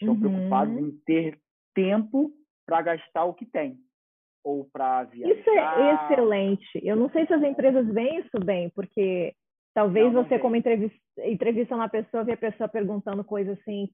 Estão 0.01 0.15
uhum. 0.15 0.21
preocupados 0.21 0.79
em 0.79 0.91
ter 1.05 1.39
tempo 1.75 2.33
para 2.67 2.83
gastar 2.83 3.25
o 3.25 3.35
que 3.35 3.45
tem 3.45 3.79
ou 4.43 4.65
para 4.73 5.05
viajar. 5.05 5.39
Isso 5.39 5.51
é 5.51 5.95
excelente. 5.95 6.81
Eu 6.83 6.97
não 6.97 7.11
sei 7.11 7.27
se 7.27 7.35
as 7.35 7.43
empresas 7.43 7.87
veem 7.93 8.21
isso 8.21 8.41
bem, 8.43 8.71
porque 8.71 9.35
Talvez 9.75 10.13
não, 10.13 10.25
você, 10.25 10.39
como 10.39 10.57
entrevista, 10.57 10.99
entrevista 11.19 11.75
uma 11.75 11.89
pessoa, 11.89 12.25
vê 12.25 12.33
a 12.33 12.37
pessoa 12.37 12.69
perguntando 12.69 13.23
coisas 13.23 13.59
assim, 13.59 13.89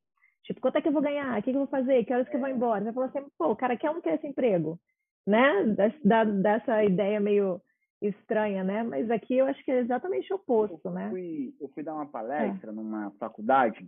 tipo, 0.44 0.60
quanto 0.60 0.76
é 0.76 0.82
que 0.82 0.88
eu 0.88 0.92
vou 0.92 1.02
ganhar? 1.02 1.38
O 1.38 1.42
que, 1.42 1.50
eu 1.50 1.54
vou 1.54 1.66
fazer? 1.66 2.04
Que 2.04 2.14
horas 2.14 2.28
que 2.28 2.36
eu 2.36 2.40
vou 2.40 2.48
embora? 2.48 2.84
Você 2.84 2.92
fala 2.92 3.06
assim, 3.06 3.26
pô, 3.38 3.50
o 3.50 3.56
cara 3.56 3.76
quer 3.76 3.88
ou 3.88 3.96
não 3.96 4.02
quer 4.02 4.14
esse 4.14 4.26
emprego? 4.26 4.78
Né? 5.26 5.76
Da, 6.04 6.24
dessa 6.24 6.84
ideia 6.84 7.20
meio 7.20 7.60
estranha, 8.00 8.62
né? 8.62 8.82
Mas 8.82 9.10
aqui 9.10 9.36
eu 9.36 9.46
acho 9.46 9.62
que 9.64 9.70
é 9.70 9.80
exatamente 9.80 10.32
o 10.32 10.36
oposto, 10.36 10.80
eu 10.84 10.90
né? 10.92 11.10
Fui, 11.10 11.54
eu 11.60 11.68
fui 11.68 11.82
dar 11.82 11.94
uma 11.94 12.06
palestra 12.06 12.70
é. 12.70 12.74
numa 12.74 13.10
faculdade 13.18 13.86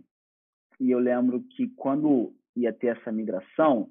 e 0.79 0.91
eu 0.91 0.99
lembro 0.99 1.41
que 1.55 1.67
quando 1.75 2.33
ia 2.55 2.71
ter 2.71 2.97
essa 2.97 3.11
migração, 3.11 3.89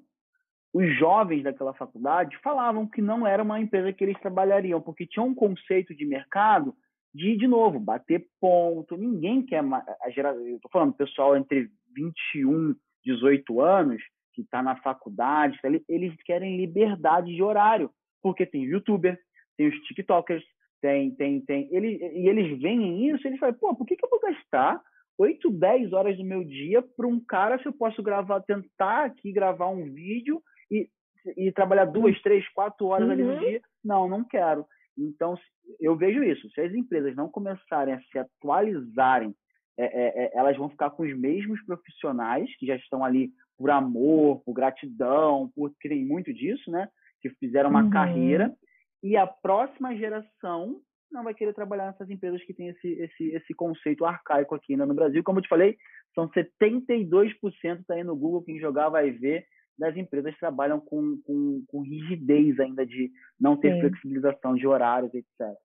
os 0.73 0.97
jovens 0.97 1.43
daquela 1.43 1.73
faculdade 1.73 2.37
falavam 2.43 2.87
que 2.87 3.01
não 3.01 3.25
era 3.25 3.43
uma 3.43 3.59
empresa 3.59 3.93
que 3.93 4.03
eles 4.03 4.19
trabalhariam, 4.19 4.81
porque 4.81 5.05
tinha 5.05 5.23
um 5.23 5.35
conceito 5.35 5.95
de 5.95 6.05
mercado 6.05 6.75
de, 7.13 7.37
de 7.37 7.47
novo, 7.47 7.79
bater 7.79 8.25
ponto. 8.39 8.97
Ninguém 8.97 9.45
quer. 9.45 9.63
A 9.63 10.09
gera, 10.09 10.33
eu 10.33 10.55
estou 10.55 10.69
falando, 10.71 10.93
pessoal 10.93 11.35
entre 11.35 11.69
21 11.95 12.75
18 13.03 13.61
anos, 13.61 14.01
que 14.33 14.41
está 14.41 14.61
na 14.61 14.75
faculdade, 14.77 15.59
tá 15.61 15.69
eles 15.87 16.15
querem 16.23 16.57
liberdade 16.57 17.33
de 17.33 17.41
horário, 17.41 17.89
porque 18.21 18.45
tem 18.45 18.63
youtuber, 18.63 19.17
tem 19.57 19.67
os 19.67 19.75
TikTokers, 19.83 20.43
tem, 20.81 21.11
tem, 21.15 21.41
tem. 21.41 21.67
Ele, 21.71 21.97
e 22.13 22.27
eles 22.27 22.59
veem 22.59 23.09
isso, 23.09 23.27
eles 23.27 23.39
falam, 23.39 23.55
pô, 23.55 23.75
por 23.75 23.85
que, 23.85 23.95
que 23.95 24.05
eu 24.05 24.09
vou 24.09 24.19
gastar 24.19 24.81
8, 25.17 25.49
10 25.51 25.93
horas 25.93 26.17
do 26.17 26.23
meu 26.23 26.43
dia 26.43 26.81
para 26.81 27.07
um 27.07 27.19
cara 27.19 27.59
se 27.59 27.65
eu 27.65 27.73
posso 27.73 28.01
gravar, 28.01 28.41
tentar 28.41 29.05
aqui 29.05 29.31
gravar 29.31 29.67
um 29.67 29.83
vídeo 29.91 30.41
e, 30.71 30.87
e 31.35 31.51
trabalhar 31.51 31.85
duas, 31.85 32.19
três, 32.21 32.47
quatro 32.49 32.87
horas 32.87 33.07
uhum. 33.07 33.13
ali 33.13 33.23
no 33.23 33.33
uhum. 33.33 33.39
dia? 33.39 33.61
Não, 33.83 34.07
não 34.07 34.23
quero. 34.23 34.65
Então, 35.05 35.35
eu 35.79 35.95
vejo 35.95 36.23
isso. 36.23 36.49
Se 36.51 36.61
as 36.61 36.73
empresas 36.73 37.15
não 37.15 37.29
começarem 37.29 37.93
a 37.93 38.01
se 38.01 38.19
atualizarem, 38.19 39.33
é, 39.77 39.85
é, 39.85 40.25
é, 40.25 40.31
elas 40.37 40.57
vão 40.57 40.69
ficar 40.69 40.89
com 40.89 41.03
os 41.03 41.17
mesmos 41.17 41.63
profissionais 41.65 42.49
que 42.57 42.65
já 42.65 42.75
estão 42.75 43.03
ali 43.03 43.31
por 43.57 43.69
amor, 43.69 44.41
por 44.43 44.53
gratidão, 44.53 45.51
por 45.55 45.71
que 45.79 45.89
tem 45.89 46.05
muito 46.05 46.33
disso, 46.33 46.69
né? 46.69 46.87
Que 47.21 47.29
fizeram 47.31 47.69
uma 47.69 47.83
uhum. 47.83 47.89
carreira. 47.89 48.53
E 49.01 49.15
a 49.15 49.25
próxima 49.25 49.95
geração 49.95 50.81
não 51.11 51.23
vai 51.23 51.33
querer 51.33 51.53
trabalhar 51.53 51.87
nessas 51.87 52.09
empresas 52.09 52.43
que 52.43 52.53
têm 52.53 52.69
esse, 52.69 52.87
esse, 52.87 53.23
esse 53.31 53.53
conceito 53.53 54.05
arcaico 54.05 54.53
aqui 54.53 54.73
ainda 54.73 54.85
no 54.85 54.93
Brasil. 54.93 55.23
Como 55.23 55.39
eu 55.39 55.43
te 55.43 55.49
falei, 55.49 55.77
são 56.13 56.29
72% 56.29 57.85
tá 57.87 57.95
aí 57.95 58.03
no 58.03 58.15
Google, 58.15 58.43
quem 58.43 58.59
jogar 58.59 58.89
vai 58.89 59.11
ver 59.11 59.45
das 59.79 59.95
empresas 59.95 60.37
trabalham 60.37 60.79
com, 60.79 61.17
com, 61.25 61.63
com 61.67 61.81
rigidez 61.81 62.59
ainda 62.59 62.85
de 62.85 63.09
não 63.39 63.57
ter 63.57 63.73
Sim. 63.73 63.81
flexibilização 63.81 64.53
de 64.53 64.67
horários, 64.67 65.13
etc. 65.13 65.57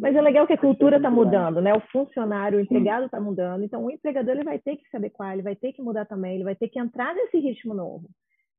Mas 0.00 0.14
é 0.14 0.20
legal 0.20 0.46
que 0.46 0.52
a 0.52 0.58
cultura 0.58 0.98
está 0.98 1.10
mudando, 1.10 1.62
né? 1.62 1.72
O 1.72 1.80
funcionário, 1.90 2.58
o 2.58 2.60
empregado 2.60 3.06
está 3.06 3.18
mudando. 3.18 3.64
Então, 3.64 3.84
o 3.84 3.90
empregador 3.90 4.34
ele 4.34 4.44
vai 4.44 4.58
ter 4.58 4.76
que 4.76 4.86
se 4.88 4.96
adequar, 4.96 5.32
ele 5.32 5.42
vai 5.42 5.56
ter 5.56 5.72
que 5.72 5.80
mudar 5.80 6.04
também, 6.04 6.34
ele 6.34 6.44
vai 6.44 6.54
ter 6.54 6.68
que 6.68 6.78
entrar 6.78 7.14
nesse 7.14 7.38
ritmo 7.38 7.72
novo, 7.72 8.06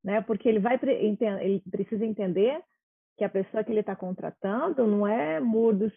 né? 0.04 0.22
Porque 0.22 0.50
ele 0.50 0.60
vai 0.60 0.80
ele 0.82 1.62
precisa 1.70 2.04
entender 2.04 2.60
que 3.16 3.24
a 3.24 3.30
pessoa 3.30 3.64
que 3.64 3.72
ele 3.72 3.82
está 3.82 3.96
contratando 3.96 4.88
não 4.88 5.06
é 5.06 5.40
mudo, 5.40 5.92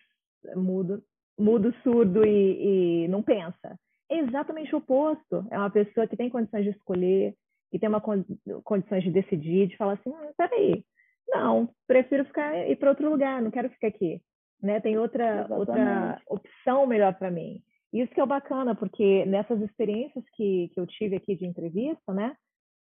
mudo, 0.54 1.02
mudo, 1.38 1.72
surdo 1.82 2.26
e, 2.26 3.04
e 3.04 3.08
não 3.08 3.22
pensa. 3.22 3.78
É 4.10 4.18
exatamente 4.18 4.74
o 4.74 4.78
oposto. 4.78 5.46
É 5.50 5.56
uma 5.56 5.70
pessoa 5.70 6.06
que 6.06 6.16
tem 6.16 6.28
condições 6.28 6.64
de 6.64 6.70
escolher, 6.70 7.34
que 7.72 7.78
tem 7.78 7.88
uma 7.88 8.00
condições 8.62 9.02
de 9.02 9.10
decidir, 9.10 9.66
de 9.66 9.76
falar 9.76 9.94
assim, 9.94 10.10
hum, 10.10 10.32
peraí, 10.36 10.84
não, 11.28 11.68
prefiro 11.88 12.24
ficar 12.26 12.54
ir 12.68 12.76
para 12.76 12.90
outro 12.90 13.10
lugar, 13.10 13.42
não 13.42 13.50
quero 13.50 13.68
ficar 13.70 13.88
aqui 13.88 14.20
né? 14.62 14.80
Tem 14.80 14.96
outra 14.96 15.46
outra 15.50 16.20
opção 16.28 16.86
melhor 16.86 17.14
para 17.14 17.30
mim. 17.30 17.60
Isso 17.92 18.12
que 18.14 18.20
é 18.20 18.24
o 18.24 18.26
bacana, 18.26 18.74
porque 18.74 19.26
nessas 19.26 19.60
experiências 19.60 20.24
que, 20.34 20.70
que 20.72 20.80
eu 20.80 20.86
tive 20.86 21.16
aqui 21.16 21.34
de 21.34 21.44
entrevista, 21.44 22.14
né? 22.14 22.34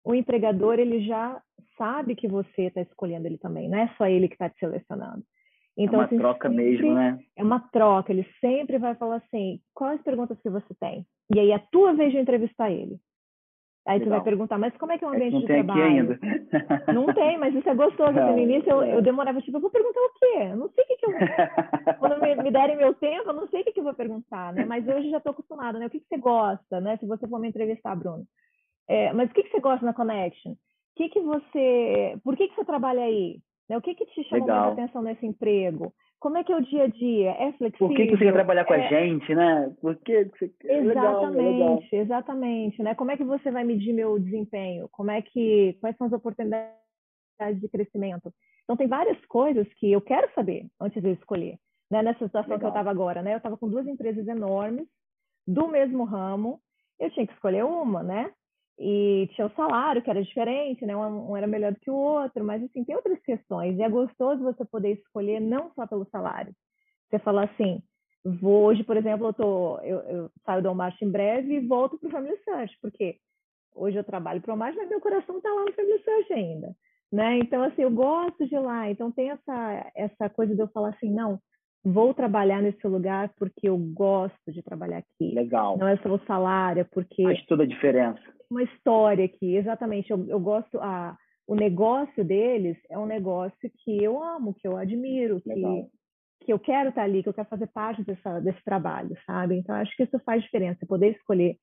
O 0.06 0.16
empregador 0.16 0.80
ele 0.80 1.06
já 1.06 1.42
sabe 1.78 2.16
que 2.16 2.28
você 2.28 2.64
está 2.64 2.82
escolhendo 2.82 3.28
ele 3.28 3.38
também, 3.38 3.68
não 3.68 3.80
é 3.80 3.94
só 3.98 4.08
ele 4.08 4.28
que 4.28 4.36
está 4.36 4.50
te 4.50 4.58
selecionando. 4.60 5.24
Então, 5.78 5.96
é 5.96 5.98
uma 5.98 6.06
assim, 6.06 6.18
troca 6.18 6.50
sempre, 6.50 6.66
mesmo, 6.66 6.94
né? 6.94 7.20
É 7.36 7.44
uma 7.44 7.60
troca. 7.60 8.12
Ele 8.12 8.28
sempre 8.40 8.78
vai 8.78 8.94
falar 8.96 9.18
assim: 9.18 9.60
quais 9.74 10.02
perguntas 10.02 10.40
que 10.42 10.50
você 10.50 10.74
tem? 10.80 11.06
E 11.34 11.40
aí 11.40 11.52
é 11.52 11.56
a 11.56 11.68
tua 11.72 11.94
vez 11.94 12.12
de 12.12 12.20
entrevistar 12.20 12.72
ele. 12.72 12.98
Aí 13.88 13.98
Legal. 13.98 14.08
tu 14.08 14.16
vai 14.16 14.24
perguntar, 14.24 14.58
mas 14.60 14.78
como 14.78 14.92
é 14.92 14.98
que 14.98 15.04
é 15.04 15.08
o 15.08 15.12
ambiente 15.12 15.30
é 15.30 15.34
não 15.34 15.42
de 15.42 15.48
tem 15.48 15.66
trabalho? 15.66 15.82
Aqui 15.82 15.92
ainda. 15.92 16.20
Não 16.94 17.06
tem, 17.14 17.38
mas 17.40 17.56
isso 17.56 17.68
é 17.68 17.74
gostoso. 17.74 18.18
É, 18.18 18.32
no 18.32 18.38
início 18.38 18.70
eu, 18.70 18.84
eu, 18.84 19.02
demorava, 19.02 19.42
tipo, 19.42 19.58
eu 19.58 19.62
vou 19.62 19.72
perguntar 19.72 20.00
o 20.00 20.14
quê? 20.20 20.52
Eu 20.52 20.58
não 20.58 20.70
sei 20.70 20.84
o 20.84 20.88
que, 20.88 20.98
que 20.98 21.06
eu. 21.06 21.12
Quando 21.98 22.22
me, 22.22 22.36
me 22.36 22.52
derem 22.52 22.78
meu 22.78 22.94
tempo, 22.94 23.30
eu 23.30 23.34
não 23.34 23.48
sei 23.48 23.62
o 23.62 23.64
que, 23.64 23.72
que 23.72 23.80
eu 23.80 23.84
vou 23.84 23.94
perguntar, 23.96 24.54
né? 24.54 24.66
Mas 24.66 24.88
hoje 24.88 25.10
já 25.10 25.18
estou 25.18 25.32
acostumada, 25.32 25.80
né? 25.80 25.88
O 25.88 25.90
que, 25.90 26.00
que 26.00 26.08
você 26.08 26.18
gosta, 26.18 26.80
né? 26.80 26.98
Se 26.98 27.08
você 27.08 27.28
for 27.28 27.40
me 27.40 27.48
entrevistar, 27.48 27.96
Bruno. 27.96 28.24
É, 28.88 29.12
mas 29.14 29.32
o 29.32 29.34
que, 29.34 29.44
que 29.44 29.50
você 29.50 29.60
gosta 29.60 29.84
na 29.84 29.94
Connection? 29.94 30.52
O 30.52 30.58
que, 30.98 31.10
que 31.10 31.20
você. 31.20 32.20
Por 32.24 32.38
que, 32.38 32.50
que 32.50 32.56
você 32.56 32.66
trabalha 32.66 33.02
aí? 33.02 33.40
Né? 33.68 33.78
O 33.78 33.82
que, 33.82 33.96
que 33.96 34.06
te 34.06 34.24
chamou 34.26 34.48
mais 34.48 34.74
atenção 34.74 35.02
nesse 35.02 35.26
emprego? 35.26 35.94
Como 36.22 36.38
é 36.38 36.44
que 36.44 36.54
é 36.54 36.56
o 36.56 36.62
dia 36.62 36.84
a 36.84 36.88
dia? 36.88 37.32
É 37.32 37.52
flexível? 37.54 37.88
Por 37.88 37.98
que, 37.98 38.06
que 38.06 38.16
você 38.16 38.26
quer 38.26 38.34
trabalhar 38.34 38.64
com 38.64 38.76
é... 38.76 38.86
a 38.86 38.90
gente, 38.90 39.34
né? 39.34 39.76
Por 39.82 39.96
que 39.96 40.26
você 40.26 40.50
quer? 40.60 40.86
Exatamente, 40.86 41.36
legal, 41.36 41.80
exatamente. 41.92 42.84
Né? 42.84 42.94
Como 42.94 43.10
é 43.10 43.18
que 43.18 43.24
você 43.24 43.50
vai 43.50 43.64
medir 43.64 43.92
meu 43.92 44.20
desempenho? 44.20 44.88
Como 44.92 45.10
é 45.10 45.20
que. 45.24 45.76
Quais 45.82 45.98
são 45.98 46.06
as 46.06 46.14
oportunidades 46.14 46.70
de 47.60 47.68
crescimento? 47.68 48.32
Então, 48.64 48.78
tem 48.78 48.88
várias 48.88 49.18
coisas 49.26 49.68
que 49.74 49.92
eu 49.92 50.00
quero 50.00 50.32
saber 50.36 50.68
antes 50.80 51.02
de 51.02 51.10
eu 51.10 51.14
escolher. 51.14 51.58
Né? 51.90 52.04
Nessa 52.04 52.24
situação 52.24 52.52
legal. 52.52 52.60
que 52.60 52.66
eu 52.66 52.70
estava 52.70 52.92
agora, 52.92 53.24
né? 53.24 53.34
Eu 53.34 53.38
estava 53.38 53.58
com 53.58 53.68
duas 53.68 53.88
empresas 53.88 54.28
enormes, 54.28 54.88
do 55.48 55.68
mesmo 55.68 56.04
ramo, 56.04 56.62
eu 57.00 57.10
tinha 57.10 57.26
que 57.26 57.34
escolher 57.34 57.66
uma, 57.66 58.04
né? 58.04 58.32
E 58.80 59.30
tinha 59.34 59.48
o 59.48 59.56
salário 59.56 60.02
que 60.02 60.10
era 60.10 60.24
diferente, 60.24 60.86
né? 60.86 60.96
Um, 60.96 61.36
era 61.36 61.48
melhor 61.48 61.76
que 61.76 61.90
o 61.90 61.96
outro, 61.96 62.44
mas 62.44 62.64
assim 62.64 62.84
tem 62.84 62.96
outras 62.96 63.20
questões 63.22 63.78
e 63.78 63.84
é 63.84 63.90
gostoso 63.90 64.42
você 64.42 64.66
poder 64.66 64.94
escolher 64.94 65.40
não 65.40 65.72
só 65.74 65.86
pelo 65.86 66.08
salário. 66.12 66.54
Você 67.10 67.20
falar 67.20 67.46
assim, 67.46 67.82
vou 68.24 68.66
hoje, 68.66 68.84
por 68.84 68.98
exemplo, 68.98 69.28
eu 69.28 69.34
tô, 69.34 69.80
eu, 69.80 70.00
eu 70.00 70.32
saio 70.46 70.62
do 70.62 70.68
Walmart 70.68 71.00
em 71.02 71.12
breve 71.12 71.56
e 71.56 71.68
volto 71.68 71.98
para 71.98 72.08
o 72.08 72.12
Family 72.12 72.38
Search, 72.44 72.78
porque 72.82 73.18
hoje 73.76 73.98
eu 73.98 74.04
trabalho 74.04 74.42
para 74.42 74.54
o 74.54 74.58
Walmart, 74.58 74.76
mas 74.76 74.90
meu 74.90 75.02
coração 75.02 75.38
está 75.38 75.50
lá 75.50 75.66
no 75.66 75.74
Family 75.74 76.04
Search 76.04 76.34
ainda, 76.34 76.76
né? 77.12 77.38
Então 77.40 77.62
assim 77.64 77.84
eu 77.84 77.92
gosto 77.92 78.48
de 78.48 78.58
lá, 78.58 78.90
então 78.90 79.12
tem 79.12 79.30
essa 79.30 79.92
essa 79.96 80.30
coisa 80.30 80.56
de 80.56 80.62
eu 80.62 80.68
falar 80.70 80.90
assim, 80.90 81.14
não, 81.14 81.40
vou 81.84 82.14
trabalhar 82.14 82.62
nesse 82.62 82.88
lugar 82.88 83.32
porque 83.38 83.70
eu 83.70 83.78
gosto 83.78 84.52
de 84.52 84.62
trabalhar 84.62 85.00
aqui. 85.00 85.34
Legal. 85.34 85.78
Não 85.78 85.88
é 85.88 85.98
só 85.98 86.10
o 86.10 86.26
salário, 86.26 86.82
é 86.82 86.84
porque 86.84 87.24
faz 87.24 87.46
toda 87.46 87.64
a 87.64 87.68
diferença 87.68 88.22
uma 88.52 88.64
história 88.64 89.26
aqui, 89.26 89.56
exatamente. 89.56 90.12
Eu, 90.12 90.28
eu 90.28 90.40
gosto, 90.40 90.78
a, 90.80 91.18
o 91.48 91.56
negócio 91.56 92.24
deles 92.24 92.78
é 92.90 93.00
um 93.00 93.06
negócio 93.06 93.72
que 93.84 94.04
eu 94.04 94.22
amo, 94.22 94.54
que 94.54 94.68
eu 94.68 94.76
admiro, 94.76 95.42
que, 95.42 95.54
que 96.42 96.54
eu 96.54 96.60
quero 96.60 96.90
estar 96.90 97.04
ali, 97.04 97.24
que 97.24 97.30
eu 97.30 97.34
quero 97.34 97.48
fazer 97.48 97.68
parte 97.68 98.04
dessa, 98.04 98.40
desse 98.42 98.62
trabalho, 98.64 99.16
sabe? 99.26 99.56
Então, 99.56 99.74
acho 99.76 99.96
que 99.96 100.04
isso 100.04 100.20
faz 100.26 100.44
diferença, 100.44 100.86
poder 100.86 101.16
escolher 101.16 101.56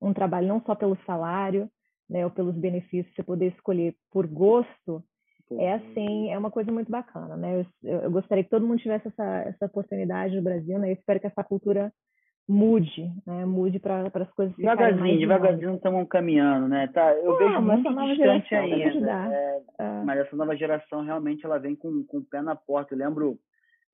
um 0.00 0.14
trabalho 0.14 0.46
não 0.46 0.62
só 0.62 0.74
pelo 0.74 0.96
salário, 1.04 1.68
né, 2.08 2.24
ou 2.24 2.30
pelos 2.30 2.54
benefícios, 2.54 3.12
você 3.16 3.22
poder 3.24 3.48
escolher 3.48 3.96
por 4.12 4.28
gosto, 4.28 5.02
é 5.52 5.74
assim, 5.74 6.30
é 6.30 6.38
uma 6.38 6.50
coisa 6.50 6.72
muito 6.72 6.90
bacana, 6.90 7.36
né? 7.36 7.64
Eu, 7.82 8.00
eu, 8.02 8.10
gostaria 8.10 8.42
que 8.42 8.50
todo 8.50 8.66
mundo 8.66 8.80
tivesse 8.80 9.08
essa, 9.08 9.24
essa 9.46 9.66
oportunidade 9.66 10.34
no 10.34 10.42
Brasil, 10.42 10.78
né? 10.78 10.90
Eu 10.90 10.94
espero 10.94 11.20
que 11.20 11.26
essa 11.26 11.44
cultura 11.44 11.92
mude, 12.48 13.10
né? 13.26 13.44
Mude 13.44 13.78
para 13.78 14.10
as 14.12 14.30
coisas 14.32 14.56
devagarzinho, 14.56 15.18
devagarzinho 15.18 15.74
estamos 15.76 16.08
caminhando, 16.08 16.68
né? 16.68 16.88
Tá, 16.88 17.12
eu 17.14 17.32
Não, 17.32 17.38
vejo 17.38 17.60
muito 17.60 18.14
distante 18.14 18.54
ainda. 18.54 19.34
É, 19.34 19.62
é. 19.78 20.02
Mas 20.04 20.20
essa 20.20 20.36
nova 20.36 20.56
geração 20.56 21.02
realmente 21.02 21.44
ela 21.44 21.58
vem 21.58 21.76
com, 21.76 22.04
com 22.04 22.18
o 22.18 22.24
pé 22.24 22.42
na 22.42 22.56
porta. 22.56 22.94
Eu 22.94 22.98
lembro 22.98 23.38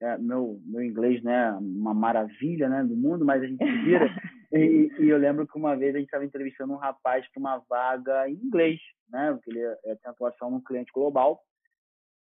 é, 0.03 0.18
meu 0.18 0.61
meu 0.64 0.82
inglês, 0.82 1.22
né? 1.22 1.53
Uma 1.53 1.94
maravilha, 1.94 2.68
né? 2.68 2.82
Do 2.82 2.96
mundo, 2.96 3.24
mas 3.24 3.42
a 3.42 3.46
gente 3.46 3.64
vira. 3.64 4.07
e, 4.53 4.90
e, 4.98 5.09
eu 5.09 5.16
lembro 5.16 5.46
que 5.46 5.57
uma 5.57 5.76
vez 5.76 5.94
a 5.94 5.98
gente 5.98 6.09
estava 6.09 6.24
entrevistando 6.24 6.72
um 6.72 6.76
rapaz 6.76 7.24
para 7.30 7.40
uma 7.40 7.59
vaga 7.70 8.28
em 8.28 8.34
inglês, 8.34 8.80
né? 9.09 9.32
Porque 9.32 9.50
ele 9.50 9.61
é, 9.61 9.78
é, 9.86 9.94
tem 9.94 10.11
atuação 10.11 10.50
num 10.50 10.61
cliente 10.61 10.90
global. 10.92 11.40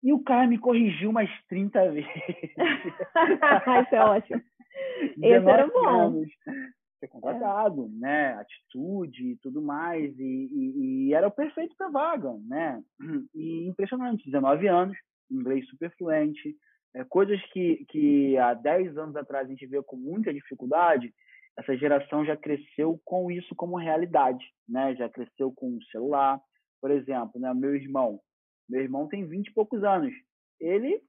E 0.03 0.13
o 0.13 0.24
cara 0.24 0.45
me 0.45 0.59
corrigiu 0.59 1.09
umas 1.09 1.30
30 1.49 1.89
vezes. 1.91 2.07
Isso 3.84 3.95
é 3.95 4.01
ótimo. 4.01 4.41
Esse 5.18 5.49
era 5.49 5.68
bom. 5.68 5.88
Anos, 5.88 6.30
ser 6.99 7.07
contratado, 7.07 7.86
é. 7.86 7.99
né? 7.99 8.34
Atitude 8.34 9.32
e 9.32 9.38
tudo 9.38 9.59
mais. 9.59 10.13
E, 10.20 10.24
e, 10.24 11.07
e 11.07 11.13
era 11.16 11.28
o 11.28 11.32
perfeito 11.32 11.76
para 11.76 11.89
vaga, 11.89 12.34
né? 12.47 12.80
E 13.34 13.68
impressionante, 13.68 14.26
19 14.26 14.68
anos, 14.68 14.95
inglês 15.32 15.68
super 15.68 15.89
fluente. 15.97 16.55
É, 16.95 17.03
coisas 17.03 17.41
que, 17.51 17.85
que 17.89 18.37
há 18.37 18.53
10 18.53 18.97
anos 18.97 19.15
atrás 19.17 19.45
a 19.45 19.49
gente 19.49 19.67
vê 19.67 19.83
com 19.83 19.97
muita 19.97 20.33
dificuldade, 20.33 21.13
essa 21.57 21.75
geração 21.75 22.25
já 22.25 22.35
cresceu 22.37 22.99
com 23.03 23.29
isso 23.29 23.53
como 23.55 23.77
realidade, 23.77 24.45
né? 24.67 24.95
Já 24.95 25.09
cresceu 25.09 25.51
com 25.53 25.75
o 25.75 25.83
celular. 25.85 26.39
Por 26.81 26.91
exemplo, 26.91 27.39
né? 27.39 27.53
meu 27.53 27.75
irmão. 27.75 28.19
Meu 28.69 28.81
irmão 28.81 29.07
tem 29.07 29.25
20 29.25 29.47
e 29.47 29.53
poucos 29.53 29.83
anos. 29.83 30.13
Ele 30.59 31.01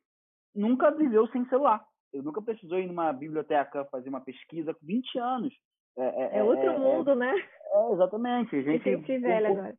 nunca 0.55 0.91
viveu 0.91 1.27
sem 1.29 1.47
celular. 1.49 1.85
Eu 2.13 2.23
nunca 2.23 2.43
precisou 2.43 2.79
ir 2.79 2.87
numa 2.87 3.13
biblioteca 3.13 3.85
fazer 3.87 4.09
uma 4.09 4.21
pesquisa 4.21 4.75
com 4.75 4.87
20 4.87 5.19
anos. 5.19 5.55
É, 5.99 6.37
é, 6.37 6.39
é 6.39 6.45
outro 6.45 6.69
é, 6.69 6.75
é 6.75 6.79
mundo, 6.79 7.15
né? 7.15 7.33
É, 7.73 7.93
exatamente. 7.93 8.57
A 8.57 8.63
gente, 8.63 8.85
gente 8.85 9.19
velha 9.19 9.51
agora. 9.51 9.75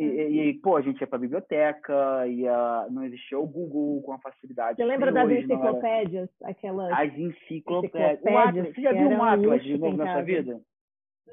E, 0.00 0.50
e, 0.50 0.54
pô, 0.54 0.76
a 0.76 0.80
gente 0.80 1.00
ia 1.00 1.06
para 1.06 1.16
a 1.16 1.20
biblioteca, 1.20 2.26
ia, 2.26 2.86
não 2.90 3.04
existia 3.04 3.38
o 3.38 3.46
Google 3.46 4.00
com 4.02 4.12
a 4.12 4.18
facilidade. 4.18 4.76
Você 4.76 4.84
lembra 4.84 5.10
das 5.10 5.30
enciclopédias? 5.30 6.28
Aquelas 6.44 6.92
As 6.92 7.18
enciclopédias. 7.18 8.20
enciclopédias 8.20 8.74
você 8.74 8.80
já 8.80 8.92
viu 8.92 9.08
um 9.08 9.22
Atlas 9.22 9.62
de 9.62 9.78
novo 9.78 9.96
na 9.96 10.12
sua 10.12 10.22
vida? 10.22 10.60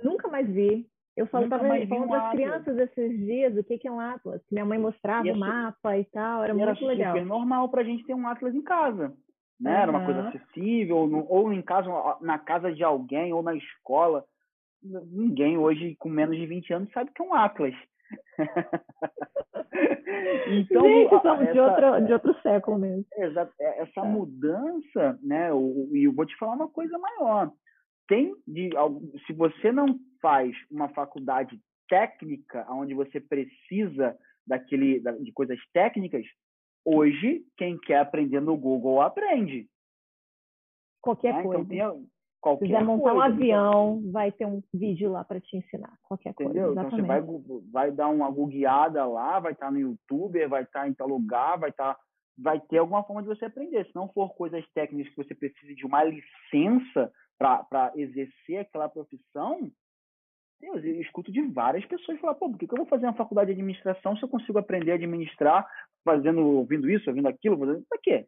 Nunca 0.03 0.27
mais 0.27 0.47
vi. 0.47 0.87
Eu 1.15 1.27
falo 1.27 1.47
para 1.47 1.63
um 1.63 2.13
as 2.13 2.31
crianças 2.31 2.77
esses 2.77 3.17
dias 3.19 3.55
o 3.55 3.63
que, 3.63 3.77
que 3.77 3.87
é 3.87 3.91
um 3.91 3.99
Atlas. 3.99 4.41
Minha 4.51 4.65
mãe 4.65 4.77
mostrava 4.77 5.31
o 5.31 5.37
mapa 5.37 5.97
e 5.97 6.03
tal, 6.05 6.43
era, 6.43 6.53
muito 6.53 6.85
legal. 6.85 7.15
Era 7.15 7.25
normal 7.25 7.69
para 7.69 7.81
a 7.81 7.85
gente 7.85 8.03
ter 8.05 8.13
um 8.13 8.27
Atlas 8.27 8.53
em 8.53 8.61
casa 8.61 9.15
né? 9.59 9.71
Uhum. 9.71 9.77
Era 9.77 9.91
uma 9.91 10.05
coisa 10.05 10.27
acessível, 10.27 10.97
ou, 10.97 11.25
ou 11.29 11.53
em 11.53 11.61
casa, 11.61 11.89
na 12.21 12.37
casa 12.37 12.73
de 12.73 12.83
alguém, 12.83 13.33
ou 13.33 13.41
na 13.41 13.55
escola. 13.55 14.23
Ninguém 14.83 15.57
hoje 15.57 15.95
com 15.97 16.09
menos 16.09 16.37
de 16.37 16.45
20 16.45 16.73
anos 16.73 16.91
sabe 16.91 17.11
que 17.13 17.21
é 17.21 17.25
um 17.25 17.33
Atlas. 17.33 17.73
então, 20.47 20.83
Gente, 20.83 21.09
somos 21.09 21.41
essa, 21.41 21.53
de, 21.53 21.59
outro, 21.59 22.05
de 22.05 22.13
outro 22.13 22.41
século 22.41 22.79
mesmo. 22.79 23.05
Essa, 23.13 23.51
é, 23.59 23.81
essa 23.81 24.01
é. 24.01 24.03
mudança, 24.03 25.19
né? 25.21 25.49
E 25.93 26.03
eu 26.03 26.13
vou 26.13 26.25
te 26.25 26.35
falar 26.37 26.53
uma 26.53 26.69
coisa 26.69 26.97
maior. 26.97 27.51
Tem 28.07 28.35
de, 28.47 28.69
se 29.25 29.33
você 29.33 29.71
não 29.71 29.99
faz 30.21 30.55
uma 30.69 30.89
faculdade 30.89 31.59
técnica, 31.89 32.65
onde 32.69 32.93
você 32.93 33.19
precisa 33.19 34.15
daquele, 34.45 34.99
de 35.21 35.31
coisas 35.31 35.57
técnicas, 35.73 36.23
Hoje, 36.85 37.43
quem 37.57 37.79
quer 37.79 37.97
aprender 37.97 38.39
no 38.39 38.55
Google 38.55 39.01
aprende. 39.01 39.67
Qualquer 41.01 41.33
né? 41.33 41.41
coisa. 41.41 41.63
Então, 41.63 41.95
tem 41.95 42.07
qualquer 42.45 42.65
Se 42.67 42.71
quiser 42.73 42.85
montar 42.85 43.11
coisa, 43.11 43.17
um 43.17 43.21
avião, 43.21 43.97
então... 43.99 44.11
vai 44.11 44.31
ter 44.31 44.45
um 44.45 44.61
vídeo 44.71 45.11
lá 45.11 45.23
para 45.23 45.41
te 45.41 45.57
ensinar. 45.57 45.97
Qualquer 46.03 46.29
Entendeu? 46.29 46.75
coisa. 46.75 46.81
Então 46.81 46.91
você 46.91 47.01
vai, 47.01 47.21
vai 47.71 47.91
dar 47.91 48.07
uma 48.09 48.29
googleada 48.29 49.03
lá, 49.05 49.39
vai 49.39 49.53
estar 49.53 49.65
tá 49.65 49.71
no 49.71 49.79
YouTube, 49.79 50.47
vai 50.47 50.61
estar 50.61 50.81
tá 50.81 50.87
em 50.87 50.93
tal 50.93 51.07
lugar, 51.07 51.57
vai 51.57 51.71
estar. 51.71 51.95
Tá, 51.95 51.99
vai 52.37 52.59
ter 52.59 52.77
alguma 52.77 53.03
forma 53.03 53.23
de 53.23 53.29
você 53.29 53.45
aprender. 53.45 53.85
Se 53.85 53.95
não 53.95 54.09
for 54.09 54.35
coisas 54.35 54.63
técnicas 54.73 55.11
que 55.11 55.23
você 55.23 55.33
precise 55.33 55.73
de 55.73 55.85
uma 55.85 56.03
licença 56.03 57.11
para 57.37 57.91
exercer 57.95 58.59
aquela 58.59 58.89
profissão, 58.89 59.71
eu 60.61 60.77
escuto 60.99 61.31
de 61.31 61.41
várias 61.41 61.85
pessoas 61.85 62.19
falar, 62.19 62.35
pô, 62.35 62.49
por 62.49 62.59
que, 62.59 62.65
eu 62.65 62.77
vou 62.77 62.85
fazer 62.85 63.05
uma 63.05 63.13
faculdade 63.13 63.47
de 63.47 63.53
administração 63.53 64.17
se 64.17 64.23
eu 64.23 64.29
consigo 64.29 64.59
aprender 64.59 64.91
a 64.91 64.95
administrar 64.95 65.65
fazendo, 66.03 66.41
ouvindo 66.41 66.89
isso, 66.89 67.09
ouvindo 67.09 67.27
aquilo, 67.27 67.57
fazendo 67.57 67.85
pra 67.89 67.99
quê? 68.03 68.27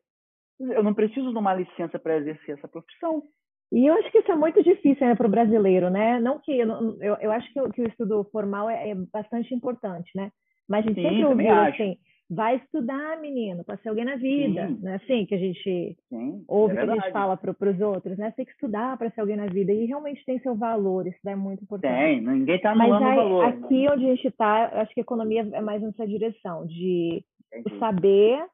eu 0.59 0.83
não 0.83 0.93
preciso 0.93 1.31
de 1.31 1.37
uma 1.37 1.53
licença 1.53 1.99
para 1.99 2.17
exercer 2.17 2.57
essa 2.57 2.67
profissão. 2.67 3.23
E 3.71 3.85
eu 3.85 3.93
acho 3.95 4.11
que 4.11 4.19
isso 4.19 4.31
é 4.31 4.35
muito 4.35 4.63
difícil 4.63 5.05
né, 5.05 5.15
para 5.15 5.27
o 5.27 5.31
brasileiro, 5.31 5.89
né? 5.89 6.19
Não 6.19 6.39
que 6.39 6.57
eu, 6.57 6.97
eu, 7.01 7.15
eu 7.15 7.31
acho 7.31 7.51
que, 7.51 7.69
que, 7.71 7.81
o 7.81 7.87
estudo 7.87 8.23
formal 8.31 8.69
é, 8.69 8.91
é, 8.91 8.95
bastante 8.95 9.53
importante, 9.53 10.09
né? 10.15 10.31
Mas 10.67 10.85
a 10.85 10.89
gente 10.89 11.01
Sim, 11.01 11.07
sempre 11.09 11.25
ouviu 11.25 11.53
assim, 11.53 11.97
vai 12.29 12.57
estudar, 12.57 13.19
menino, 13.21 13.63
para 13.63 13.77
ser 13.77 13.89
alguém 13.89 14.05
na 14.05 14.15
vida, 14.15 14.67
Sim. 14.67 14.79
né? 14.81 14.95
Assim 14.95 15.25
que 15.25 15.35
a 15.35 15.37
gente 15.37 15.97
Sim, 16.09 16.43
ouve, 16.47 16.77
é 16.77 16.85
que 16.85 16.91
a 16.91 16.95
gente 16.95 17.11
fala 17.11 17.35
para 17.35 17.69
os 17.69 17.81
outros, 17.81 18.17
né? 18.17 18.29
Você 18.29 18.37
tem 18.37 18.45
que 18.45 18.51
estudar 18.51 18.97
para 18.97 19.09
ser 19.11 19.21
alguém 19.21 19.37
na 19.37 19.47
vida 19.47 19.73
e 19.73 19.85
realmente 19.85 20.23
tem 20.25 20.39
seu 20.39 20.55
valor, 20.55 21.05
isso 21.05 21.19
é 21.25 21.35
muito 21.35 21.63
importante. 21.63 21.93
Tem, 21.93 22.21
ninguém 22.21 22.55
está 22.55 22.71
anulando 22.71 23.03
o 23.03 23.15
valor. 23.15 23.45
Aqui 23.45 23.83
né? 23.83 23.91
onde 23.91 24.05
a 24.05 24.15
gente 24.15 24.27
está, 24.27 24.81
acho 24.81 24.93
que 24.93 25.01
a 25.01 25.03
economia 25.03 25.47
é 25.51 25.61
mais 25.61 25.81
nessa 25.81 26.07
direção 26.07 26.65
de 26.65 27.23
Entendi. 27.53 27.79
saber 27.79 28.45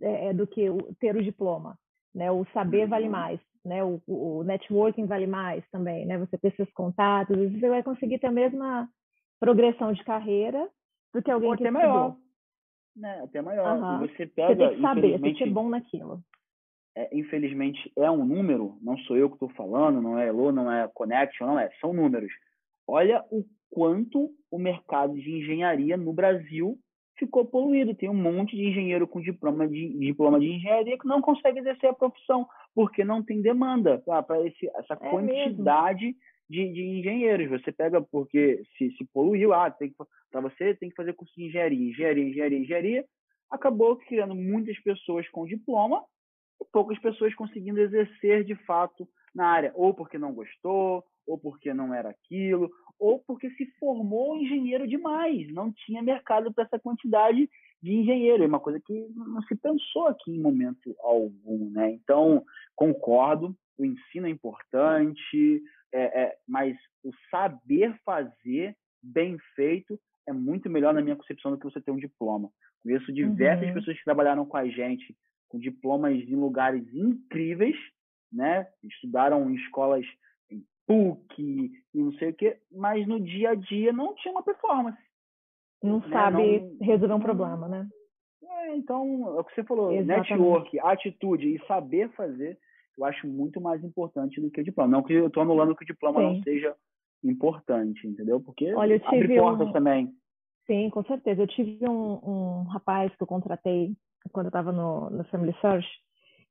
é, 0.00 0.28
é, 0.28 0.34
do 0.34 0.46
que 0.46 0.66
ter 1.00 1.16
o 1.16 1.22
diploma, 1.22 1.78
né? 2.14 2.30
O 2.30 2.44
saber 2.52 2.86
vale 2.86 3.06
uhum. 3.06 3.12
mais 3.12 3.40
né? 3.64 3.82
O, 3.84 4.00
o, 4.06 4.44
networking 4.44 5.06
vale 5.06 5.26
mais 5.26 5.64
também, 5.70 6.04
né? 6.06 6.18
Você 6.18 6.36
ter 6.38 6.54
seus 6.54 6.70
contatos, 6.72 7.36
você 7.36 7.68
vai 7.68 7.82
conseguir 7.82 8.18
ter 8.18 8.26
a 8.26 8.32
mesma 8.32 8.88
progressão 9.40 9.92
de 9.92 10.02
carreira 10.04 10.68
do 11.14 11.22
que 11.22 11.30
alguém 11.30 11.50
Ou 11.50 11.56
que 11.56 11.62
até 11.62 11.70
maior, 11.70 12.16
né? 12.96 13.20
Até 13.22 13.40
maior. 13.40 13.78
Uhum. 13.78 14.06
Você 14.06 14.26
pega, 14.26 14.54
você 14.54 14.56
tem 14.56 14.76
que 14.76 14.82
saber, 14.82 15.20
tem 15.20 15.32
que 15.34 15.44
ser 15.44 15.50
bom 15.50 15.68
naquilo. 15.68 16.20
É, 16.94 17.16
infelizmente 17.16 17.90
é 17.96 18.10
um 18.10 18.24
número, 18.24 18.76
não 18.82 18.98
sou 18.98 19.16
eu 19.16 19.28
que 19.28 19.36
estou 19.36 19.48
falando, 19.50 20.02
não 20.02 20.18
é 20.18 20.28
Elo, 20.28 20.52
não 20.52 20.70
é 20.70 20.88
Connection, 20.92 21.46
não 21.46 21.58
é, 21.58 21.70
são 21.80 21.92
números. 21.92 22.32
Olha 22.86 23.24
o 23.30 23.44
quanto 23.70 24.30
o 24.50 24.58
mercado 24.58 25.14
de 25.14 25.38
engenharia 25.38 25.96
no 25.96 26.12
Brasil 26.12 26.78
ficou 27.16 27.44
poluído. 27.44 27.94
Tem 27.94 28.08
um 28.08 28.14
monte 28.14 28.56
de 28.56 28.64
engenheiro 28.68 29.06
com 29.06 29.20
diploma 29.20 29.68
de, 29.68 29.98
diploma 29.98 30.38
de 30.38 30.46
engenharia 30.46 30.98
que 30.98 31.06
não 31.06 31.20
consegue 31.20 31.60
exercer 31.60 31.90
a 31.90 31.94
profissão 31.94 32.46
porque 32.74 33.04
não 33.04 33.22
tem 33.22 33.40
demanda 33.40 34.02
ah, 34.08 34.22
para 34.22 34.44
essa 34.46 34.94
é 34.94 35.10
quantidade 35.10 36.16
de, 36.48 36.72
de, 36.72 36.82
engenheiros. 36.82 37.50
Você 37.60 37.72
pega 37.72 38.00
porque 38.00 38.62
se, 38.76 38.90
se 38.96 39.04
poluiu, 39.12 39.52
ah, 39.52 39.74
para 40.30 40.40
você 40.40 40.74
tem 40.74 40.88
que 40.88 40.96
fazer 40.96 41.14
curso 41.14 41.34
de 41.36 41.44
engenharia, 41.44 41.90
engenharia, 41.90 42.24
engenharia, 42.24 42.58
engenharia. 42.58 43.04
Acabou 43.50 43.96
criando 43.96 44.34
muitas 44.34 44.78
pessoas 44.82 45.28
com 45.28 45.46
diploma 45.46 46.02
e 46.60 46.64
poucas 46.72 46.98
pessoas 46.98 47.34
conseguindo 47.34 47.80
exercer 47.80 48.44
de 48.44 48.54
fato 48.64 49.06
na 49.34 49.46
área, 49.46 49.72
ou 49.74 49.94
porque 49.94 50.18
não 50.18 50.32
gostou, 50.32 51.04
ou 51.26 51.38
porque 51.38 51.72
não 51.72 51.94
era 51.94 52.10
aquilo, 52.10 52.70
ou 53.02 53.18
porque 53.18 53.50
se 53.50 53.66
formou 53.80 54.36
engenheiro 54.36 54.86
demais, 54.86 55.52
não 55.52 55.72
tinha 55.72 56.00
mercado 56.00 56.54
para 56.54 56.62
essa 56.62 56.78
quantidade 56.78 57.50
de 57.82 57.92
engenheiro, 57.92 58.44
é 58.44 58.46
uma 58.46 58.60
coisa 58.60 58.78
que 58.78 59.08
não 59.16 59.42
se 59.42 59.56
pensou 59.56 60.06
aqui 60.06 60.30
em 60.30 60.40
momento 60.40 60.94
algum, 61.00 61.68
né? 61.70 61.90
Então, 61.90 62.44
concordo, 62.76 63.56
o 63.76 63.84
ensino 63.84 64.28
é 64.28 64.30
importante, 64.30 65.60
é, 65.92 66.22
é, 66.22 66.36
mas 66.46 66.76
o 67.02 67.10
saber 67.28 67.92
fazer 68.04 68.76
bem 69.02 69.36
feito 69.56 69.98
é 70.28 70.32
muito 70.32 70.70
melhor 70.70 70.94
na 70.94 71.02
minha 71.02 71.16
concepção 71.16 71.50
do 71.50 71.58
que 71.58 71.64
você 71.64 71.80
ter 71.80 71.90
um 71.90 71.96
diploma. 71.96 72.50
Conheço 72.84 73.12
diversas 73.12 73.66
uhum. 73.66 73.74
pessoas 73.74 73.98
que 73.98 74.04
trabalharam 74.04 74.46
com 74.46 74.56
a 74.56 74.68
gente 74.68 75.16
com 75.48 75.58
diplomas 75.58 76.14
em 76.14 76.36
lugares 76.36 76.86
incríveis, 76.94 77.76
né? 78.32 78.68
Estudaram 78.80 79.50
em 79.50 79.56
escolas 79.56 80.06
PUC 80.86 81.70
e 81.94 81.98
não 81.98 82.12
sei 82.14 82.30
o 82.30 82.34
quê, 82.34 82.58
mas 82.70 83.06
no 83.06 83.20
dia 83.20 83.50
a 83.50 83.54
dia 83.54 83.92
não 83.92 84.14
tinha 84.14 84.32
uma 84.32 84.42
performance 84.42 84.98
não 85.82 85.98
né? 85.98 86.08
sabe 86.10 86.60
não, 86.60 86.86
resolver 86.86 87.14
um 87.14 87.20
problema, 87.20 87.68
né? 87.68 87.88
É, 88.42 88.76
então, 88.76 89.36
é 89.36 89.40
o 89.40 89.44
que 89.44 89.54
você 89.54 89.64
falou, 89.64 89.92
Exatamente. 89.92 90.30
network, 90.30 90.80
atitude 90.80 91.54
e 91.54 91.66
saber 91.66 92.08
fazer, 92.10 92.58
eu 92.96 93.04
acho 93.04 93.26
muito 93.26 93.60
mais 93.60 93.82
importante 93.82 94.40
do 94.40 94.50
que 94.50 94.60
o 94.60 94.64
diploma. 94.64 94.90
Não 94.90 95.02
que 95.02 95.12
eu 95.12 95.26
estou 95.26 95.42
anulando 95.42 95.74
que 95.74 95.84
o 95.84 95.86
diploma 95.86 96.20
Sim. 96.20 96.36
não 96.36 96.42
seja 96.42 96.76
importante, 97.24 98.06
entendeu? 98.06 98.40
Porque 98.40 98.72
Olha, 98.74 98.94
eu 98.94 99.08
abre 99.08 99.36
portas 99.36 99.68
um... 99.68 99.72
também. 99.72 100.12
Sim, 100.66 100.90
com 100.90 101.02
certeza. 101.04 101.42
Eu 101.42 101.46
tive 101.48 101.88
um, 101.88 102.20
um 102.22 102.62
rapaz 102.64 103.14
que 103.16 103.22
eu 103.22 103.26
contratei 103.26 103.92
quando 104.32 104.46
eu 104.46 104.50
estava 104.50 104.70
no, 104.70 105.10
no 105.10 105.24
Family 105.24 105.54
Search. 105.60 105.88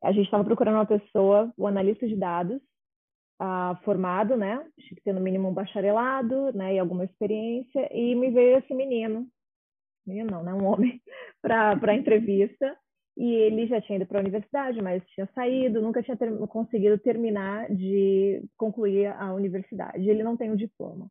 A 0.03 0.11
gente 0.11 0.25
estava 0.25 0.43
procurando 0.43 0.75
uma 0.75 0.85
pessoa, 0.85 1.53
o 1.57 1.63
um 1.63 1.67
analista 1.67 2.07
de 2.07 2.15
dados, 2.15 2.61
uh, 3.41 3.75
formado, 3.83 4.37
né? 4.37 4.63
Tinha 4.77 4.95
que 4.95 5.03
ter 5.03 5.13
no 5.13 5.19
mínimo 5.19 5.49
um 5.49 5.53
bacharelado, 5.53 6.53
né? 6.53 6.75
E 6.75 6.79
alguma 6.79 7.05
experiência. 7.05 7.89
E 7.91 8.13
me 8.15 8.29
veio 8.29 8.59
esse 8.59 8.73
menino, 8.73 9.27
menino 10.05 10.29
não, 10.29 10.43
né? 10.43 10.53
Um 10.53 10.65
homem, 10.65 11.01
para 11.41 11.77
a 11.81 11.95
entrevista. 11.95 12.77
E 13.17 13.33
ele 13.33 13.67
já 13.67 13.81
tinha 13.81 13.97
ido 13.97 14.05
para 14.05 14.19
a 14.19 14.21
universidade, 14.21 14.81
mas 14.81 15.05
tinha 15.09 15.27
saído, 15.35 15.81
nunca 15.81 16.01
tinha 16.01 16.15
ter, 16.15 16.31
conseguido 16.47 16.97
terminar 16.97 17.69
de 17.69 18.41
concluir 18.57 19.07
a 19.07 19.33
universidade. 19.33 20.09
Ele 20.09 20.23
não 20.23 20.37
tem 20.37 20.49
o 20.49 20.53
um 20.53 20.55
diploma. 20.55 21.09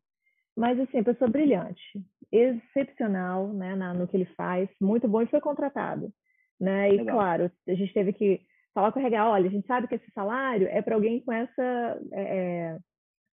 Mas, 0.57 0.79
assim, 0.79 1.03
pessoa 1.03 1.29
brilhante, 1.29 2.03
excepcional 2.31 3.53
né, 3.53 3.75
na, 3.75 3.93
no 3.93 4.07
que 4.07 4.17
ele 4.17 4.25
faz, 4.35 4.67
muito 4.81 5.07
bom 5.07 5.21
e 5.21 5.27
foi 5.27 5.39
contratado. 5.39 6.11
Né? 6.59 6.89
E, 6.89 6.97
Legal. 6.97 7.15
claro, 7.15 7.51
a 7.67 7.73
gente 7.73 7.93
teve 7.93 8.13
que 8.13 8.41
falar 8.73 8.91
com 8.91 8.99
o 8.99 9.01
RH, 9.01 9.29
olha, 9.29 9.47
a 9.47 9.51
gente 9.51 9.67
sabe 9.67 9.87
que 9.87 9.95
esse 9.95 10.11
salário 10.11 10.67
é 10.67 10.81
para 10.81 10.95
alguém 10.95 11.19
com 11.21 11.31
essa 11.31 11.99
é, 12.13 12.21
é, 12.21 12.79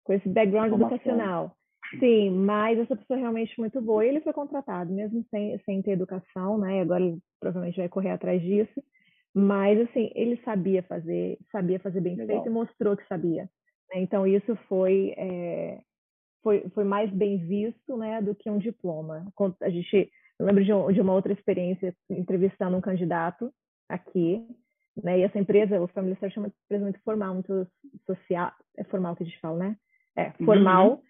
com 0.04 0.14
esse 0.14 0.28
background 0.30 0.74
educacional. 0.74 1.56
Sim, 2.00 2.32
mas 2.32 2.78
essa 2.80 2.96
pessoa 2.96 3.18
é 3.18 3.22
realmente 3.22 3.58
muito 3.60 3.82
boa. 3.82 4.06
E 4.06 4.10
ele 4.10 4.22
foi 4.22 4.34
contratado, 4.34 4.92
mesmo 4.92 5.24
sem, 5.30 5.58
sem 5.60 5.82
ter 5.82 5.92
educação, 5.92 6.58
né? 6.58 6.82
Agora 6.82 7.04
ele 7.04 7.18
provavelmente 7.40 7.78
vai 7.78 7.88
correr 7.88 8.12
atrás 8.12 8.42
disso. 8.42 8.84
Mas, 9.34 9.80
assim, 9.82 10.12
ele 10.16 10.42
sabia 10.44 10.82
fazer, 10.84 11.38
sabia 11.52 11.80
fazer 11.80 12.02
bem 12.02 12.16
Legal. 12.16 12.38
feito 12.38 12.50
e 12.50 12.54
mostrou 12.54 12.98
que 12.98 13.08
sabia. 13.08 13.44
Né? 13.94 14.02
Então, 14.02 14.26
isso 14.26 14.56
foi, 14.68 15.14
é, 15.16 15.80
foi, 16.42 16.68
foi 16.74 16.84
mais 16.84 17.12
bem 17.12 17.38
visto, 17.38 17.96
né, 17.98 18.22
do 18.22 18.34
que 18.34 18.50
um 18.50 18.58
diploma. 18.58 19.32
A 19.62 19.70
gente, 19.70 20.10
eu 20.40 20.46
lembro 20.46 20.66
de, 20.66 20.74
um, 20.74 20.92
de 20.92 21.00
uma 21.00 21.14
outra 21.14 21.32
experiência 21.32 21.96
entrevistando 22.10 22.76
um 22.76 22.82
candidato 22.82 23.54
aqui, 23.88 24.44
né? 25.04 25.20
E 25.20 25.24
essa 25.24 25.40
empresa, 25.40 25.82
o 25.82 25.88
Family 25.88 26.16
Search 26.20 26.38
é 26.38 26.42
uma 26.42 26.48
empresa 26.48 26.84
muito 26.84 27.02
formal, 27.04 27.34
muito 27.34 27.68
social, 28.06 28.52
é 28.78 28.84
formal 28.86 29.16
que 29.16 29.24
a 29.24 29.26
gente 29.26 29.40
fala, 29.40 29.58
né? 29.58 29.76
É, 30.16 30.32
formal. 30.44 30.92
Uhum. 30.92 31.02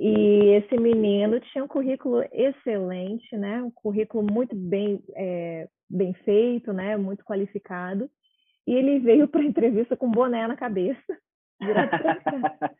E 0.00 0.54
esse 0.56 0.76
menino 0.78 1.40
tinha 1.40 1.64
um 1.64 1.68
currículo 1.68 2.24
excelente, 2.32 3.36
né? 3.36 3.62
Um 3.62 3.70
currículo 3.70 4.26
muito 4.30 4.54
bem, 4.54 5.02
é, 5.14 5.68
bem 5.90 6.14
feito, 6.24 6.72
né? 6.72 6.96
Muito 6.96 7.24
qualificado. 7.24 8.08
E 8.66 8.74
ele 8.74 9.00
veio 9.00 9.28
para 9.28 9.40
a 9.40 9.44
entrevista 9.44 9.96
com 9.96 10.10
boné 10.10 10.46
na 10.46 10.56
cabeça, 10.56 11.00
cá. 11.58 11.90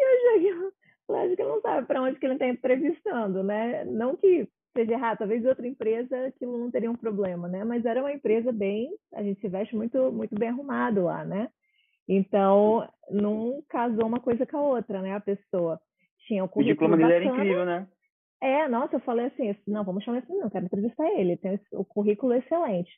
eu 0.00 0.34
joguei, 0.34 0.70
lógico 1.08 1.36
que 1.36 1.42
não 1.42 1.60
sabe 1.60 1.86
para 1.86 2.02
onde 2.02 2.18
que 2.18 2.26
ele 2.26 2.34
está 2.34 2.46
entrevistando, 2.46 3.42
né? 3.42 3.84
Não 3.84 4.16
que 4.16 4.48
seja 4.76 4.92
errado, 4.92 5.18
talvez 5.18 5.44
outra 5.44 5.66
empresa 5.66 6.26
aquilo 6.26 6.58
não 6.58 6.70
teria 6.70 6.90
um 6.90 6.96
problema, 6.96 7.48
né? 7.48 7.64
Mas 7.64 7.84
era 7.84 8.00
uma 8.00 8.12
empresa 8.12 8.52
bem, 8.52 8.90
a 9.14 9.22
gente 9.22 9.40
se 9.40 9.48
veste 9.48 9.74
muito, 9.74 10.12
muito 10.12 10.34
bem 10.38 10.50
arrumado 10.50 11.04
lá, 11.04 11.24
né? 11.24 11.48
Então, 12.08 12.88
não 13.10 13.62
casou 13.68 14.06
uma 14.06 14.20
coisa 14.20 14.46
com 14.46 14.56
a 14.56 14.62
outra, 14.62 15.02
né? 15.02 15.14
A 15.14 15.20
pessoa 15.20 15.80
tinha 16.26 16.44
o 16.44 16.48
currículo 16.48 16.86
O 16.86 16.92
diploma 16.92 16.96
dele 16.96 17.12
era 17.12 17.24
incrível, 17.24 17.64
né? 17.64 17.88
É, 18.40 18.68
nossa, 18.68 18.96
eu 18.96 19.00
falei 19.00 19.26
assim, 19.26 19.54
não, 19.66 19.84
vamos 19.84 20.04
chamar 20.04 20.18
esse 20.18 20.32
não, 20.32 20.48
quero 20.48 20.66
entrevistar 20.66 21.06
ele, 21.18 21.36
tem 21.36 21.58
o 21.72 21.84
currículo 21.84 22.34
excelente. 22.34 22.90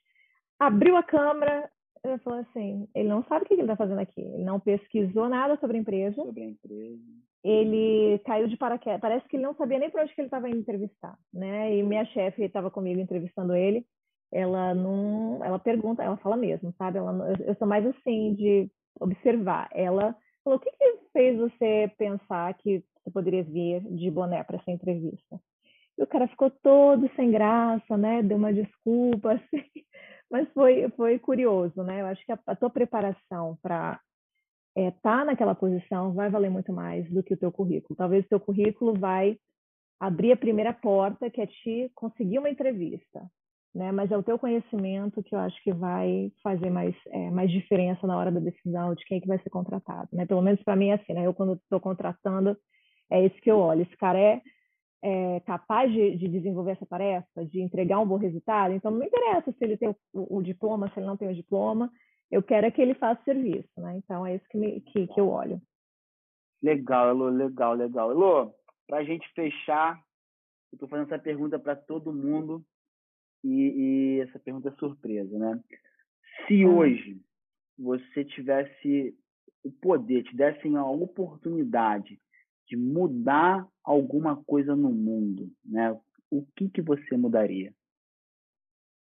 Abriu 0.58 0.96
a 0.96 1.02
câmera, 1.02 1.70
eu 2.04 2.18
falei 2.18 2.40
assim, 2.40 2.86
ele 2.94 3.08
não 3.08 3.24
sabe 3.24 3.44
o 3.44 3.48
que 3.48 3.54
ele 3.54 3.62
está 3.62 3.74
fazendo 3.74 4.00
aqui, 4.00 4.20
ele 4.20 4.44
não 4.44 4.60
pesquisou 4.60 5.30
nada 5.30 5.56
sobre 5.56 5.78
a 5.78 5.80
empresa. 5.80 6.16
Sobre 6.16 6.42
a 6.42 6.46
empresa 6.46 7.00
ele 7.42 8.18
caiu 8.20 8.46
de 8.48 8.56
paraquedas. 8.56 9.00
Parece 9.00 9.26
que 9.28 9.36
ele 9.36 9.44
não 9.44 9.54
sabia 9.54 9.78
nem 9.78 9.90
para 9.90 10.02
onde 10.02 10.14
que 10.14 10.20
ele 10.20 10.26
estava 10.26 10.48
indo 10.48 10.58
entrevistar, 10.58 11.16
né? 11.32 11.74
E 11.74 11.82
minha 11.82 12.04
chefe 12.06 12.42
estava 12.42 12.70
comigo 12.70 13.00
entrevistando 13.00 13.54
ele. 13.54 13.86
Ela 14.32 14.74
não, 14.74 15.44
ela 15.44 15.58
pergunta, 15.58 16.02
ela 16.02 16.16
fala 16.18 16.36
mesmo, 16.36 16.72
sabe? 16.78 16.98
Ela, 16.98 17.34
eu 17.44 17.54
sou 17.56 17.66
mais 17.66 17.84
assim 17.86 18.34
de 18.34 18.70
observar. 19.00 19.68
Ela 19.72 20.14
falou: 20.44 20.58
"O 20.58 20.62
que, 20.62 20.70
que 20.70 20.98
fez 21.12 21.38
você 21.38 21.90
pensar 21.98 22.52
que 22.54 22.84
você 23.02 23.10
poderia 23.10 23.42
vir 23.42 23.80
de 23.96 24.10
boné 24.10 24.44
para 24.44 24.58
essa 24.58 24.70
entrevista?" 24.70 25.40
E 25.98 26.02
o 26.02 26.06
cara 26.06 26.28
ficou 26.28 26.50
todo 26.50 27.10
sem 27.16 27.30
graça, 27.30 27.96
né? 27.96 28.22
Deu 28.22 28.36
uma 28.36 28.52
desculpa, 28.52 29.32
assim. 29.34 29.64
Mas 30.30 30.48
foi, 30.52 30.88
foi 30.90 31.18
curioso, 31.18 31.82
né? 31.82 32.02
Eu 32.02 32.06
acho 32.06 32.24
que 32.24 32.32
a, 32.32 32.38
a 32.46 32.54
tua 32.56 32.70
preparação 32.70 33.58
para 33.62 34.00
é, 34.76 34.90
tá 35.02 35.24
naquela 35.24 35.54
posição 35.54 36.12
vai 36.12 36.30
valer 36.30 36.50
muito 36.50 36.72
mais 36.72 37.08
do 37.10 37.22
que 37.22 37.34
o 37.34 37.36
teu 37.36 37.50
currículo. 37.50 37.96
Talvez 37.96 38.24
o 38.24 38.28
teu 38.28 38.40
currículo 38.40 38.94
vai 38.98 39.36
abrir 39.98 40.32
a 40.32 40.36
primeira 40.36 40.72
porta, 40.72 41.30
que 41.30 41.40
é 41.40 41.46
te 41.46 41.90
conseguir 41.94 42.38
uma 42.38 42.48
entrevista, 42.48 43.22
né? 43.74 43.92
Mas 43.92 44.10
é 44.10 44.16
o 44.16 44.22
teu 44.22 44.38
conhecimento 44.38 45.22
que 45.22 45.34
eu 45.34 45.38
acho 45.38 45.62
que 45.62 45.72
vai 45.72 46.32
fazer 46.42 46.70
mais, 46.70 46.94
é, 47.08 47.30
mais 47.30 47.50
diferença 47.50 48.06
na 48.06 48.16
hora 48.16 48.30
da 48.30 48.40
decisão 48.40 48.94
de 48.94 49.04
quem 49.04 49.18
é 49.18 49.20
que 49.20 49.28
vai 49.28 49.38
ser 49.40 49.50
contratado, 49.50 50.08
né? 50.12 50.24
Pelo 50.24 50.42
menos 50.42 50.62
para 50.62 50.76
mim 50.76 50.88
é 50.88 50.94
assim, 50.94 51.12
né? 51.12 51.26
Eu 51.26 51.34
quando 51.34 51.54
estou 51.54 51.80
contratando 51.80 52.56
é 53.10 53.24
isso 53.26 53.36
que 53.42 53.50
eu 53.50 53.58
olho. 53.58 53.82
Esse 53.82 53.96
cara 53.96 54.18
é 54.18 54.40
é, 55.02 55.40
capaz 55.40 55.90
de, 55.92 56.16
de, 56.16 56.28
desenvolver 56.28 56.72
essa 56.72 56.86
tarefa, 56.86 57.44
de 57.46 57.60
entregar 57.60 57.98
um 58.00 58.06
bom 58.06 58.16
resultado. 58.16 58.74
Então, 58.74 58.90
não 58.90 58.98
me 58.98 59.06
interessa 59.06 59.50
se 59.50 59.64
ele 59.64 59.76
tem 59.76 59.88
o, 60.12 60.36
o, 60.38 60.42
diploma, 60.42 60.88
se 60.88 60.98
ele 60.98 61.06
não 61.06 61.16
tem 61.16 61.28
o 61.28 61.34
diploma. 61.34 61.90
Eu 62.30 62.42
quero 62.42 62.66
é 62.66 62.70
que 62.70 62.80
ele 62.80 62.94
faça 62.94 63.22
serviço, 63.24 63.68
né? 63.78 63.96
Então, 63.96 64.24
é 64.24 64.36
isso 64.36 64.48
que, 64.48 64.56
me, 64.56 64.80
que, 64.82 65.06
que 65.08 65.20
eu 65.20 65.28
olho. 65.28 65.60
Legal, 66.62 67.08
Elô, 67.08 67.28
legal, 67.28 67.74
legal. 67.74 68.10
Elô, 68.12 68.54
para 68.86 68.98
a 68.98 69.04
gente 69.04 69.26
fechar, 69.34 69.96
eu 70.72 70.76
estou 70.76 70.88
fazendo 70.88 71.06
essa 71.12 71.22
pergunta 71.22 71.58
para 71.58 71.74
todo 71.74 72.12
mundo 72.12 72.64
e, 73.42 73.48
e, 73.48 74.20
essa 74.20 74.38
pergunta 74.38 74.68
é 74.68 74.72
surpresa, 74.72 75.36
né? 75.38 75.60
Se 76.46 76.64
hoje 76.66 77.20
você 77.78 78.24
tivesse 78.24 79.16
o 79.64 79.72
poder, 79.72 80.22
te 80.22 80.36
dessem 80.36 80.76
a 80.76 80.84
oportunidade 80.84 82.20
de 82.68 82.76
mudar 82.76 83.66
alguma 83.82 84.36
coisa 84.44 84.76
no 84.76 84.90
mundo, 84.90 85.50
né? 85.64 85.98
O 86.30 86.46
que 86.56 86.68
que 86.68 86.80
você 86.80 87.16
mudaria? 87.16 87.74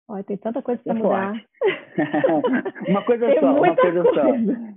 Olha, 0.08 0.24
tem 0.24 0.38
tanta 0.38 0.62
coisa 0.62 0.82
para 0.84 0.94
é 0.94 0.96
mudar. 0.96 1.46
uma 2.88 3.04
coisa 3.04 3.28
tem 3.28 3.40
só, 3.40 3.52
uma 3.52 3.76
coisa, 3.76 4.04
coisa, 4.04 4.14
só. 4.14 4.74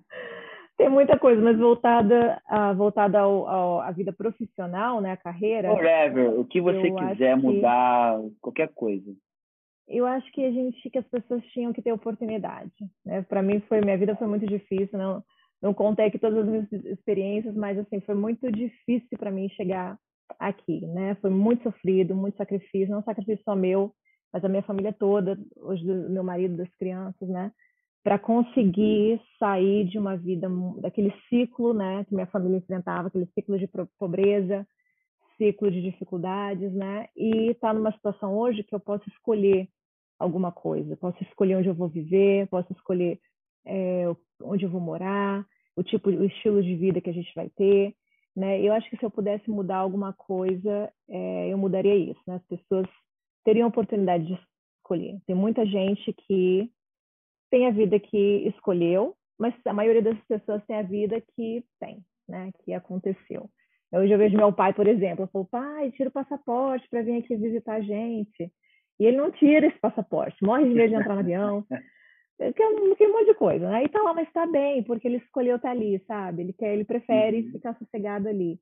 Tem 0.77 0.89
muita 0.91 1.18
coisa, 1.18 1.41
mas 1.41 1.59
voltada, 1.59 2.41
a, 2.47 2.72
voltada 2.72 3.18
ao, 3.20 3.49
ao, 3.49 3.81
à 3.81 3.91
vida 3.91 4.12
profissional, 4.12 5.01
né, 5.01 5.12
a 5.12 5.16
carreira. 5.16 5.72
Whatever, 5.72 6.39
o 6.39 6.45
que 6.45 6.61
você 6.61 6.91
quiser 6.91 7.37
mudar, 7.37 8.20
que, 8.20 8.31
qualquer 8.41 8.68
coisa. 8.74 9.11
Eu 9.89 10.07
acho 10.07 10.31
que 10.33 10.45
a 10.45 10.51
gente, 10.51 10.91
que 10.91 10.99
as 10.99 11.07
pessoas 11.07 11.43
tinham 11.47 11.72
que 11.72 11.81
ter 11.81 11.93
oportunidade. 11.93 12.72
Né? 13.05 13.22
Para 13.22 13.43
mim 13.43 13.61
foi, 13.68 13.81
minha 13.81 13.97
vida 13.97 14.14
foi 14.16 14.27
muito 14.27 14.47
difícil, 14.47 14.99
não 14.99 15.22
não 15.62 15.72
contei 15.72 16.07
aqui 16.07 16.18
todas 16.18 16.39
as 16.39 16.47
minhas 16.47 16.70
experiências, 16.85 17.55
mas 17.55 17.79
assim, 17.79 18.01
foi 18.01 18.14
muito 18.14 18.51
difícil 18.53 19.18
para 19.18 19.31
mim 19.31 19.49
chegar 19.51 19.99
aqui, 20.39 20.87
né? 20.87 21.16
Foi 21.16 21.31
muito 21.31 21.62
sofrido, 21.62 22.14
muito 22.14 22.37
sacrifício, 22.37 22.95
não 22.95 23.03
sacrifício 23.03 23.43
só 23.45 23.57
meu, 23.57 23.93
mas 24.37 24.45
a 24.45 24.51
minha 24.51 24.62
família 24.62 24.93
toda, 24.93 25.39
hoje 25.57 25.82
do 25.82 26.11
meu 26.11 26.22
marido, 26.22 26.59
das 26.59 26.68
crianças, 26.74 27.26
né? 27.26 27.51
Para 28.05 28.18
conseguir 28.18 29.18
sair 29.39 29.87
de 29.87 29.99
uma 29.99 30.14
vida, 30.14 30.47
daquele 30.78 31.11
ciclo, 31.26 31.72
né? 31.72 32.05
Que 32.05 32.14
minha 32.14 32.26
família 32.26 32.59
enfrentava, 32.59 33.09
aquele 33.09 33.24
ciclo 33.34 33.59
de 33.59 33.66
pobreza, 33.99 34.66
ciclo 35.39 35.70
de 35.70 35.80
dificuldades, 35.80 36.70
né? 36.74 37.09
E 37.16 37.53
estar 37.53 37.68
tá 37.68 37.72
numa 37.74 37.91
situação 37.93 38.37
hoje 38.37 38.62
que 38.62 38.74
eu 38.74 38.80
posso 38.80 39.09
escolher 39.09 39.68
alguma 40.18 40.53
coisa, 40.53 40.95
posso 40.99 41.22
escolher 41.22 41.57
onde 41.57 41.68
eu 41.68 41.74
vou 41.74 41.89
viver, 41.89 42.47
posso 42.49 42.70
escolher 42.74 43.18
é, 43.66 44.05
onde 44.43 44.66
eu 44.66 44.70
vou 44.70 44.82
morar, 44.82 45.47
o 45.74 45.82
tipo, 45.82 46.11
o 46.11 46.24
estilo 46.24 46.62
de 46.62 46.76
vida 46.76 47.01
que 47.01 47.09
a 47.09 47.14
gente 47.14 47.32
vai 47.34 47.49
ter, 47.57 47.95
né? 48.37 48.61
Eu 48.61 48.74
acho 48.74 48.91
que 48.91 48.99
se 48.99 49.03
eu 49.03 49.11
pudesse 49.11 49.49
mudar 49.49 49.78
alguma 49.78 50.12
coisa, 50.12 50.93
é, 51.09 51.51
eu 51.51 51.57
mudaria 51.57 51.97
isso, 51.97 52.20
né? 52.26 52.34
As 52.34 52.45
pessoas 52.45 52.87
teriam 53.47 53.68
oportunidade 53.68 54.26
de 54.26 54.38
escolher. 54.78 55.20
Tem 55.24 55.36
muita 55.36 55.64
gente 55.64 56.12
que 56.12 56.68
tem 57.49 57.68
a 57.68 57.70
vida 57.70 57.99
que 58.01 58.49
escolheu, 58.49 59.14
mas 59.38 59.55
a 59.64 59.72
maioria 59.72 60.03
das 60.03 60.18
pessoas 60.24 60.64
tem 60.66 60.76
a 60.76 60.82
vida 60.82 61.22
que 61.34 61.64
tem, 61.78 62.05
né? 62.28 62.51
Que 62.64 62.72
aconteceu. 62.72 63.49
Hoje 63.92 64.12
eu 64.12 64.18
vejo 64.18 64.36
meu 64.36 64.53
pai, 64.53 64.74
por 64.74 64.88
exemplo, 64.88 65.24
eu 65.24 65.28
falo, 65.28 65.47
pai, 65.47 65.92
tira 65.92 66.09
o 66.09 66.12
passaporte 66.12 66.88
para 66.90 67.03
vir 67.03 67.22
aqui 67.22 67.36
visitar 67.36 67.76
a 67.76 67.80
gente. 67.80 68.53
E 68.99 69.05
ele 69.07 69.16
não 69.16 69.30
tira 69.30 69.66
esse 69.66 69.78
passaporte, 69.78 70.44
morre 70.44 70.64
de 70.64 70.74
medo 70.74 70.88
de 70.88 70.97
entrar 70.97 71.14
no 71.14 71.20
avião, 71.20 71.64
que 72.57 72.62
é 72.62 72.68
um, 72.68 72.94
que 72.97 73.07
um 73.07 73.12
monte 73.12 73.26
de 73.26 73.34
coisa. 73.34 73.68
Aí 73.70 73.88
tá 73.88 74.03
lá, 74.03 74.12
mas 74.12 74.30
tá 74.32 74.44
bem, 74.44 74.82
porque 74.82 75.07
ele 75.07 75.18
escolheu 75.18 75.57
estar 75.57 75.68
tá 75.68 75.74
ali, 75.74 76.03
sabe? 76.09 76.42
Ele 76.42 76.53
quer, 76.53 76.74
ele 76.74 76.84
prefere 76.84 77.42
uhum. 77.42 77.53
ficar 77.53 77.78
sossegado 77.78 78.28
ali, 78.28 78.59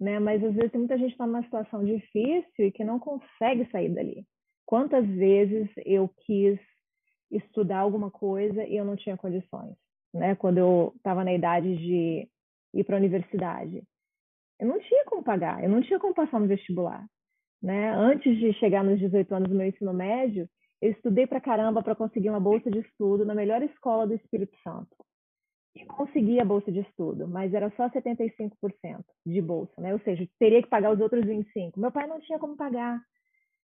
né? 0.00 0.18
Mas 0.18 0.42
às 0.42 0.54
vezes 0.54 0.72
tem 0.72 0.80
muita 0.80 0.98
gente 0.98 1.12
que 1.12 1.18
tá 1.18 1.26
numa 1.26 1.42
situação 1.42 1.84
difícil 1.84 2.66
e 2.66 2.72
que 2.72 2.82
não 2.82 2.98
consegue 2.98 3.68
sair 3.70 3.90
dali. 3.90 4.24
Quantas 4.64 5.06
vezes 5.06 5.68
eu 5.84 6.08
quis 6.24 6.58
estudar 7.30 7.78
alguma 7.78 8.10
coisa 8.10 8.64
e 8.64 8.76
eu 8.76 8.84
não 8.84 8.96
tinha 8.96 9.16
condições, 9.16 9.74
né? 10.14 10.34
Quando 10.36 10.58
eu 10.58 10.92
estava 10.96 11.22
na 11.22 11.32
idade 11.32 11.76
de 11.76 12.28
ir 12.74 12.84
para 12.84 12.96
a 12.96 12.98
universidade, 12.98 13.82
eu 14.58 14.66
não 14.66 14.78
tinha 14.80 15.04
como 15.04 15.22
pagar, 15.22 15.62
eu 15.62 15.68
não 15.68 15.82
tinha 15.82 15.98
como 15.98 16.14
passar 16.14 16.40
no 16.40 16.46
vestibular, 16.46 17.04
né? 17.62 17.92
Antes 17.92 18.36
de 18.38 18.52
chegar 18.54 18.82
nos 18.82 18.98
18 18.98 19.34
anos 19.34 19.50
no 19.50 19.56
meu 19.56 19.66
ensino 19.66 19.92
médio, 19.92 20.48
eu 20.80 20.92
estudei 20.92 21.26
pra 21.26 21.40
caramba 21.40 21.82
para 21.82 21.94
conseguir 21.94 22.30
uma 22.30 22.40
bolsa 22.40 22.70
de 22.70 22.78
estudo 22.78 23.24
na 23.24 23.34
melhor 23.34 23.62
escola 23.62 24.06
do 24.06 24.14
Espírito 24.14 24.56
Santo. 24.62 24.96
E 25.74 25.84
consegui 25.84 26.40
a 26.40 26.44
bolsa 26.44 26.72
de 26.72 26.80
estudo, 26.80 27.28
mas 27.28 27.54
era 27.54 27.70
só 27.76 27.88
75% 27.88 29.04
de 29.24 29.40
bolsa, 29.40 29.72
né? 29.80 29.92
Ou 29.92 30.00
seja, 30.00 30.28
teria 30.38 30.62
que 30.62 30.68
pagar 30.68 30.92
os 30.92 31.00
outros 31.00 31.24
25%. 31.24 31.72
Meu 31.76 31.92
pai 31.92 32.06
não 32.06 32.20
tinha 32.20 32.38
como 32.38 32.56
pagar. 32.56 33.00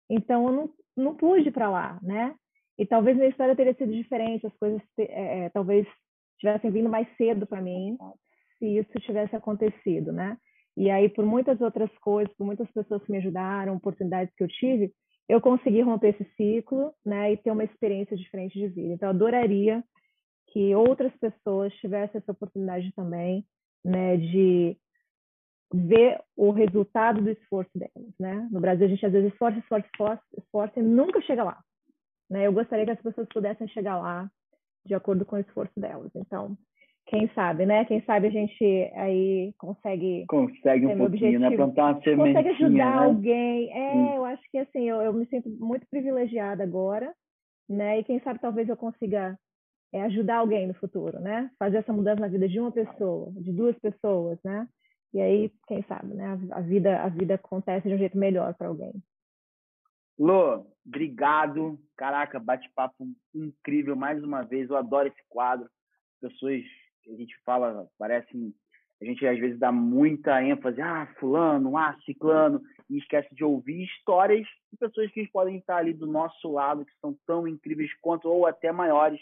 Então, 0.09 0.47
eu 0.47 0.53
não, 0.53 0.71
não 0.97 1.15
pude 1.17 1.51
para 1.51 1.69
lá, 1.69 1.99
né? 2.03 2.35
E 2.79 2.87
talvez 2.87 3.17
minha 3.17 3.29
história 3.29 3.57
teria 3.57 3.75
sido 3.75 3.93
diferente, 3.93 4.47
as 4.47 4.57
coisas 4.57 4.81
é, 4.99 5.47
é, 5.47 5.49
talvez 5.51 5.87
tivessem 6.39 6.71
vindo 6.71 6.89
mais 6.89 7.09
cedo 7.17 7.47
para 7.47 7.61
mim 7.61 7.99
se 8.59 8.79
isso 8.79 9.01
tivesse 9.01 9.35
acontecido, 9.35 10.13
né? 10.13 10.37
E 10.77 10.91
aí, 10.91 11.09
por 11.09 11.27
muitas 11.27 11.61
outras 11.61 11.91
coisas, 11.99 12.33
por 12.37 12.45
muitas 12.47 12.71
pessoas 12.71 13.03
que 13.03 13.11
me 13.11 13.19
ajudaram, 13.19 13.75
oportunidades 13.75 14.33
que 14.37 14.45
eu 14.45 14.49
tive, 14.49 14.93
eu 15.29 15.41
consegui 15.41 15.83
romper 15.83 16.11
esse 16.11 16.25
ciclo, 16.37 16.93
né, 17.05 17.33
e 17.33 17.37
ter 17.37 17.51
uma 17.51 17.65
experiência 17.65 18.17
diferente 18.17 18.57
de 18.59 18.69
vida. 18.69 18.95
Então, 18.95 19.09
eu 19.09 19.15
adoraria 19.15 19.83
que 20.59 20.75
outras 20.75 21.13
pessoas 21.19 21.73
tivessem 21.75 22.19
essa 22.19 22.33
oportunidade 22.33 22.93
também, 22.97 23.47
né, 23.85 24.17
de 24.17 24.77
ver 25.73 26.21
o 26.37 26.51
resultado 26.51 27.23
do 27.23 27.31
esforço 27.31 27.71
delas, 27.77 28.13
né? 28.19 28.49
No 28.51 28.59
Brasil 28.59 28.87
a 28.87 28.89
gente 28.89 29.07
às 29.07 29.13
vezes 29.13 29.33
esforça, 29.33 29.57
esforça, 29.61 29.87
esforça, 29.87 30.23
esforça 30.37 30.81
e 30.81 30.83
nunca 30.83 31.23
chega 31.23 31.45
lá, 31.45 31.61
né? 32.29 32.45
Eu 32.45 32.53
gostaria 32.53 32.85
que 32.85 32.91
as 32.91 33.01
pessoas 33.01 33.29
pudessem 33.29 33.69
chegar 33.69 33.99
lá 33.99 34.29
de 34.85 34.95
acordo 34.95 35.25
com 35.25 35.37
o 35.37 35.39
esforço 35.39 35.79
delas. 35.79 36.11
Então, 36.17 36.59
quem 37.07 37.31
sabe, 37.35 37.65
né? 37.65 37.85
Quem 37.85 38.03
sabe 38.03 38.27
a 38.27 38.31
gente 38.31 38.65
aí 38.97 39.55
consegue 39.59 40.25
consegue 40.27 40.87
um 40.87 40.99
pouquinho, 40.99 41.39
né? 41.39 41.55
Plantar 41.55 41.93
uma 41.93 42.03
sementinha, 42.03 42.35
consegue 42.35 42.49
ajudar 42.49 43.01
né? 43.01 43.07
alguém. 43.07 43.71
É, 43.71 43.95
hum. 43.95 44.17
eu 44.17 44.25
acho 44.25 44.43
que 44.51 44.59
assim, 44.59 44.89
eu, 44.89 45.03
eu, 45.03 45.13
me 45.13 45.25
sinto 45.27 45.49
muito 45.51 45.87
privilegiada 45.89 46.65
agora, 46.65 47.15
né? 47.69 48.01
E 48.01 48.03
quem 48.03 48.19
sabe 48.21 48.41
talvez 48.41 48.69
eu 48.69 48.77
consiga 48.77 49.39
é, 49.93 50.03
ajudar 50.03 50.37
alguém 50.37 50.67
no 50.67 50.75
futuro, 50.75 51.19
né? 51.21 51.51
Fazer 51.59 51.79
essa 51.79 51.93
mudança 51.93 52.21
na 52.21 52.29
vida 52.29 52.49
de 52.49 52.61
uma 52.61 52.73
pessoa, 52.73 53.33
de 53.33 53.53
duas 53.53 53.79
pessoas, 53.79 54.39
né? 54.45 54.69
E 55.13 55.21
aí, 55.21 55.53
quem 55.67 55.83
sabe, 55.85 56.15
né? 56.15 56.39
A, 56.51 56.61
vida 56.61 57.03
a 57.03 57.09
vida 57.09 57.35
acontece 57.35 57.89
de 57.89 57.95
um 57.95 57.99
jeito 57.99 58.19
melhor 58.19 58.55
para 58.55 58.69
alguém. 58.69 58.93
Lô, 60.19 60.67
obrigado. 60.87 61.79
Caraca, 61.97 62.39
bate-papo 62.39 63.09
incrível 63.35 63.97
mais 63.97 64.23
uma 64.23 64.43
vez. 64.43 64.69
Eu 64.69 64.77
adoro 64.77 65.09
esse 65.09 65.23
quadro. 65.29 65.69
Pessoas 66.21 66.63
a 67.11 67.17
gente 67.17 67.35
fala, 67.45 67.89
parece. 67.99 68.55
A 69.01 69.05
gente 69.05 69.25
às 69.27 69.39
vezes 69.39 69.59
dá 69.61 69.71
muita 69.71 70.43
ênfase, 70.43 70.83
ah, 70.83 71.07
fulano, 71.21 71.77
ah, 71.77 71.97
ciclano, 72.05 72.61
e 72.91 72.99
esquece 72.99 73.33
de 73.33 73.45
ouvir 73.45 73.85
histórias 73.85 74.45
de 74.73 74.77
pessoas 74.77 75.11
que 75.13 75.27
podem 75.29 75.59
estar 75.59 75.77
ali 75.77 75.95
do 75.95 76.07
nosso 76.07 76.51
lado, 76.51 76.85
que 76.85 76.93
são 77.01 77.17
tão 77.25 77.47
incríveis 77.47 77.91
quanto, 78.01 78.29
ou 78.29 78.45
até 78.45 78.73
maiores. 78.73 79.21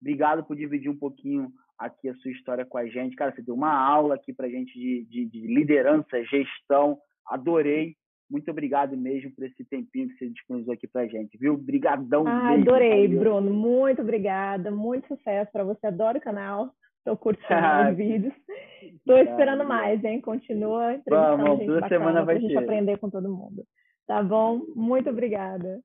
Obrigado 0.00 0.44
por 0.44 0.56
dividir 0.56 0.90
um 0.90 0.98
pouquinho 0.98 1.50
aqui 1.78 2.08
a 2.08 2.14
sua 2.16 2.30
história 2.30 2.64
com 2.64 2.78
a 2.78 2.86
gente. 2.86 3.16
Cara, 3.16 3.34
você 3.34 3.42
deu 3.42 3.54
uma 3.54 3.72
aula 3.72 4.14
aqui 4.14 4.32
para 4.32 4.46
a 4.46 4.50
gente 4.50 4.72
de, 4.72 5.04
de, 5.04 5.26
de 5.26 5.46
liderança, 5.46 6.24
gestão. 6.24 6.98
Adorei. 7.26 7.94
Muito 8.28 8.50
obrigado 8.50 8.96
mesmo 8.96 9.30
por 9.32 9.44
esse 9.44 9.64
tempinho 9.64 10.08
que 10.08 10.18
você 10.18 10.28
disponibilizou 10.28 10.74
aqui 10.74 10.88
para 10.88 11.02
a 11.02 11.06
gente, 11.06 11.38
viu? 11.38 11.54
Obrigadão 11.54 12.26
ah, 12.26 12.50
mesmo. 12.50 12.62
Adorei, 12.62 13.06
Bruno. 13.06 13.52
Muito 13.52 14.02
obrigada. 14.02 14.70
Muito 14.70 15.06
sucesso 15.06 15.50
para 15.52 15.62
você. 15.62 15.86
Adoro 15.86 16.18
o 16.18 16.20
canal. 16.20 16.70
Estou 16.98 17.16
curtindo 17.16 17.46
ah, 17.54 17.88
os 17.90 17.96
vídeos. 17.96 18.34
Estou 18.82 19.18
esperando 19.18 19.64
mais, 19.64 20.02
hein? 20.04 20.20
Continua 20.20 20.94
entrevistando 20.94 21.44
Vamos, 21.44 21.58
gente 21.58 21.66
toda 21.68 21.88
semana 21.88 22.24
vai 22.24 22.36
a 22.36 22.40
gente 22.40 22.52
ter. 22.52 22.58
aprender 22.58 22.98
com 22.98 23.08
todo 23.08 23.28
mundo. 23.28 23.64
Tá 24.08 24.22
bom? 24.22 24.60
Muito 24.74 25.08
obrigada. 25.08 25.80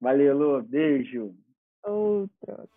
Valeu, 0.00 0.36
Lu. 0.36 0.62
Beijo. 0.62 1.34
Outro. 1.84 2.68